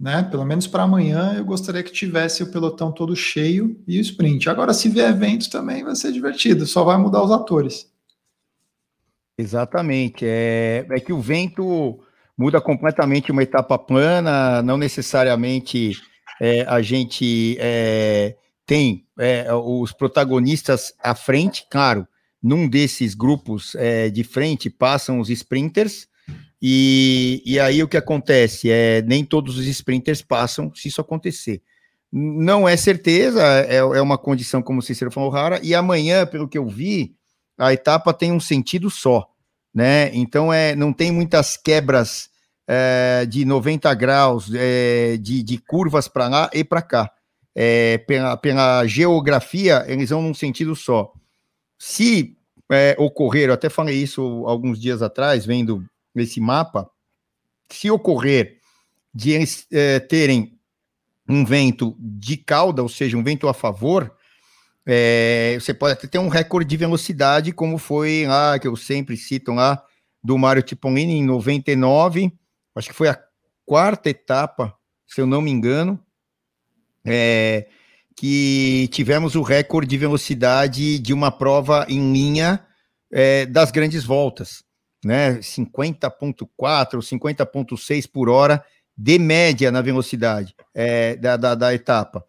né? 0.00 0.22
Pelo 0.22 0.44
menos 0.44 0.66
para 0.66 0.84
amanhã 0.84 1.34
eu 1.36 1.44
gostaria 1.44 1.82
que 1.82 1.92
tivesse 1.92 2.42
o 2.42 2.50
pelotão 2.50 2.92
todo 2.92 3.14
cheio 3.14 3.78
e 3.86 3.98
o 3.98 4.00
sprint. 4.00 4.48
Agora, 4.48 4.72
se 4.72 4.88
vier 4.88 5.10
evento 5.10 5.50
também 5.50 5.84
vai 5.84 5.96
ser 5.96 6.12
divertido, 6.12 6.66
só 6.66 6.82
vai 6.82 6.96
mudar 6.96 7.22
os 7.22 7.30
atores. 7.30 7.90
Exatamente. 9.38 10.26
É, 10.26 10.84
é 10.90 11.00
que 11.00 11.12
o 11.12 11.20
vento 11.20 12.00
muda 12.36 12.60
completamente 12.60 13.30
uma 13.30 13.42
etapa 13.42 13.78
plana, 13.78 14.60
não 14.62 14.76
necessariamente 14.76 15.92
é, 16.40 16.62
a 16.62 16.82
gente 16.82 17.56
é, 17.60 18.36
tem 18.66 19.06
é, 19.18 19.52
os 19.52 19.92
protagonistas 19.92 20.92
à 21.02 21.14
frente, 21.14 21.66
claro, 21.70 22.06
num 22.42 22.68
desses 22.68 23.14
grupos 23.14 23.74
é, 23.76 24.08
de 24.08 24.22
frente 24.22 24.70
passam 24.70 25.18
os 25.20 25.30
sprinters, 25.30 26.06
e, 26.60 27.42
e 27.46 27.58
aí 27.60 27.82
o 27.82 27.88
que 27.88 27.96
acontece 27.96 28.70
é 28.70 29.02
nem 29.02 29.24
todos 29.24 29.56
os 29.56 29.66
sprinters 29.66 30.22
passam 30.22 30.72
se 30.74 30.88
isso 30.88 31.00
acontecer. 31.00 31.62
Não 32.10 32.68
é 32.68 32.76
certeza, 32.76 33.42
é, 33.68 33.76
é 33.76 34.02
uma 34.02 34.18
condição, 34.18 34.62
como 34.62 34.78
o 34.78 34.82
Cícero 34.82 35.10
falou, 35.10 35.30
rara, 35.30 35.60
e 35.62 35.74
amanhã, 35.74 36.26
pelo 36.26 36.48
que 36.48 36.58
eu 36.58 36.66
vi, 36.66 37.17
a 37.58 37.72
etapa 37.72 38.14
tem 38.14 38.30
um 38.30 38.38
sentido 38.38 38.88
só, 38.88 39.28
né? 39.74 40.14
Então 40.14 40.52
é, 40.52 40.76
não 40.76 40.92
tem 40.92 41.10
muitas 41.10 41.56
quebras 41.56 42.30
é, 42.66 43.26
de 43.26 43.44
90 43.44 43.92
graus 43.94 44.50
é, 44.54 45.16
de, 45.16 45.42
de, 45.42 45.58
curvas 45.58 46.06
para 46.06 46.28
lá 46.28 46.50
e 46.54 46.62
para 46.62 46.80
cá. 46.80 47.10
É, 47.54 47.98
pela, 47.98 48.36
pela, 48.36 48.86
geografia, 48.86 49.84
eles 49.88 50.10
vão 50.10 50.22
num 50.22 50.34
sentido 50.34 50.76
só. 50.76 51.12
Se 51.76 52.36
é, 52.70 52.94
ocorrer, 52.98 53.48
eu 53.48 53.54
até 53.54 53.68
falei 53.68 53.96
isso 53.96 54.22
alguns 54.46 54.80
dias 54.80 55.02
atrás, 55.02 55.44
vendo 55.44 55.84
esse 56.14 56.40
mapa, 56.40 56.88
se 57.68 57.90
ocorrer 57.90 58.58
de 59.12 59.30
eles 59.30 59.66
terem 60.08 60.58
um 61.28 61.44
vento 61.44 61.96
de 61.98 62.36
cauda, 62.36 62.82
ou 62.82 62.88
seja, 62.88 63.16
um 63.16 63.22
vento 63.22 63.48
a 63.48 63.54
favor, 63.54 64.14
é, 64.90 65.58
você 65.60 65.74
pode 65.74 65.92
até 65.92 66.06
ter 66.06 66.18
um 66.18 66.28
recorde 66.28 66.66
de 66.66 66.76
velocidade, 66.78 67.52
como 67.52 67.76
foi 67.76 68.24
lá, 68.26 68.58
que 68.58 68.66
eu 68.66 68.74
sempre 68.74 69.18
cito 69.18 69.52
lá, 69.52 69.84
do 70.24 70.38
Mário 70.38 70.62
Tipolini 70.62 71.18
em 71.18 71.24
99, 71.24 72.32
acho 72.74 72.88
que 72.88 72.94
foi 72.94 73.08
a 73.08 73.22
quarta 73.66 74.08
etapa, 74.08 74.74
se 75.06 75.20
eu 75.20 75.26
não 75.26 75.42
me 75.42 75.50
engano, 75.50 76.02
é, 77.04 77.66
que 78.16 78.88
tivemos 78.90 79.34
o 79.34 79.42
recorde 79.42 79.90
de 79.90 79.98
velocidade 79.98 80.98
de 80.98 81.12
uma 81.12 81.30
prova 81.30 81.84
em 81.86 82.10
linha 82.10 82.64
é, 83.12 83.44
das 83.44 83.70
grandes 83.70 84.04
voltas, 84.04 84.64
né? 85.04 85.34
50.4 85.34 86.94
ou 86.94 87.00
50.6 87.00 88.10
por 88.10 88.30
hora 88.30 88.64
de 88.96 89.18
média 89.18 89.70
na 89.70 89.82
velocidade 89.82 90.56
é, 90.74 91.14
da, 91.16 91.36
da, 91.36 91.54
da, 91.54 91.74
etapa. 91.74 92.24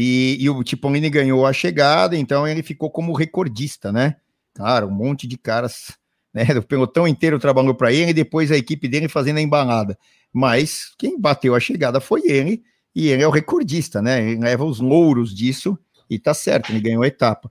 E, 0.00 0.38
e 0.40 0.48
o 0.48 0.62
Tipolini 0.62 1.10
ganhou 1.10 1.46
a 1.46 1.52
chegada, 1.52 2.16
então 2.16 2.46
ele 2.46 2.62
ficou 2.62 2.90
como 2.90 3.12
recordista, 3.12 3.92
né? 3.92 4.16
Claro, 4.54 4.88
um 4.88 4.90
monte 4.90 5.26
de 5.26 5.36
caras 5.36 5.98
né? 6.32 6.44
O 6.56 6.62
pelotão 6.62 7.06
inteiro 7.06 7.38
trabalhou 7.38 7.74
para 7.74 7.92
ele 7.92 8.10
e 8.10 8.14
depois 8.14 8.50
a 8.50 8.56
equipe 8.56 8.88
dele 8.88 9.08
fazendo 9.08 9.38
a 9.38 9.42
embalada. 9.42 9.98
Mas 10.32 10.92
quem 10.96 11.20
bateu 11.20 11.54
a 11.54 11.60
chegada 11.60 12.00
foi 12.00 12.22
ele, 12.24 12.62
e 12.94 13.08
ele 13.08 13.22
é 13.22 13.26
o 13.26 13.30
recordista, 13.30 14.00
né? 14.00 14.22
Ele 14.22 14.40
leva 14.40 14.64
os 14.64 14.80
louros 14.80 15.34
disso 15.34 15.78
e 16.08 16.18
tá 16.18 16.34
certo, 16.34 16.70
ele 16.70 16.80
ganhou 16.80 17.02
a 17.02 17.06
etapa. 17.06 17.50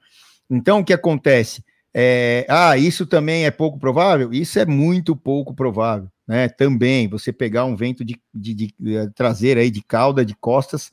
Então, 0.50 0.80
o 0.80 0.84
que 0.84 0.94
acontece? 0.94 1.64
É, 1.94 2.46
ah, 2.50 2.78
isso 2.78 3.06
também 3.06 3.46
é 3.46 3.52
pouco 3.52 3.80
provável? 3.80 4.34
Isso 4.34 4.60
é 4.60 4.66
muito 4.66 5.16
pouco 5.16 5.54
provável, 5.54 6.10
né? 6.28 6.50
Também, 6.50 7.08
você 7.08 7.32
pegar 7.32 7.66
um 7.66 7.76
vento 7.76 8.04
de, 8.04 8.20
de, 8.34 8.54
de, 8.54 8.74
de 8.80 9.10
traseira 9.12 9.62
aí, 9.62 9.72
de 9.72 9.82
cauda, 9.82 10.26
de 10.26 10.36
costas, 10.36 10.92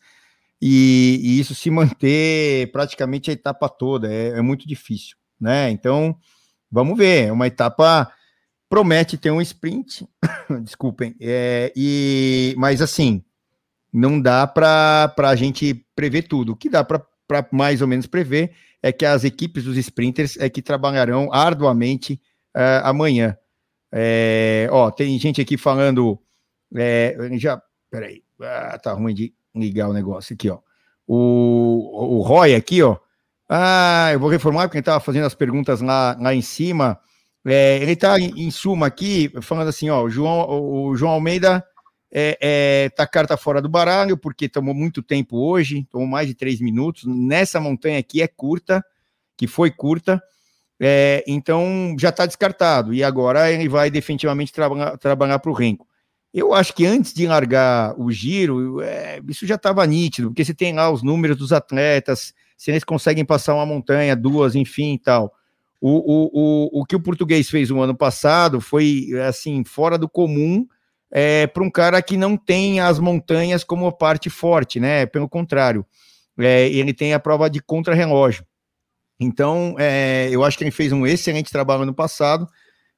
e, 0.66 1.20
e, 1.22 1.40
isso 1.40 1.54
se 1.54 1.70
manter 1.70 2.70
praticamente 2.72 3.30
a 3.30 3.34
etapa 3.34 3.68
toda, 3.68 4.12
é, 4.12 4.38
é 4.38 4.40
muito 4.42 4.66
difícil, 4.66 5.16
né? 5.40 5.70
Então, 5.70 6.16
Vamos 6.70 6.98
ver, 6.98 7.28
é 7.28 7.32
uma 7.32 7.46
etapa 7.46 8.12
promete 8.68 9.16
ter 9.16 9.30
um 9.30 9.40
sprint, 9.40 10.06
desculpem, 10.62 11.14
é, 11.20 11.72
e 11.76 12.54
mas 12.58 12.82
assim 12.82 13.24
não 13.92 14.20
dá 14.20 14.46
para 14.46 15.14
a 15.16 15.36
gente 15.36 15.86
prever 15.94 16.22
tudo. 16.22 16.52
O 16.52 16.56
que 16.56 16.68
dá 16.68 16.84
para 16.84 17.02
mais 17.50 17.80
ou 17.80 17.88
menos 17.88 18.06
prever 18.06 18.52
é 18.82 18.92
que 18.92 19.06
as 19.06 19.24
equipes 19.24 19.64
dos 19.64 19.76
sprinters 19.78 20.36
é 20.36 20.50
que 20.50 20.60
trabalharão 20.60 21.32
arduamente 21.32 22.20
uh, 22.54 22.84
amanhã. 22.84 23.38
É, 23.90 24.68
ó, 24.70 24.90
tem 24.90 25.18
gente 25.18 25.40
aqui 25.40 25.56
falando, 25.56 26.20
é, 26.74 27.16
já, 27.38 27.62
peraí, 27.90 28.22
ah, 28.42 28.78
tá 28.78 28.92
ruim 28.92 29.14
de 29.14 29.32
ligar 29.57 29.88
o 29.88 29.92
negócio 29.92 30.34
aqui, 30.34 30.50
ó. 30.50 30.59
O, 31.07 32.18
o 32.18 32.20
Roy 32.22 32.54
aqui, 32.54 32.82
ó, 32.82 32.96
ah, 33.48 34.11
eu 34.12 34.18
vou 34.18 34.28
reformar 34.28 34.62
porque 34.62 34.78
ele 34.78 34.82
estava 34.82 35.00
fazendo 35.00 35.24
as 35.24 35.34
perguntas 35.34 35.80
lá, 35.80 36.16
lá 36.20 36.34
em 36.34 36.42
cima. 36.42 36.98
É, 37.44 37.76
ele 37.80 37.92
está 37.92 38.18
em, 38.18 38.46
em, 38.46 38.50
suma 38.50 38.86
aqui, 38.86 39.30
falando 39.40 39.68
assim: 39.68 39.88
ó, 39.88 40.02
o 40.02 40.11
João, 40.11 40.48
o 40.50 40.96
João 40.96 41.12
Almeida 41.12 41.64
é, 42.12 42.36
é, 42.40 42.88
tá 42.90 43.07
carta 43.07 43.36
fora 43.36 43.62
do 43.62 43.68
baralho, 43.68 44.16
porque 44.16 44.48
tomou 44.48 44.74
muito 44.74 45.00
tempo 45.02 45.36
hoje, 45.38 45.86
tomou 45.90 46.09
mais 46.09 46.26
de 46.26 46.34
três 46.34 46.61
minutos. 46.61 47.04
Nessa 47.07 47.61
montanha 47.61 47.98
aqui 47.98 48.20
é 48.20 48.26
curta, 48.26 48.84
que 49.36 49.46
foi 49.46 49.70
curta. 49.70 50.20
É, 50.80 51.24
então 51.26 51.96
já 51.98 52.09
está 52.09 52.26
descartado. 52.26 52.92
E 52.92 53.04
agora 53.04 53.50
ele 53.52 53.68
vai 53.68 53.90
definitivamente 53.90 54.52
trabalhar, 54.52 54.98
trabalhar 54.98 55.38
para 55.38 55.50
o 55.50 55.54
Renko. 55.54 55.86
Eu 56.37 56.53
acho 56.53 56.74
que 56.74 56.84
antes 56.84 57.14
de 57.14 57.26
largar 57.26 57.99
o 57.99 58.12
giro, 58.12 58.82
é, 58.82 59.22
isso 59.26 59.47
já 59.47 59.55
estava 59.55 59.87
nítido, 59.87 60.28
porque 60.28 60.45
você 60.45 60.53
tem 60.53 60.74
lá 60.74 60.91
os 60.91 61.03
números 61.03 61.39
dos 61.39 61.51
atletas, 61.51 62.34
se 62.59 62.70
eles 62.70 62.84
conseguem 62.84 63.24
passar 63.24 63.55
uma 63.55 63.64
montanha, 63.64 64.14
duas, 64.14 64.55
enfim 64.55 64.93
e 64.93 64.99
tal. 64.99 65.32
O, 65.80 65.89
o, 65.89 66.30
o, 66.34 66.80
o 66.82 66.84
que 66.84 66.95
o 66.95 67.01
português 67.01 67.49
fez 67.49 67.70
no 67.70 67.80
ano 67.80 67.97
passado 67.97 68.61
foi, 68.61 69.09
assim, 69.26 69.64
fora 69.64 69.97
do 69.97 70.07
comum 70.07 70.66
é, 71.11 71.47
para 71.47 71.62
um 71.62 71.70
cara 71.70 72.03
que 72.03 72.18
não 72.18 72.37
tem 72.37 72.80
as 72.80 72.99
montanhas 72.99 73.64
como 73.64 73.91
parte 73.91 74.28
forte, 74.28 74.78
né? 74.78 75.07
Pelo 75.07 75.30
contrário, 75.30 75.87
é, 76.39 76.68
ele 76.68 76.93
tem 76.93 77.14
a 77.14 77.18
prova 77.18 77.49
de 77.49 77.62
contrarrelógio. 77.62 78.45
Então, 79.18 79.74
é, 79.78 80.28
eu 80.30 80.45
acho 80.45 80.59
que 80.59 80.64
ele 80.64 80.70
fez 80.70 80.93
um 80.93 81.07
excelente 81.07 81.51
trabalho 81.51 81.87
no 81.87 81.95
passado, 81.95 82.47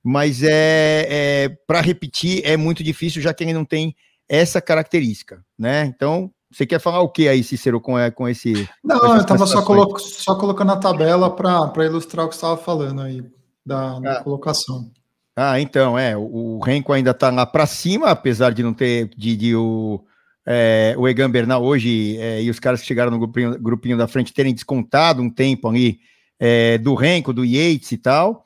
mas 0.03 0.43
é, 0.43 1.07
é 1.09 1.49
para 1.67 1.81
repetir 1.81 2.43
é 2.45 2.57
muito 2.57 2.83
difícil, 2.83 3.23
já 3.23 3.33
que 3.35 3.45
ele 3.45 3.53
não 3.53 3.65
tem 3.65 3.95
essa 4.29 4.61
característica, 4.61 5.43
né? 5.59 5.87
Então, 5.87 6.31
você 6.51 6.67
quer 6.67 6.81
falar 6.81 7.01
o 7.01 7.09
que 7.09 7.29
aí, 7.29 7.43
Cícero, 7.43 7.81
com, 7.81 7.99
é, 7.99 8.11
com 8.11 8.29
esse. 8.29 8.69
Não, 8.83 8.99
com 8.99 9.07
eu 9.07 9.21
estava 9.21 9.47
só, 9.47 9.63
colo 9.63 9.99
só 9.99 10.35
colocando 10.35 10.73
a 10.73 10.77
tabela 10.77 11.35
para 11.35 11.85
ilustrar 11.85 12.27
o 12.27 12.29
que 12.29 12.35
você 12.35 12.39
estava 12.39 12.57
falando 12.57 13.03
aí, 13.03 13.23
da, 13.65 13.99
da 13.99 14.13
ah. 14.13 14.23
colocação. 14.23 14.91
Ah, 15.37 15.61
então, 15.61 15.99
é, 15.99 16.17
o, 16.17 16.57
o 16.57 16.59
Renko 16.59 16.93
ainda 16.93 17.13
está 17.13 17.31
lá 17.31 17.47
para 17.47 17.67
cima, 17.67 18.09
apesar 18.09 18.53
de 18.53 18.63
não 18.63 18.75
ter, 18.75 19.09
de, 19.17 19.37
de 19.37 19.55
o, 19.55 20.03
é, 20.45 20.95
o 20.97 21.07
Egan 21.07 21.31
Bernal 21.31 21.63
hoje 21.63 22.17
é, 22.19 22.43
e 22.43 22.51
os 22.51 22.59
caras 22.59 22.81
que 22.81 22.87
chegaram 22.87 23.11
no 23.11 23.19
grupinho, 23.19 23.59
grupinho 23.61 23.97
da 23.97 24.09
frente 24.09 24.33
terem 24.33 24.55
descontado 24.55 25.23
um 25.23 25.31
tempo 25.31 25.69
ali 25.69 26.01
é, 26.41 26.79
do 26.79 26.95
Renko, 26.95 27.33
do 27.33 27.45
Yates 27.45 27.93
e 27.93 27.99
tal, 27.99 28.45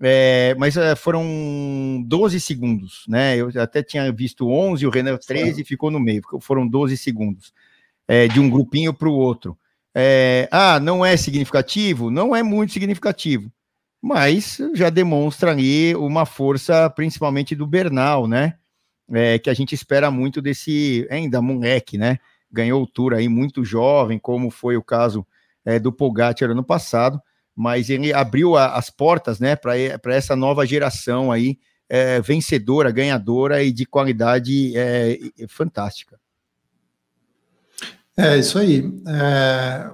é, 0.00 0.54
mas 0.58 0.76
é, 0.76 0.94
foram 0.96 2.02
12 2.06 2.40
segundos, 2.40 3.04
né? 3.08 3.36
Eu 3.36 3.50
até 3.60 3.82
tinha 3.82 4.10
visto 4.12 4.48
11, 4.48 4.86
o 4.86 4.90
Renan 4.90 5.16
13 5.16 5.62
e 5.62 5.64
ficou 5.64 5.90
no 5.90 6.00
meio, 6.00 6.22
foram 6.40 6.66
12 6.66 6.96
segundos 6.96 7.52
é, 8.08 8.28
de 8.28 8.40
um 8.40 8.50
grupinho 8.50 8.92
para 8.92 9.08
o 9.08 9.14
outro. 9.14 9.56
ah, 10.50 10.80
não 10.80 11.04
é 11.04 11.16
significativo? 11.16 12.10
Não 12.10 12.34
é 12.34 12.42
muito 12.42 12.72
significativo, 12.72 13.50
mas 14.02 14.58
já 14.74 14.90
demonstra 14.90 15.52
ali 15.52 15.94
uma 15.94 16.26
força, 16.26 16.90
principalmente 16.90 17.54
do 17.54 17.66
Bernal, 17.66 18.26
né? 18.26 18.54
é, 19.12 19.38
que 19.38 19.50
a 19.50 19.54
gente 19.54 19.74
espera 19.74 20.10
muito 20.10 20.40
desse 20.40 21.06
ainda 21.10 21.42
moleque, 21.42 21.98
né? 21.98 22.18
Ganhou 22.50 22.80
altura 22.80 23.18
aí 23.18 23.28
muito 23.28 23.64
jovem, 23.64 24.18
como 24.18 24.50
foi 24.50 24.76
o 24.76 24.82
caso 24.82 25.26
é, 25.64 25.78
do 25.78 25.92
Pogacar 25.92 26.50
ano 26.50 26.64
passado, 26.64 27.20
mas 27.54 27.90
ele 27.90 28.12
abriu 28.12 28.56
a, 28.56 28.74
as 28.74 28.90
portas, 28.90 29.38
né, 29.38 29.56
para 29.56 30.14
essa 30.14 30.34
nova 30.34 30.66
geração 30.66 31.30
aí 31.30 31.58
é, 31.88 32.20
vencedora, 32.20 32.90
ganhadora 32.90 33.62
e 33.62 33.70
de 33.70 33.84
qualidade 33.86 34.76
é, 34.76 35.18
fantástica. 35.48 36.18
É 38.16 38.38
isso 38.38 38.58
aí. 38.58 38.84
É, 39.06 39.90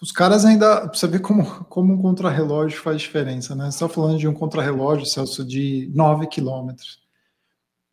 os 0.00 0.12
caras 0.12 0.44
ainda. 0.44 0.86
Você 0.86 1.06
vê 1.06 1.18
como, 1.18 1.44
como 1.64 1.92
um 1.92 2.00
contrarrelógio 2.00 2.80
faz 2.80 3.00
diferença, 3.00 3.54
né? 3.54 3.64
Você 3.64 3.76
está 3.76 3.88
falando 3.88 4.18
de 4.18 4.26
um 4.26 4.32
contrarrelógio, 4.32 5.06
Celso, 5.06 5.44
de 5.44 5.90
9 5.94 6.26
quilômetros 6.28 6.98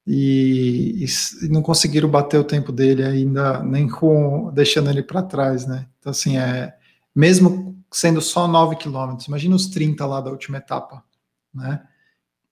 e, 0.08 1.04
e, 1.04 1.48
não 1.50 1.62
conseguiram 1.62 2.08
bater 2.08 2.40
o 2.40 2.44
tempo 2.44 2.72
dele 2.72 3.04
ainda, 3.04 3.64
nem 3.64 3.88
com 3.90 4.52
deixando 4.54 4.90
ele 4.90 5.02
para 5.02 5.24
trás, 5.24 5.66
né? 5.66 5.88
Então, 6.00 6.12
assim, 6.12 6.38
é, 6.38 6.76
mesmo 7.16 7.76
sendo 7.96 8.22
só 8.22 8.46
9 8.46 8.76
quilômetros, 8.76 9.28
imagina 9.28 9.56
os 9.56 9.68
30 9.68 10.06
lá 10.06 10.20
da 10.20 10.30
última 10.30 10.58
etapa, 10.58 11.02
né? 11.54 11.82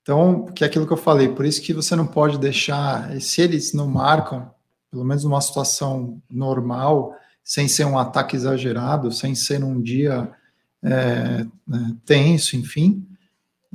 Então, 0.01 0.45
que 0.45 0.63
é 0.63 0.67
aquilo 0.67 0.87
que 0.87 0.93
eu 0.93 0.97
falei, 0.97 1.27
por 1.27 1.43
isso 1.43 1.61
que 1.61 1.73
você 1.73 1.97
não 1.97 2.07
pode 2.07 2.37
deixar, 2.37 3.11
se 3.19 3.41
eles 3.41 3.73
não 3.73 3.85
marcam, 3.85 4.49
pelo 4.89 5.03
menos 5.03 5.25
numa 5.25 5.41
situação 5.41 6.21
normal, 6.29 7.13
sem 7.43 7.67
ser 7.67 7.83
um 7.83 7.97
ataque 7.97 8.37
exagerado, 8.37 9.11
sem 9.11 9.35
ser 9.35 9.59
num 9.59 9.81
dia 9.81 10.31
é, 10.81 11.45
né, 11.67 11.97
tenso, 12.05 12.55
enfim, 12.55 13.05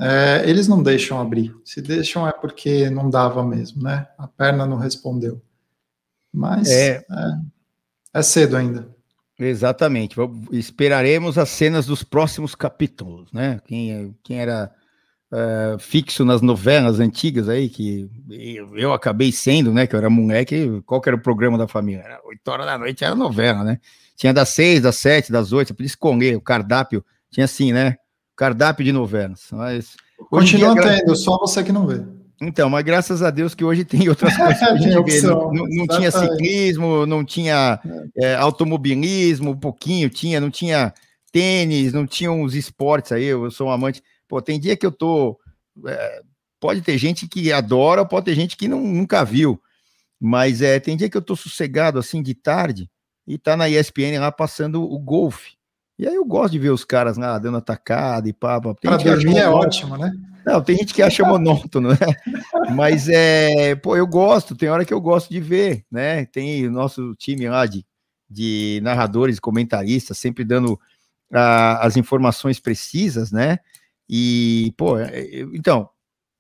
é, 0.01 0.49
eles 0.49 0.69
não 0.69 0.83
deixam 0.83 1.21
abrir. 1.21 1.55
Se 1.67 1.83
deixam 1.83 2.27
é 2.27 2.33
porque 2.33 2.89
não 2.89 3.11
dava 3.11 3.45
mesmo, 3.45 3.83
né? 3.83 4.07
A 4.17 4.27
perna 4.27 4.65
não 4.65 4.79
respondeu. 4.79 5.43
Mas 6.33 6.69
é, 6.71 7.05
é, 7.11 7.41
é 8.15 8.23
cedo 8.23 8.57
ainda. 8.57 8.89
Exatamente. 9.39 10.17
Esperaremos 10.51 11.39
as 11.39 11.49
cenas 11.49 11.87
dos 11.87 12.03
próximos 12.03 12.55
capítulos, 12.55 13.33
né? 13.33 13.61
Quem, 13.67 14.15
quem 14.25 14.41
era 14.41 14.71
uh, 15.33 15.79
fixo 15.79 16.25
nas 16.25 16.43
novelas 16.43 16.99
antigas 16.99 17.49
aí, 17.49 17.69
que 17.69 18.11
eu, 18.75 18.93
acabei 18.93 19.31
sendo, 19.31 19.73
né? 19.73 19.87
Que 19.87 19.95
eu 19.95 19.99
era 19.99 20.11
moleque, 20.11 20.83
qual 20.85 21.01
que 21.01 21.09
era 21.09 21.17
o 21.17 21.23
programa 21.23 21.57
da 21.57 21.69
família? 21.69 22.03
Era 22.05 22.21
8 22.25 22.49
horas 22.49 22.67
da 22.67 22.79
noite, 22.79 23.05
era 23.05 23.15
novela, 23.15 23.63
né? 23.63 23.79
Tinha 24.17 24.35
das 24.35 24.49
6, 24.49 24.83
das 24.83 24.97
7, 24.97 25.31
das 25.31 25.53
8, 25.53 25.69
você 25.69 25.75
podia 25.75 25.87
escolher 25.87 26.37
o 26.37 26.41
cardápio, 26.41 27.05
tinha 27.31 27.45
assim, 27.45 27.73
né? 27.73 27.97
cardápio 28.39 28.85
de 28.85 28.93
novelas. 28.93 29.49
Mas 29.51 29.97
Continua 30.31 30.75
dia, 30.75 30.83
tendo, 30.83 31.17
só 31.17 31.37
você 31.39 31.63
que 31.63 31.73
não 31.73 31.87
vê. 31.87 32.01
Então, 32.41 32.71
mas 32.71 32.85
graças 32.85 33.23
a 33.23 33.31
Deus 33.31 33.55
que 33.55 33.65
hoje 33.65 33.85
tem 33.85 34.09
outras 34.09 34.35
coisas 34.37 34.63
a 34.63 34.77
gente 34.77 35.03
vê. 35.03 35.23
Não, 35.23 35.53
não, 35.53 35.67
não 35.67 35.87
tinha 35.87 36.11
ciclismo, 36.11 37.07
não 37.07 37.25
tinha 37.25 37.81
é, 38.17 38.35
automobilismo, 38.35 39.51
um 39.51 39.57
pouquinho 39.59 40.09
tinha, 40.09 40.41
não 40.41 40.51
tinha 40.51 40.95
tênis, 41.33 41.93
não 41.93 42.07
tinha 42.07 42.31
uns 42.31 42.55
esportes 42.55 43.13
aí. 43.13 43.25
Eu 43.25 43.51
sou 43.51 43.69
um 43.69 43.71
amante. 43.71 44.03
Pô, 44.29 44.41
tem 44.41 44.61
dia 44.61 44.77
que 44.77 44.87
eu 44.87 44.93
tô. 44.93 45.39
É, 45.87 46.23
pode 46.61 46.81
ter 46.81 46.97
gente 46.97 47.27
que 47.27 47.53
adora, 47.53 48.05
pode 48.05 48.27
ter 48.27 48.35
gente 48.35 48.57
que 48.57 48.69
não, 48.69 48.81
nunca 48.81 49.25
viu. 49.25 49.61
Mas 50.21 50.63
é, 50.63 50.81
tem 50.81 50.97
dia 50.97 51.09
que 51.09 51.17
eu 51.17 51.23
tô 51.23 51.37
sossegado 51.37 51.99
assim 51.99 52.23
de 52.23 52.35
tarde 52.35 52.91
e 53.27 53.37
tá 53.37 53.57
na 53.57 53.69
ESPN 53.69 54.19
lá 54.21 54.33
passando 54.33 54.83
o 54.83 54.99
golfe. 54.99 55.58
E 55.99 56.07
aí 56.07 56.15
eu 56.15 56.25
gosto 56.25 56.53
de 56.53 56.59
ver 56.59 56.71
os 56.71 56.85
caras 56.85 57.17
lá 57.17 57.39
dando 57.39 57.57
atacada 57.57 58.29
e 58.29 58.33
pá. 58.33 58.61
Para 58.61 58.97
dormir 58.97 59.39
é 59.39 59.49
ótimo, 59.49 59.97
né? 59.97 60.13
Não, 60.47 60.63
tem 60.63 60.77
gente 60.77 60.95
que 60.95 61.03
acha 61.03 61.25
monótono, 61.25 61.91
né? 61.91 61.99
Mas 62.75 63.09
é, 63.09 63.75
pô, 63.75 63.97
eu 63.97 64.07
gosto, 64.07 64.57
tem 64.57 64.69
hora 64.69 64.85
que 64.85 64.95
eu 64.95 65.01
gosto 65.01 65.29
de 65.29 65.41
ver, 65.41 65.85
né? 65.91 66.25
Tem 66.27 66.67
o 66.67 66.71
nosso 66.71 67.15
time 67.17 67.49
lá 67.49 67.67
de, 67.67 67.85
de 68.31 68.81
narradores, 68.83 69.41
comentaristas, 69.41 70.17
sempre 70.17 70.45
dando 70.45 70.79
a, 71.33 71.85
as 71.85 71.97
informações 71.97 72.61
precisas, 72.61 73.33
né? 73.33 73.59
E, 74.09 74.73
pô, 74.77 74.99
é, 74.99 75.19
é, 75.19 75.41
então, 75.53 75.91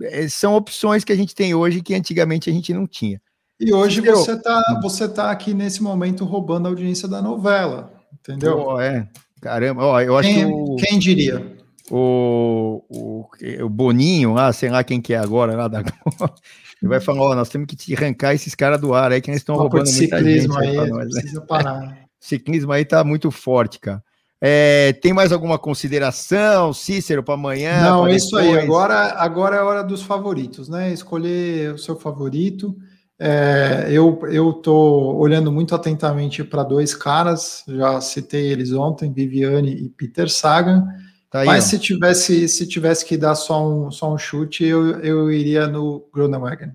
é, 0.02 0.28
são 0.28 0.54
opções 0.54 1.04
que 1.04 1.12
a 1.12 1.16
gente 1.16 1.34
tem 1.34 1.52
hoje 1.52 1.82
que 1.82 1.94
antigamente 1.94 2.48
a 2.48 2.52
gente 2.52 2.72
não 2.72 2.86
tinha. 2.86 3.20
E 3.60 3.74
hoje 3.74 4.00
você 4.00 4.32
está 4.32 4.80
você 4.80 5.08
tá 5.08 5.30
aqui 5.30 5.52
nesse 5.52 5.82
momento 5.82 6.24
roubando 6.24 6.66
a 6.66 6.68
audiência 6.70 7.08
da 7.08 7.20
novela, 7.20 7.92
entendeu? 8.12 8.56
Pô, 8.56 8.80
é. 8.80 9.08
Caramba, 9.40 9.84
ó, 9.84 10.00
eu 10.00 10.16
acho 10.16 10.28
quem, 10.28 10.46
que. 10.46 10.52
O, 10.52 10.76
quem 10.76 10.98
diria? 10.98 11.56
O, 11.90 12.84
o, 12.88 13.64
o 13.64 13.68
Boninho, 13.68 14.34
lá, 14.34 14.52
sei 14.52 14.68
lá 14.68 14.84
quem 14.84 15.00
que 15.00 15.14
é 15.14 15.18
agora, 15.18 15.56
lá 15.56 15.68
da. 15.68 15.80
Ele 16.80 16.88
vai 16.88 17.00
falar: 17.00 17.22
ó, 17.22 17.34
nós 17.34 17.48
temos 17.48 17.66
que 17.66 17.94
arrancar 17.94 18.34
esses 18.34 18.54
caras 18.54 18.80
do 18.80 18.94
ar 18.94 19.12
aí, 19.12 19.20
que 19.20 19.30
eles 19.30 19.40
estão 19.40 19.56
roubando 19.56 19.90
muita 19.90 20.22
gente. 20.22 20.58
Aí, 20.58 20.68
aí 20.68 20.90
nós, 20.90 21.08
precisa 21.12 21.40
né? 21.40 21.46
parar. 21.46 21.98
ciclismo 22.20 22.72
aí 22.72 22.84
tá 22.84 23.02
muito 23.04 23.30
forte, 23.30 23.78
cara. 23.78 24.02
É, 24.40 24.92
tem 24.92 25.12
mais 25.12 25.32
alguma 25.32 25.58
consideração, 25.58 26.72
Cícero, 26.72 27.24
para 27.24 27.34
amanhã? 27.34 27.82
Não, 27.82 28.06
é 28.06 28.14
isso 28.14 28.36
aí. 28.36 28.56
Agora, 28.56 29.14
agora 29.14 29.56
é 29.56 29.58
a 29.58 29.64
hora 29.64 29.82
dos 29.82 30.02
favoritos, 30.02 30.68
né? 30.68 30.92
Escolher 30.92 31.74
o 31.74 31.78
seu 31.78 31.96
favorito. 31.96 32.76
É, 33.20 33.88
eu 33.90 34.20
estou 34.50 35.16
olhando 35.16 35.50
muito 35.50 35.74
atentamente 35.74 36.44
para 36.44 36.62
dois 36.62 36.94
caras, 36.94 37.64
já 37.66 38.00
citei 38.00 38.46
eles 38.46 38.72
ontem, 38.72 39.12
Viviane 39.12 39.72
e 39.72 39.88
Peter 39.88 40.30
Sagan. 40.30 40.86
Tá 41.28 41.40
aí, 41.40 41.46
mas 41.46 41.64
se 41.64 41.78
tivesse 41.78 42.48
se 42.48 42.66
tivesse 42.66 43.04
que 43.04 43.16
dar 43.16 43.34
só 43.34 43.66
um, 43.68 43.90
só 43.90 44.12
um 44.12 44.16
chute, 44.16 44.64
eu, 44.64 45.00
eu 45.00 45.30
iria 45.32 45.66
no 45.66 46.08
Groenewegen. 46.14 46.72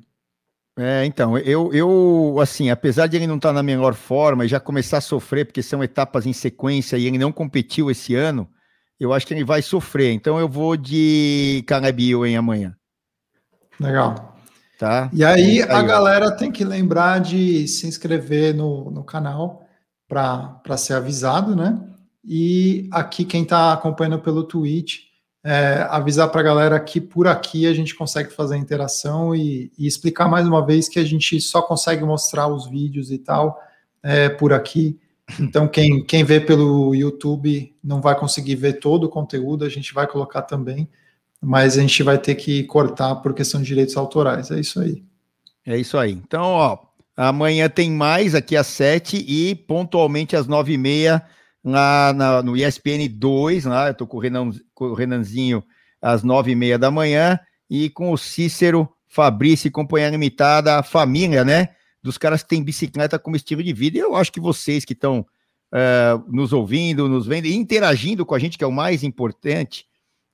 É, 0.77 1.05
então, 1.05 1.37
eu, 1.37 1.71
eu, 1.73 2.37
assim, 2.41 2.69
apesar 2.69 3.07
de 3.07 3.15
ele 3.15 3.27
não 3.27 3.37
estar 3.37 3.49
tá 3.49 3.53
na 3.53 3.63
melhor 3.63 3.93
forma 3.93 4.43
e 4.43 4.47
já 4.47 4.59
começar 4.59 4.97
a 4.97 5.01
sofrer, 5.01 5.45
porque 5.45 5.61
são 5.61 5.83
etapas 5.83 6.25
em 6.25 6.33
sequência 6.33 6.97
e 6.97 7.05
ele 7.05 7.17
não 7.17 7.31
competiu 7.31 7.91
esse 7.91 8.15
ano, 8.15 8.49
eu 8.99 9.13
acho 9.13 9.25
que 9.25 9.33
ele 9.33 9.43
vai 9.43 9.61
sofrer. 9.61 10.11
Então 10.11 10.39
eu 10.39 10.49
vou 10.49 10.75
de 10.75 11.63
Caleb 11.67 12.13
em 12.25 12.35
amanhã. 12.35 12.75
Legal. 13.79 14.32
Tá? 14.83 15.09
E 15.13 15.23
aí, 15.23 15.59
é, 15.61 15.71
a 15.71 15.81
galera 15.81 16.29
tem 16.29 16.51
que 16.51 16.65
lembrar 16.65 17.21
de 17.21 17.65
se 17.69 17.87
inscrever 17.87 18.53
no, 18.53 18.91
no 18.91 19.01
canal 19.01 19.65
para 20.09 20.75
ser 20.75 20.95
avisado, 20.95 21.55
né? 21.55 21.81
E 22.21 22.89
aqui, 22.91 23.23
quem 23.23 23.43
está 23.43 23.71
acompanhando 23.71 24.19
pelo 24.19 24.43
Twitch, 24.43 25.03
é, 25.41 25.87
avisar 25.89 26.27
para 26.29 26.41
a 26.41 26.43
galera 26.43 26.79
que 26.81 26.99
por 26.99 27.29
aqui 27.29 27.65
a 27.65 27.73
gente 27.73 27.95
consegue 27.95 28.33
fazer 28.33 28.55
a 28.55 28.57
interação 28.57 29.33
e, 29.33 29.71
e, 29.79 29.87
explicar 29.87 30.27
mais 30.27 30.45
uma 30.45 30.65
vez 30.65 30.89
que 30.89 30.99
a 30.99 31.05
gente 31.05 31.39
só 31.39 31.61
consegue 31.61 32.03
mostrar 32.03 32.49
os 32.49 32.67
vídeos 32.67 33.09
e 33.09 33.17
tal 33.17 33.57
é, 34.03 34.27
por 34.27 34.51
aqui. 34.51 34.99
Então, 35.39 35.65
quem, 35.65 36.03
quem 36.03 36.25
vê 36.25 36.41
pelo 36.41 36.93
YouTube 36.93 37.73
não 37.81 38.01
vai 38.01 38.19
conseguir 38.19 38.55
ver 38.55 38.81
todo 38.81 39.05
o 39.05 39.09
conteúdo, 39.09 39.63
a 39.63 39.69
gente 39.69 39.93
vai 39.93 40.07
colocar 40.07 40.41
também, 40.41 40.89
mas 41.43 41.77
a 41.77 41.81
gente 41.81 42.01
vai 42.03 42.17
ter 42.17 42.35
que 42.35 42.63
cortar 42.63 43.15
por 43.15 43.33
questão 43.33 43.61
de 43.61 43.67
direitos 43.67 43.97
autorais. 43.97 44.49
É 44.51 44.59
isso 44.59 44.79
aí. 44.79 45.03
É 45.65 45.77
isso 45.77 45.97
aí. 45.97 46.11
Então, 46.11 46.43
ó, 46.43 46.77
amanhã 47.15 47.69
tem 47.69 47.91
mais 47.91 48.33
aqui 48.33 48.55
às 48.55 48.67
sete 48.67 49.17
e 49.17 49.55
pontualmente 49.55 50.35
às 50.35 50.47
nove 50.47 50.73
e 50.73 50.77
meia 50.77 51.23
lá 51.63 52.13
na, 52.13 52.43
no 52.43 52.57
ESPN 52.57 53.07
2, 53.09 53.65
lá, 53.65 53.87
eu 53.87 53.93
tô 53.93 54.05
com 54.05 54.17
o, 54.17 54.19
Renan, 54.19 54.51
com 54.73 54.85
o 54.85 54.93
Renanzinho 54.93 55.63
às 56.01 56.21
nove 56.21 56.51
e 56.51 56.55
meia 56.55 56.77
da 56.77 56.91
manhã 56.91 57.39
e 57.69 57.89
com 57.89 58.11
o 58.11 58.17
Cícero, 58.17 58.89
Fabrício 59.07 59.67
e 59.67 59.71
Companhia 59.71 60.09
Limitada, 60.09 60.79
a 60.79 60.83
família, 60.83 61.45
né? 61.45 61.69
dos 62.03 62.17
caras 62.17 62.43
que 62.43 62.49
têm 62.49 62.61
bicicleta 62.61 63.17
como 63.17 63.37
estilo 63.37 63.63
de 63.63 63.71
vida. 63.71 63.97
E 63.97 64.01
eu 64.01 64.13
acho 64.13 64.31
que 64.31 64.41
vocês 64.41 64.83
que 64.83 64.91
estão 64.91 65.21
uh, 65.21 66.31
nos 66.31 66.51
ouvindo, 66.51 67.07
nos 67.07 67.25
vendo 67.25 67.45
e 67.45 67.55
interagindo 67.55 68.25
com 68.25 68.35
a 68.35 68.39
gente, 68.39 68.57
que 68.57 68.63
é 68.63 68.67
o 68.67 68.71
mais 68.71 69.03
importante, 69.03 69.85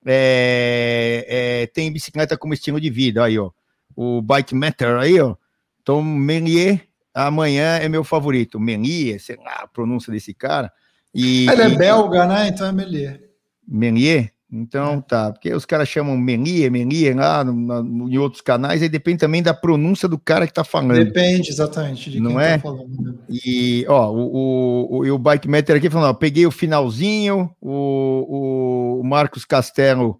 é, 0.05 1.25
é, 1.27 1.67
tem 1.67 1.91
bicicleta 1.91 2.37
como 2.37 2.53
estilo 2.53 2.79
de 2.79 2.89
vida. 2.89 3.23
Aí, 3.23 3.37
ó. 3.37 3.51
O 3.95 4.21
Bike 4.21 4.55
Matter 4.55 4.97
aí, 4.97 5.19
ó. 5.19 5.35
Então, 5.81 6.01
Menier, 6.03 6.87
amanhã 7.13 7.77
é 7.77 7.89
meu 7.89 8.03
favorito. 8.03 8.59
Menier, 8.59 9.19
sei 9.19 9.35
lá 9.37 9.61
a 9.63 9.67
pronúncia 9.67 10.11
desse 10.11 10.33
cara. 10.33 10.71
E, 11.13 11.49
Ele 11.49 11.61
é 11.61 11.69
e, 11.69 11.75
belga, 11.77 12.27
né? 12.27 12.47
Então 12.47 12.67
é 12.67 12.71
Melier. 12.71 13.21
Menier? 13.67 14.33
Então 14.51 14.93
é. 14.93 15.01
tá, 15.01 15.31
porque 15.31 15.53
os 15.53 15.63
caras 15.63 15.87
chamam 15.87 16.17
Menier, 16.17 16.71
Menier 16.71 17.15
lá 17.15 17.43
no, 17.43 17.53
no, 17.83 18.09
em 18.09 18.17
outros 18.17 18.41
canais, 18.41 18.81
aí 18.81 18.89
depende 18.89 19.19
também 19.19 19.43
da 19.43 19.53
pronúncia 19.53 20.09
do 20.09 20.17
cara 20.17 20.47
que 20.47 20.53
tá 20.53 20.63
falando. 20.63 21.03
Depende, 21.03 21.49
exatamente, 21.49 22.09
de 22.09 22.19
não 22.19 22.31
quem 22.31 22.39
tá 22.39 22.45
é? 22.45 22.57
tá 22.57 22.63
falando. 22.63 23.01
Né? 23.01 23.13
E, 23.29 23.85
ó, 23.87 24.11
o, 24.11 24.17
o, 24.17 25.05
o, 25.05 25.13
o 25.13 25.19
Bike 25.19 25.47
Meter 25.47 25.75
aqui 25.75 25.89
falando, 25.89 26.09
ó, 26.09 26.13
peguei 26.13 26.47
o 26.47 26.51
finalzinho, 26.51 27.55
o, 27.61 28.99
o 28.99 29.03
Marcos 29.03 29.45
Castelo, 29.45 30.19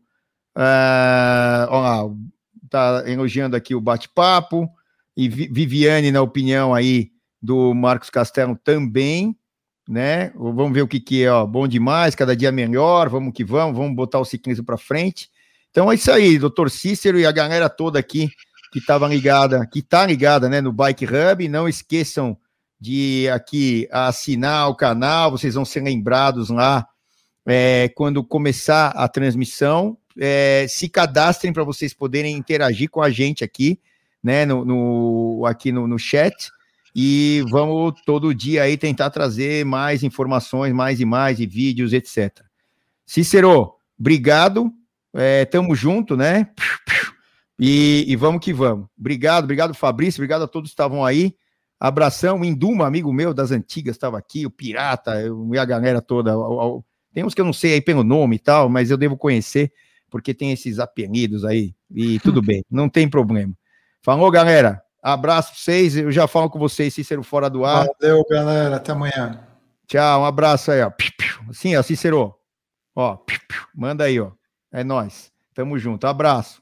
uh, 0.55 1.65
ó 1.69 1.82
lá, 1.82 2.15
tá 2.69 3.03
elogiando 3.07 3.55
aqui 3.55 3.73
o 3.73 3.82
bate-papo, 3.82 4.69
e 5.17 5.27
Viviane, 5.27 6.11
na 6.11 6.21
opinião 6.21 6.73
aí 6.73 7.09
do 7.41 7.73
Marcos 7.73 8.11
Castelo 8.11 8.55
também, 8.63 9.36
né? 9.89 10.31
Vamos 10.35 10.71
ver 10.71 10.83
o 10.83 10.87
que, 10.87 10.99
que 10.99 11.23
é, 11.23 11.31
ó, 11.31 11.43
bom 11.47 11.67
demais, 11.67 12.13
cada 12.13 12.35
dia 12.35 12.51
melhor, 12.51 13.09
vamos 13.09 13.33
que 13.33 13.43
vamos, 13.43 13.75
vamos 13.75 13.95
botar 13.95 14.19
o 14.19 14.25
ciclismo 14.25 14.63
para 14.63 14.77
frente. 14.77 15.31
Então 15.71 15.91
é 15.91 15.95
isso 15.95 16.11
aí, 16.11 16.37
doutor 16.37 16.69
Cícero 16.69 17.19
e 17.19 17.25
a 17.25 17.31
galera 17.31 17.67
toda 17.67 17.97
aqui 17.97 18.29
que 18.71 18.77
estava 18.77 19.07
ligada, 19.07 19.65
que 19.65 19.79
está 19.79 20.05
ligada, 20.05 20.47
né, 20.47 20.61
no 20.61 20.71
Bike 20.71 21.05
Hub, 21.05 21.49
não 21.49 21.67
esqueçam 21.67 22.37
de 22.79 23.27
aqui 23.33 23.87
assinar 23.91 24.69
o 24.69 24.75
canal, 24.75 25.31
vocês 25.31 25.55
vão 25.55 25.65
ser 25.65 25.81
lembrados 25.81 26.49
lá 26.49 26.87
é, 27.43 27.89
quando 27.95 28.23
começar 28.23 28.89
a 28.89 29.07
transmissão. 29.07 29.97
É, 30.19 30.67
se 30.69 30.87
cadastrem 30.87 31.51
para 31.51 31.63
vocês 31.63 31.95
poderem 31.95 32.37
interagir 32.37 32.89
com 32.91 33.01
a 33.01 33.09
gente 33.09 33.43
aqui, 33.43 33.79
né, 34.23 34.45
no, 34.45 34.63
no 34.63 35.45
aqui 35.47 35.71
no, 35.71 35.87
no 35.87 35.97
chat 35.97 36.51
e 36.95 37.43
vamos 37.49 37.93
todo 38.05 38.33
dia 38.33 38.63
aí 38.63 38.77
tentar 38.77 39.09
trazer 39.09 39.65
mais 39.65 40.03
informações, 40.03 40.73
mais 40.73 40.99
e 40.99 41.05
mais, 41.05 41.39
e 41.39 41.45
vídeos, 41.45 41.93
etc. 41.93 42.43
Cícero, 43.05 43.73
obrigado, 43.99 44.71
é, 45.13 45.45
tamo 45.45 45.75
junto, 45.75 46.15
né? 46.15 46.49
E, 47.59 48.05
e, 48.07 48.15
vamos 48.15 48.43
que 48.43 48.53
vamos. 48.53 48.87
Obrigado, 48.97 49.43
obrigado, 49.43 49.73
Fabrício, 49.73 50.19
obrigado 50.19 50.43
a 50.43 50.47
todos 50.47 50.69
que 50.69 50.73
estavam 50.73 51.03
aí. 51.03 51.35
Abração, 51.79 52.43
Induma, 52.43 52.85
amigo 52.85 53.11
meu 53.11 53.33
das 53.33 53.51
antigas, 53.51 53.95
estava 53.95 54.17
aqui, 54.17 54.45
o 54.45 54.51
Pirata, 54.51 55.21
eu, 55.21 55.49
e 55.53 55.57
a 55.57 55.65
galera 55.65 56.01
toda. 56.01 56.33
Tem 57.13 57.23
uns 57.23 57.33
que 57.33 57.41
eu 57.41 57.45
não 57.45 57.53
sei 57.53 57.73
aí 57.73 57.81
pelo 57.81 58.03
nome 58.03 58.35
e 58.35 58.39
tal, 58.39 58.69
mas 58.69 58.91
eu 58.91 58.97
devo 58.97 59.17
conhecer, 59.17 59.71
porque 60.09 60.33
tem 60.33 60.51
esses 60.51 60.79
apelidos 60.79 61.45
aí, 61.45 61.73
e 61.89 62.19
tudo 62.19 62.41
bem, 62.43 62.63
não 62.69 62.89
tem 62.89 63.09
problema. 63.09 63.53
Falou, 64.01 64.29
galera. 64.31 64.81
Abraço 65.01 65.49
para 65.49 65.59
vocês. 65.59 65.97
Eu 65.97 66.11
já 66.11 66.27
falo 66.27 66.49
com 66.49 66.59
vocês, 66.59 66.93
Cícero, 66.93 67.23
fora 67.23 67.49
do 67.49 67.65
ar. 67.65 67.87
Valeu, 67.99 68.23
galera. 68.29 68.75
Até 68.75 68.91
amanhã. 68.91 69.39
Tchau, 69.87 70.21
um 70.21 70.25
abraço 70.25 70.71
aí, 70.71 70.81
ó. 70.81 70.91
Assim, 71.49 71.75
ó, 71.75 71.81
Cícero. 71.81 72.35
Ó, 72.95 73.17
manda 73.73 74.03
aí, 74.03 74.19
ó. 74.19 74.31
É 74.71 74.83
nós. 74.83 75.31
Tamo 75.53 75.79
junto. 75.79 76.05
Abraço. 76.05 76.59